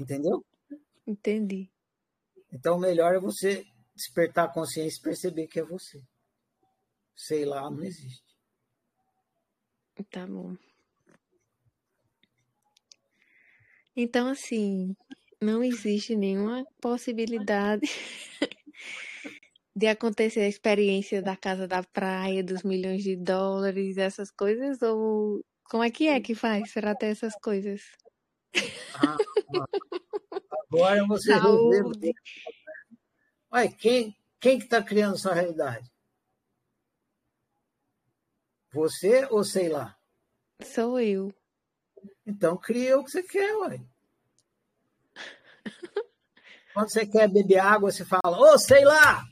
[0.00, 0.44] Entendeu?
[1.06, 1.70] Entendi.
[2.52, 6.02] Então, o melhor é você despertar a consciência e perceber que é você.
[7.14, 8.24] Sei lá, não existe.
[10.10, 10.56] Tá bom.
[13.94, 14.96] Então, assim,
[15.40, 17.86] não existe nenhuma possibilidade
[19.74, 24.80] de acontecer a experiência da casa da praia, dos milhões de dólares, essas coisas?
[24.80, 27.82] Ou como é que é que faz para ter essas coisas?
[28.94, 29.16] Ah,
[30.72, 31.32] agora você.
[31.32, 32.12] Saúde.
[33.52, 35.90] Ué, quem, quem que está criando sua realidade?
[38.72, 39.96] Você ou sei lá?
[40.62, 41.32] Sou eu.
[42.26, 43.80] Então cria o que você quer, ué.
[46.76, 49.24] Quando você quer beber água, você fala, ô, sei lá,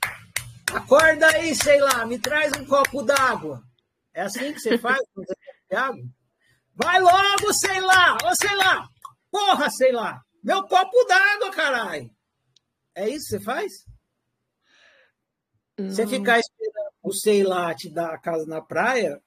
[0.73, 3.62] acorda aí, sei lá, me traz um copo d'água.
[4.14, 6.05] É assim que você faz quando você quer beber água?
[6.74, 8.89] Vai logo, sei lá, ô, sei lá,
[9.31, 12.10] porra, sei lá, meu copo d'água, caralho.
[12.94, 13.73] É isso que você faz?
[15.76, 16.10] Você Não.
[16.10, 19.23] ficar esperando o sei lá te dar a casa na praia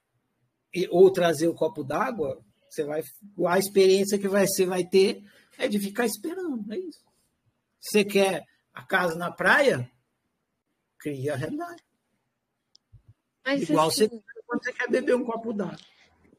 [0.74, 3.00] e, ou trazer o copo d'água, você vai
[3.46, 5.22] a experiência que vai, você vai ter
[5.56, 7.07] é de ficar esperando, é isso.
[7.80, 9.90] Você quer a casa na praia?
[10.98, 11.82] Cria a realidade.
[13.44, 15.78] Mas Igual você assim, quando você quer beber um copo d'água.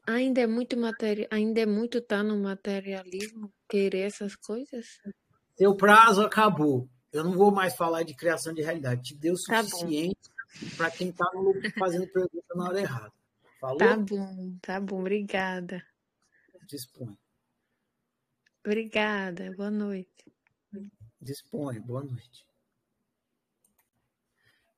[0.06, 1.26] ainda é muito materi...
[1.30, 4.86] ainda é muito tá no materialismo querer essas coisas?
[5.56, 6.88] Seu prazo acabou.
[7.12, 9.02] Eu não vou mais falar de criação de realidade.
[9.02, 10.30] Te deu o Tá suficiente
[10.76, 11.26] para quem está
[11.78, 13.12] fazendo pergunta na hora errada.
[13.60, 13.78] Falou?
[13.78, 15.84] Tá bom, tá bom, obrigada.
[16.66, 17.16] Dispõe.
[18.64, 20.29] Obrigada, boa noite.
[21.20, 21.80] Dispõe.
[21.80, 22.46] Boa noite.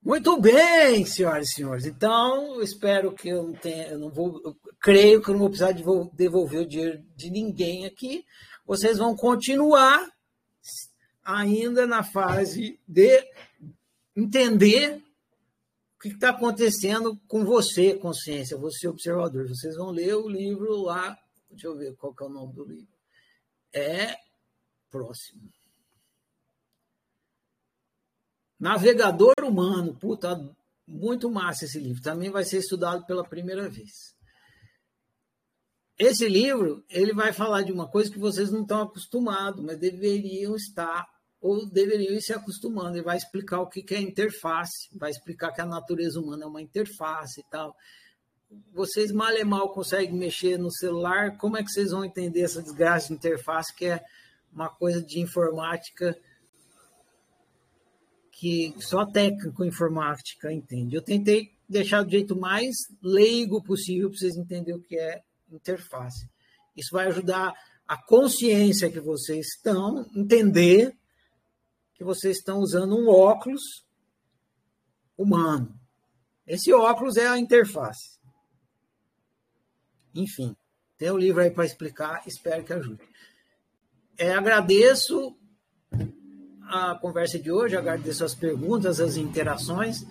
[0.03, 1.87] Muito bem, senhoras e senhores.
[1.87, 5.39] Então, eu espero que eu não tenha, eu não vou, eu creio que eu não
[5.39, 8.27] vou precisar devol- devolver o dinheiro de ninguém aqui.
[8.67, 10.11] Vocês vão continuar
[11.25, 13.25] ainda na fase de
[14.17, 15.01] entender
[15.97, 19.47] o que está acontecendo com você, consciência, você observador.
[19.47, 21.17] Vocês vão ler o livro lá,
[21.49, 22.93] deixa eu ver qual que é o nome do livro.
[23.73, 24.17] É
[24.91, 25.49] próximo.
[28.63, 30.41] Navegador Humano, puta,
[30.87, 32.01] muito massa esse livro.
[32.01, 34.15] Também vai ser estudado pela primeira vez.
[35.99, 40.55] Esse livro, ele vai falar de uma coisa que vocês não estão acostumados, mas deveriam
[40.55, 41.09] estar
[41.41, 42.97] ou deveriam ir se acostumando.
[42.97, 46.63] Ele vai explicar o que é interface, vai explicar que a natureza humana é uma
[46.63, 47.77] interface e tal.
[48.73, 52.63] Vocês mal e mal conseguem mexer no celular, como é que vocês vão entender essa
[52.63, 54.05] desgraça de interface que é
[54.53, 56.17] uma coisa de informática
[58.43, 60.97] que só técnico informática entende.
[60.97, 66.29] Eu tentei deixar do jeito mais leigo possível para vocês entenderem o que é interface.
[66.77, 67.55] Isso vai ajudar
[67.87, 70.93] a consciência que vocês estão entender
[71.95, 73.87] que vocês estão usando um óculos
[75.17, 75.73] humano.
[76.45, 78.19] Esse óculos é a interface.
[80.13, 80.57] Enfim,
[80.99, 83.09] tem o um livro aí para explicar, espero que ajude.
[84.19, 85.39] É, agradeço
[86.73, 90.07] a conversa de hoje, agradeço as perguntas, as interações.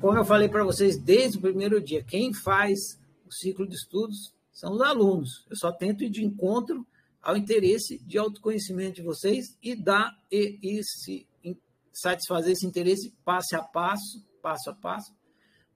[0.00, 4.32] Como eu falei para vocês desde o primeiro dia, quem faz o ciclo de estudos
[4.50, 5.44] são os alunos.
[5.50, 6.86] Eu só tento ir de encontro
[7.20, 11.26] ao interesse de autoconhecimento de vocês e dar e, se,
[11.92, 15.14] satisfazer esse interesse passo a passo, passo a passo,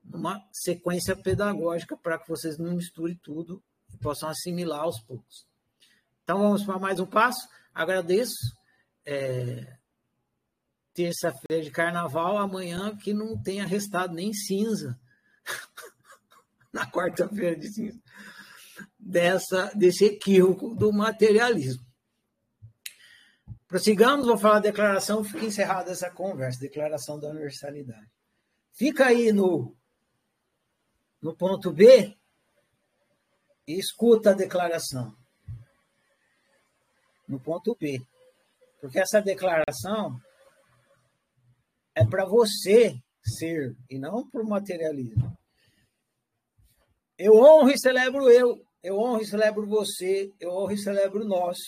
[0.03, 3.63] numa sequência pedagógica para que vocês não misturem tudo
[3.93, 5.47] e possam assimilar aos poucos.
[6.25, 7.47] Então vamos para mais um passo.
[7.75, 8.39] Agradeço.
[9.05, 9.80] É,
[11.01, 15.01] terça-feira de carnaval, amanhã que não tenha restado nem cinza.
[16.71, 18.01] na quarta-feira de cinza,
[18.99, 21.85] dessa, desse equívoco do materialismo.
[23.67, 28.11] Prossigamos, vou falar a declaração, fica encerrada essa conversa, declaração da universalidade.
[28.73, 29.75] Fica aí no,
[31.21, 32.17] no ponto B
[33.67, 35.17] e escuta a declaração.
[37.27, 38.01] No ponto B.
[38.81, 40.21] Porque essa declaração
[41.95, 45.37] é para você ser e não para o materialismo.
[47.19, 51.59] Eu honro e celebro eu, eu honro e celebro você, eu honro e celebro nós.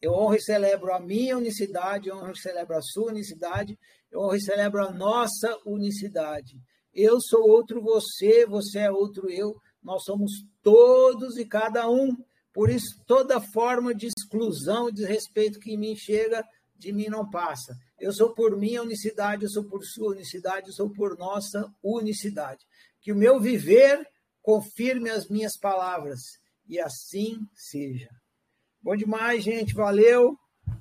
[0.00, 3.76] Eu honro e celebro a minha unicidade, eu honro e celebro a sua unicidade,
[4.10, 6.56] eu honro e celebro a nossa unicidade.
[6.94, 10.30] Eu sou outro você, você é outro eu, nós somos
[10.62, 12.16] todos e cada um.
[12.52, 16.44] Por isso, toda forma de exclusão e desrespeito que em mim chega,
[16.76, 17.76] de mim não passa.
[18.00, 22.64] Eu sou por minha unicidade, eu sou por sua unicidade, eu sou por nossa unicidade.
[23.00, 24.06] Que o meu viver
[24.40, 28.08] confirme as minhas palavras e assim seja.
[28.80, 29.74] Bom demais, gente.
[29.74, 30.38] Valeu.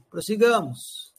[0.10, 1.14] Prossigamos.